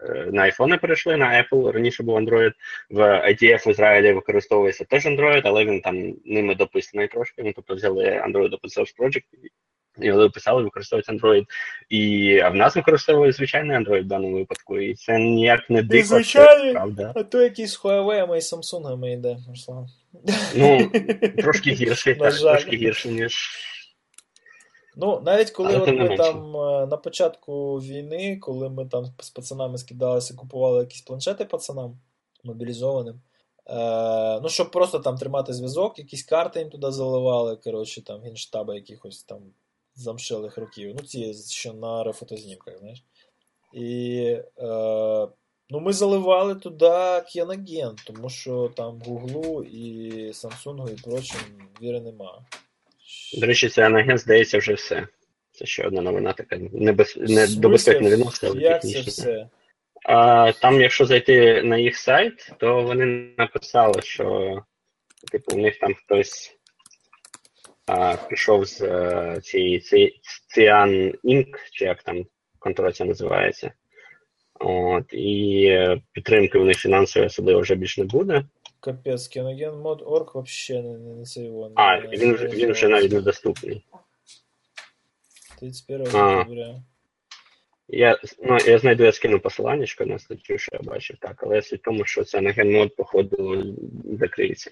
[0.01, 2.51] е, на iPhone перейшли, на Apple, раніше був Android.
[2.89, 2.99] В
[3.29, 7.43] ITF в Ізраїлі використовується теж Android, але він там ними дописаний трошки.
[7.43, 9.23] Ну, тобто взяли Android Open Source Project
[10.01, 11.45] і вони писали, використовують Android.
[11.89, 14.79] І, а в нас використовують звичайний Android в даному випадку.
[14.79, 16.73] І це ніяк не дико, звичайний?
[16.73, 17.13] правда.
[17.15, 19.87] А то якийсь з Huawei і Samsung йде, Руслан.
[20.55, 20.91] Ну,
[21.37, 23.49] трошки гірший, На так, трошки гірший, ніж.
[24.99, 29.29] Ну, навіть коли Але от ми там е, на початку війни, коли ми там з
[29.29, 31.99] пацанами скидалися, купували якісь планшети пацанам
[32.43, 33.21] мобілізованим.
[33.69, 38.75] Е, ну, щоб просто там тримати зв'язок, якісь карти їм туди заливали, коротше, там генштаба
[38.75, 39.39] якихось там
[39.97, 40.95] замшелих років.
[40.95, 43.03] Ну, ці, що на аерофотознімках, знаєш.
[43.73, 44.19] І
[44.57, 45.27] е,
[45.69, 51.39] ну, ми заливали туди кіаноген, тому що там Гуглу і Samsung і прочим
[51.81, 52.45] віри нема.
[53.37, 55.07] До речі, це здається, вже все.
[55.51, 56.57] Це ще одна новина така.
[56.57, 57.17] Небез...
[57.17, 59.49] В Не до безпеки не відноситься, але Як це все?
[60.03, 64.57] А, там, якщо зайти на їх сайт, то вони написали, що
[65.31, 66.56] типу, у них там хтось
[68.29, 70.19] пішов з е, цієї ці,
[70.57, 72.25] Cyan Inc., чи як там
[72.59, 73.71] контора ця називається.
[74.59, 78.45] От, і е, підтримки у них фінансової особливо вже більше не буде.
[78.79, 81.71] Капець, Кіноген мод.org вообще не, не, не це його.
[81.75, 83.83] А, не, він, вже- він вже навіть недоступний.
[85.59, 86.81] 31 декабря.
[87.87, 91.79] Я, ну, я знайду, я скину посиланнячко на статтю, що я бачив, так, але суть
[91.79, 93.63] в тому, що це на генмод, походу,
[94.19, 94.71] закриється.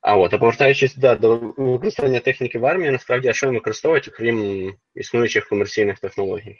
[0.00, 4.08] А от, а повертаючись да, до використання техніки в армії, насправді, а що їм використовують,
[4.08, 6.56] окрім існуючих комерційних технологій?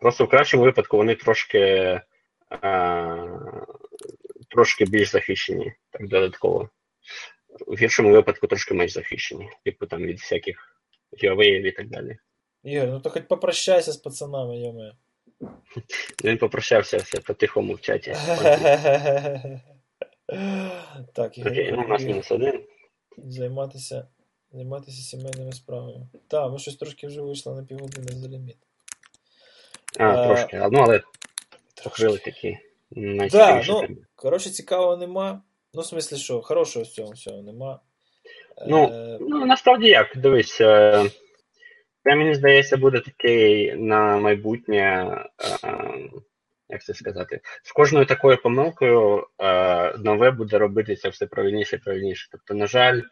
[0.00, 2.00] Просто в кращому випадку вони трошки,
[2.50, 3.26] а,
[4.48, 6.68] трошки більш захищені, так додатково.
[7.66, 10.82] В гіршому випадку трошки менш захищені, типу там від всяких
[11.22, 12.16] Huawei і так далі.
[12.64, 14.92] Ігор, ну то хоч попрощайся з пацанами, йоме.
[16.24, 18.16] Він попрощався все по-тихому в чаті.
[21.14, 22.60] так, Окей, ну Ігор, мінус один.
[23.18, 24.06] займатися,
[24.52, 26.06] займатися сімейними справами.
[26.28, 28.56] Так, ми щось трошки вже вийшли на півгодини за ліміт.
[29.98, 30.56] А, Е, трошки.
[30.56, 31.00] А, Ну, але
[31.84, 32.58] покрили такі
[32.90, 33.96] найцікавіші ну.
[34.16, 35.42] Коротше, цікавого нема.
[35.74, 37.80] Ну, в смислі, що, хорошого з цього всього нема.
[38.66, 45.16] Ну, Е, Ну, насправді як, дивись, це мені здається, буде такий на майбутнє,
[45.64, 45.88] е,
[46.68, 52.28] як це сказати, з кожною такою помилкою е, нове буде робитися все правильніше і правильніше.
[52.32, 53.02] Тобто, на жаль,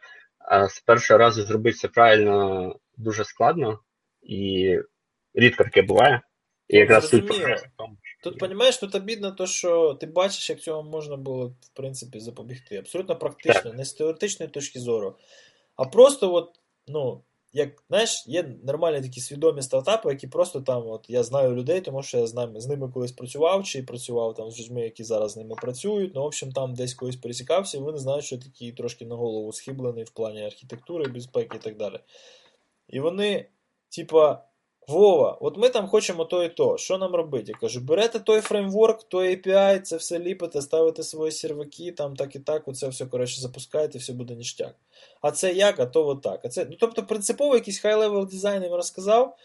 [0.51, 3.79] е, з першого разу зробити це правильно дуже складно
[4.21, 4.75] і
[5.33, 6.21] рідко таке буває.
[6.67, 7.55] І якраз зрозуміло.
[7.77, 7.97] тому.
[8.23, 12.77] Тут, розумієш, тут обідно то, що ти бачиш, як цього можна було, в принципі, запобігти.
[12.77, 15.15] Абсолютно практично, не з теоретичної точки зору.
[15.75, 21.05] А просто, от, ну, як, знаєш, є нормальні такі свідомі стартапи, які просто там, от
[21.09, 24.51] я знаю людей, тому що я з ними, з ними колись працював, чи працював там
[24.51, 26.15] з людьми, які зараз з ними працюють.
[26.15, 29.53] Ну, в общем, там десь колись пересікався, і вони знають, що такі трошки на голову
[29.53, 31.99] схиблений в плані архітектури, безпеки і так далі.
[32.87, 33.49] І вони,
[33.89, 34.43] типа,
[34.87, 36.77] Вова, от ми там хочемо то і то.
[36.77, 37.51] Що нам робити?
[37.51, 42.35] Я кажу, берете той фреймворк, той API, це все ліпите, ставите свої серваки, там так
[42.35, 44.75] і так, оце все коротше запускаєте, все буде ніштяк.
[45.21, 46.41] А це як, а то отак.
[46.43, 49.37] А це, ну, тобто, принципово якийсь high-level дизайн їм розказав.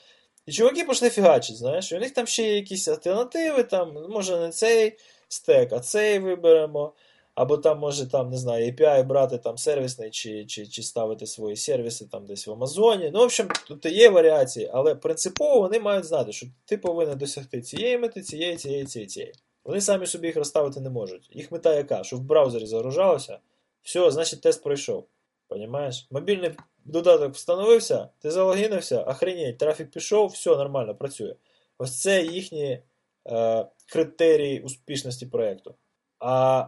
[0.46, 4.50] І чуваки пішли фігачити, знаєш, у них там ще є якісь альтернативи, там, може не
[4.50, 4.98] цей
[5.28, 6.92] стек, а цей виберемо.
[7.34, 11.56] Або там може там, не знаю, API брати там сервісний, чи, чи, чи ставити свої
[11.56, 13.10] сервіси там десь в Амазоні.
[13.14, 17.60] Ну, в общем, тут є варіації, але принципово вони мають знати, що ти повинен досягти
[17.60, 19.32] цієї мети, цієї, цієї, цієї, цієї.
[19.64, 21.28] Вони самі собі їх розставити не можуть.
[21.36, 22.04] Їх мета яка?
[22.04, 23.38] Що в браузері загружалося,
[23.82, 25.06] все, значить тест пройшов.
[25.48, 26.06] Понімаєш?
[26.10, 26.50] Мобільний
[26.84, 31.34] додаток встановився, ти залогінився, охренеть, трафік пішов, все нормально, працює.
[31.78, 32.82] Ось це їхні
[33.28, 35.74] е, критерії успішності проєкту.
[36.18, 36.66] А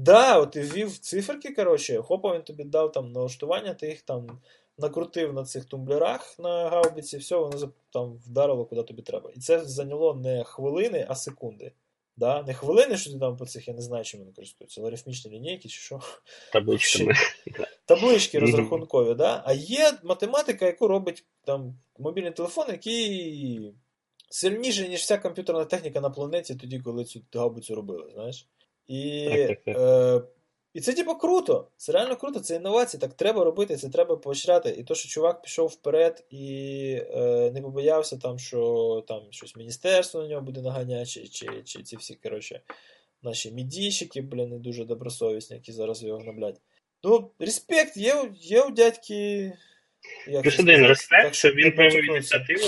[0.00, 4.40] Да, от ти ввів циферки, коротше, хопа, він тобі дав там налаштування, ти їх там
[4.78, 9.30] накрутив на цих тумблерах на гаубиці, все, воно там вдарило куди тобі треба.
[9.36, 11.72] І це зайняло не хвилини, а секунди.
[12.16, 12.42] Да?
[12.42, 15.68] Не хвилини, що ти там по цих, я не знаю, чим вони користуються, логарифмічні лінійки
[15.68, 16.00] чи що.
[16.52, 17.14] Табличками.
[17.84, 19.42] Таблички розрахункові, да?
[19.46, 23.74] а є математика, яку робить там мобільний телефон, який
[24.30, 28.46] сильніший, ніж вся комп'ютерна техніка на планеті тоді, коли цю гаубицю робили, знаєш.
[28.88, 29.76] І, Так, так, так.
[29.76, 30.26] Е,
[30.74, 31.68] і це типу круто.
[31.76, 34.68] Це реально круто, це інновації, так треба робити, це треба поощряти.
[34.70, 40.22] І то, що чувак пішов вперед і е, не побоявся, там, що там щось міністерство
[40.22, 42.60] на нього буде наганяти, чи, чи, чи ці всі, коротше,
[43.22, 46.60] наші мідійщики, блін, не дуже добросовісні, які зараз його гноблять.
[47.04, 49.52] Ну, респект, є, є у дядьки.
[50.28, 52.66] Як Плюс один респект, Так, що він проявив ініціативу.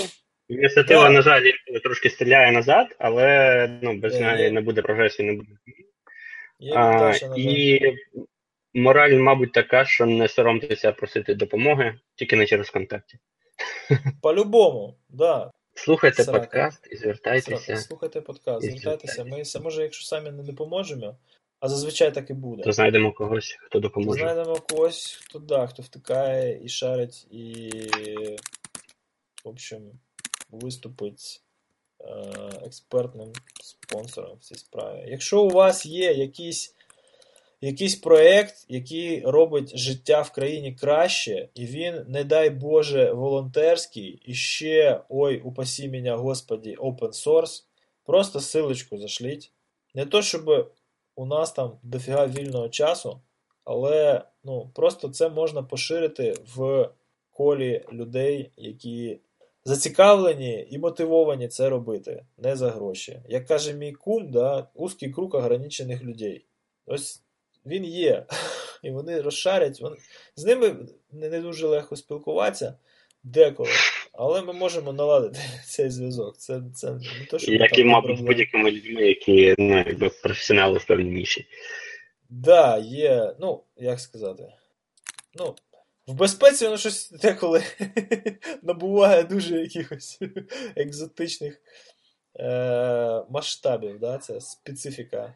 [0.49, 1.09] Ініціатива, Да.
[1.09, 1.51] на жаль,
[1.83, 5.49] трошки стріляє назад, але ну, без Є, неї не буде прогресу, не буде.
[6.75, 7.79] А, і
[8.73, 13.17] мораль, мабуть, така, що не соромтеся просити допомоги, тільки не через контакті.
[14.21, 15.51] По-любому, да.
[15.73, 16.39] Слухайте Срака.
[16.39, 19.23] подкаст і звертайтеся, Слухайте подкаст, І звертайтеся.
[19.23, 21.17] Ми може, якщо самі не допоможемо,
[21.59, 22.63] а зазвичай так і буде.
[22.63, 24.19] то знайдемо когось, хто допоможе.
[24.19, 27.69] Знайдемо когось, хто да, хто втикає і шарить, і,
[29.45, 29.81] в общем,
[30.51, 31.41] виступить
[32.65, 33.31] експертним
[33.63, 35.05] спонсором в цій справі.
[35.07, 36.75] Якщо у вас є якийсь,
[37.61, 44.33] якийсь проєкт, який робить життя в країні краще, і він, не дай Боже, волонтерський, і
[44.33, 47.63] ще, ой, упасі мене, Господі, open source,
[48.03, 49.51] просто силочку зашліть.
[49.93, 50.71] Не то, щоб
[51.15, 53.21] у нас там дофіга вільного часу,
[53.63, 56.89] але ну, просто це можна поширити в
[57.31, 59.19] колі людей, які
[59.65, 63.21] зацікавлені і мотивовані це робити, не за гроші.
[63.29, 66.45] Як каже мій кум, да, узкий круг ограничених людей.
[66.85, 67.21] Ось
[67.65, 68.25] він є.
[68.83, 69.81] І вони розшарять.
[69.81, 69.95] Вони...
[70.35, 70.75] З ними
[71.11, 72.75] не, дуже легко спілкуватися
[73.23, 73.69] деколи,
[74.13, 76.37] але ми можемо наладити цей зв'язок.
[76.37, 80.77] Це, це не то, що Як і, мабуть, з будь-якими людьми, які ну, якби професіонали
[80.77, 81.45] в певній ніші.
[82.29, 84.43] Да, є, ну, як сказати.
[85.35, 85.55] Ну,
[86.07, 87.63] в безпеці воно щось деколи
[88.61, 90.19] набуває дуже якихось
[90.75, 91.61] екзотичних
[92.39, 94.17] е- масштабів, да?
[94.17, 95.35] це специфіка.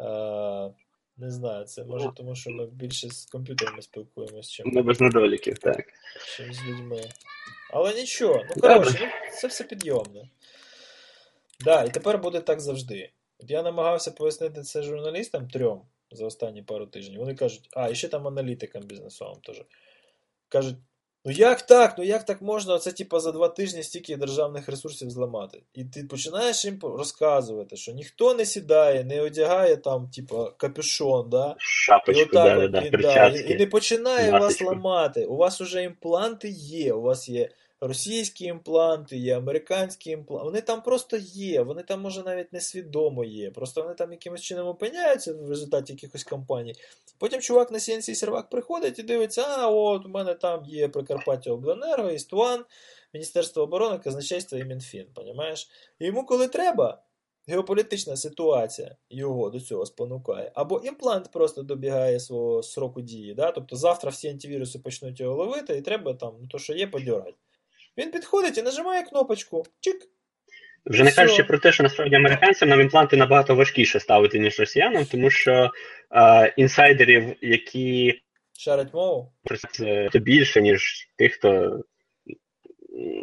[0.00, 0.74] Е-
[1.16, 5.58] не знаю, це може тому, що ми більше з комп'ютерами спілкуємося, чим, Не без недоліків,
[5.58, 5.84] так.
[6.36, 7.00] чим з людьми.
[7.72, 10.28] Але нічого, ну коротше, ну, це все підйомне.
[11.60, 13.10] Да, і тепер буде так завжди.
[13.38, 17.18] От я намагався пояснити це журналістам трьом за останні пару тижнів.
[17.18, 19.62] Вони кажуть, а, і ще там аналітикам бізнесовим теж.
[20.48, 20.76] Кажуть,
[21.24, 21.94] ну як так?
[21.98, 22.74] Ну як так можна?
[22.74, 25.62] Оце типу, за два тижні стільки державних ресурсів зламати.
[25.74, 31.56] І ти починаєш їм розказувати, що ніхто не сідає, не одягає там, типу, капюшон, да?
[32.18, 35.26] І отак, да, і, да, і, і не починає вас ламати.
[35.26, 36.92] У вас уже імпланти є.
[36.92, 37.50] У вас є
[37.86, 40.44] російські імпланти, є американські імпланти.
[40.44, 41.62] Вони там просто є.
[41.62, 43.50] Вони там, може, навіть несвідомо є.
[43.50, 46.74] Просто вони там якимось чином опиняються в результаті якихось кампаній.
[47.18, 51.52] Потім чувак на CNC сервак приходить і дивиться, а от у мене там є Прикарпаття
[51.52, 52.64] Обленерго, Істван,
[53.14, 55.06] Міністерство оборони, казначейство і Мінфін.
[55.14, 55.68] Понімаєш?
[55.98, 57.02] І йому, коли треба,
[57.46, 60.52] геополітична ситуація його до цього спонукає.
[60.54, 63.34] Або імплант просто добігає свого сроку дії.
[63.34, 63.50] Да?
[63.50, 67.36] Тобто завтра всі антивіруси почнуть його ловити, і треба там, ну то, що є, подьоргати.
[67.98, 69.64] Він підходить і нажимає кнопочку.
[69.80, 69.96] Чик.
[70.86, 75.04] Вже не кажучи про те, що насправді американцям нам імпланти набагато важкіше ставити, ніж росіянам,
[75.04, 75.70] тому що
[76.10, 78.20] е, інсайдерів, які
[78.58, 79.32] Шарить мову.
[80.12, 81.80] то більше, ніж тих, хто.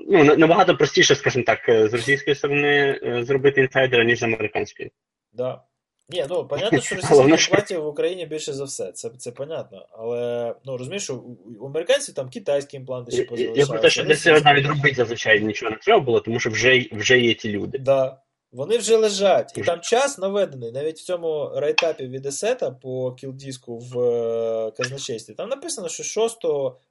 [0.07, 4.91] Ну, набагато простіше, скажімо так, з російської сторони е, зробити інсайдера, ніж з американської.
[5.33, 5.63] Да.
[6.11, 8.91] Ні, ну понятно, що російських що- в Україні більше за все.
[8.91, 9.87] Це, це понятно.
[9.91, 11.15] Але ну розумієш, що
[11.59, 15.41] у, американців там китайські імпланти ще Я, про те, що для цього навіть робити зазвичай
[15.41, 17.77] нічого не треба було, тому що вже, вже є ті люди.
[17.77, 18.17] Да.
[18.51, 19.57] Вони вже лежать.
[19.57, 20.71] І там час наведений.
[20.71, 25.33] Навіть в цьому райтапі від Есета по кілдиску в е, казначействі.
[25.33, 26.37] Там написано, що 6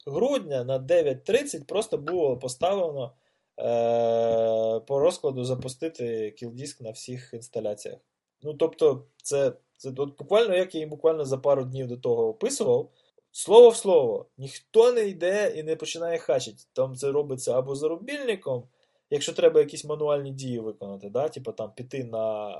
[0.06, 3.12] грудня на 9.30 просто було поставлено
[3.58, 7.98] е, по розкладу запустити кілдиск на всіх інсталяціях.
[8.42, 12.28] Ну, тобто, це, це от буквально, як я їм буквально за пару днів до того
[12.28, 12.90] описував,
[13.32, 16.62] слово в слово, ніхто не йде і не починає хачити.
[16.72, 18.64] Там це робиться або за рубільником,
[19.10, 21.28] якщо треба якісь мануальні дії виконати, да?
[21.28, 22.50] типу там піти на,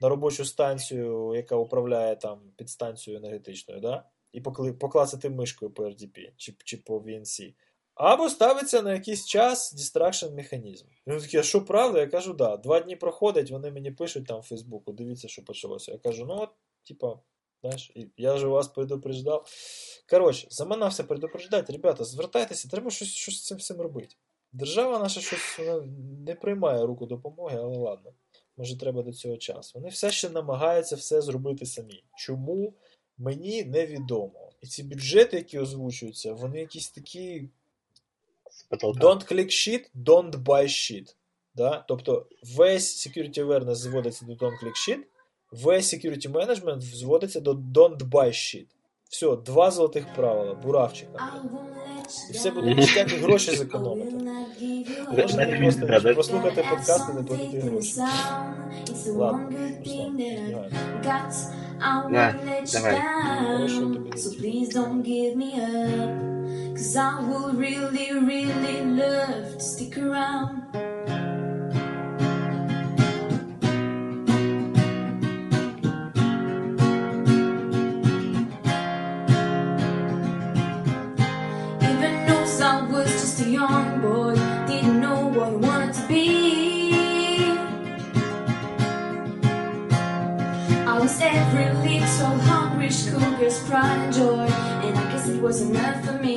[0.00, 4.04] на робочу станцію, яка управляє там підстанцією енергетичною, да?
[4.32, 7.54] і покли- поклацати мишкою по RDP чи, чи по VNC.
[8.02, 10.86] Або ставиться на якийсь час дистракшн механізм.
[11.06, 12.00] Вони такі, а що правда?
[12.00, 12.56] Я кажу, да.
[12.56, 15.92] Два дні проходять, вони мені пишуть там в Фейсбуку, дивіться, що почалося.
[15.92, 16.50] Я кажу, ну от,
[16.88, 17.18] типа,
[17.62, 19.46] Знаєш, я же вас предупреждав.
[20.10, 21.72] Коротше, заманався предупреждати.
[21.72, 24.14] Ребята, звертайтеся, треба щось, щось з цим всім робити.
[24.52, 25.88] Держава наша щось вона
[26.26, 28.12] не приймає руку допомоги, але ладно.
[28.56, 29.72] Може, треба до цього часу.
[29.74, 32.04] Вони все ще намагаються все зробити самі.
[32.16, 32.74] Чому?
[33.18, 34.52] Мені невідомо.
[34.60, 37.50] І ці бюджети, які озвучуються, вони якісь такі
[38.72, 39.00] потолка.
[39.00, 41.14] Don't click shit, don't buy shit.
[41.54, 41.84] Да?
[41.88, 44.98] Тобто весь security awareness зводиться до don't click shit,
[45.52, 48.66] весь security management зводиться до don't buy shit.
[49.10, 51.32] Все, два золотих правила, буравчика.
[52.30, 54.10] І все буде ніштяк гроші зекономити.
[55.12, 56.14] Можете просто Да-да.
[56.14, 57.94] прослухати подкаст і не платити гроші.
[59.08, 59.70] Ладно, Руслан,
[62.12, 62.40] Ладно,
[62.72, 62.96] давай.
[63.02, 66.41] Да, давай.
[66.74, 70.62] Cause I would really, really love to stick around.
[81.82, 82.14] Even
[82.62, 84.34] I was just a young boy,
[84.66, 87.58] didn't know what I wanted to be.
[90.86, 94.51] I was every little hungry schoolgirl's pride and joy
[95.28, 96.36] it was enough for me.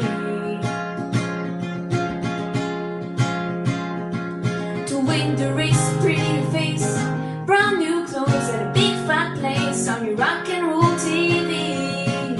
[4.87, 6.97] To win the race, pretty face,
[7.45, 12.35] brand new clothes, and a big fat place on your rock and roll TV.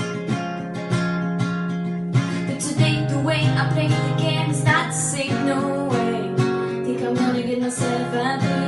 [2.48, 6.34] But today, the way I play the game is not the same, no way.
[6.86, 8.66] Think I'm gonna get myself happy.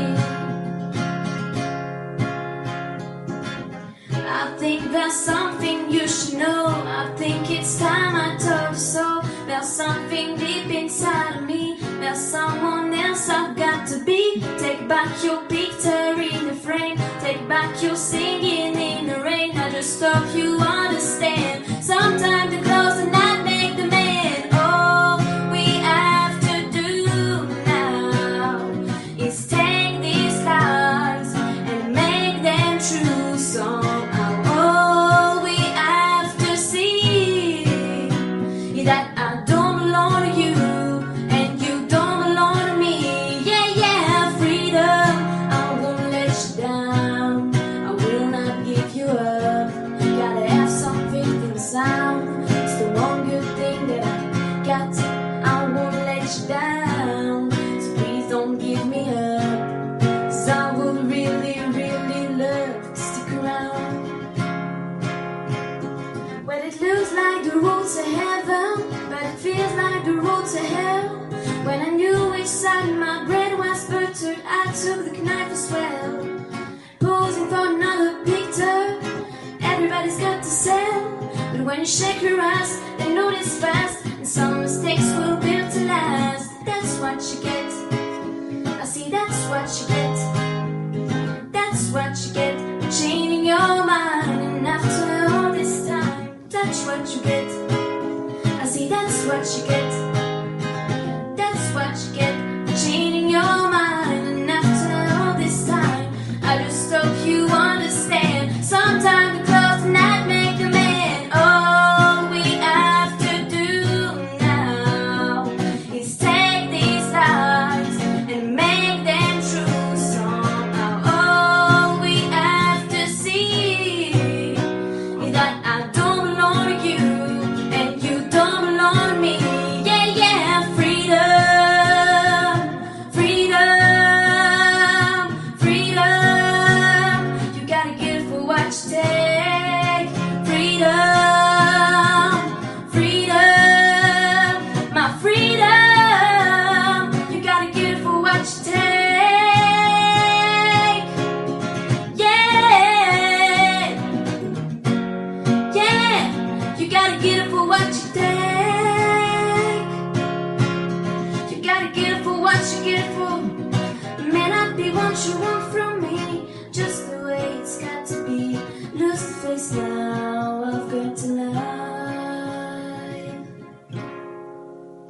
[4.29, 6.76] I think there's something you should know.
[6.97, 9.21] I think it's time I told you so.
[9.45, 11.77] There's something deep inside of me.
[11.99, 14.41] There's someone else I've got to be.
[14.57, 16.97] Take back your picture in the frame.
[17.21, 19.55] Take back your singing in the rain.
[19.55, 20.36] I just hope you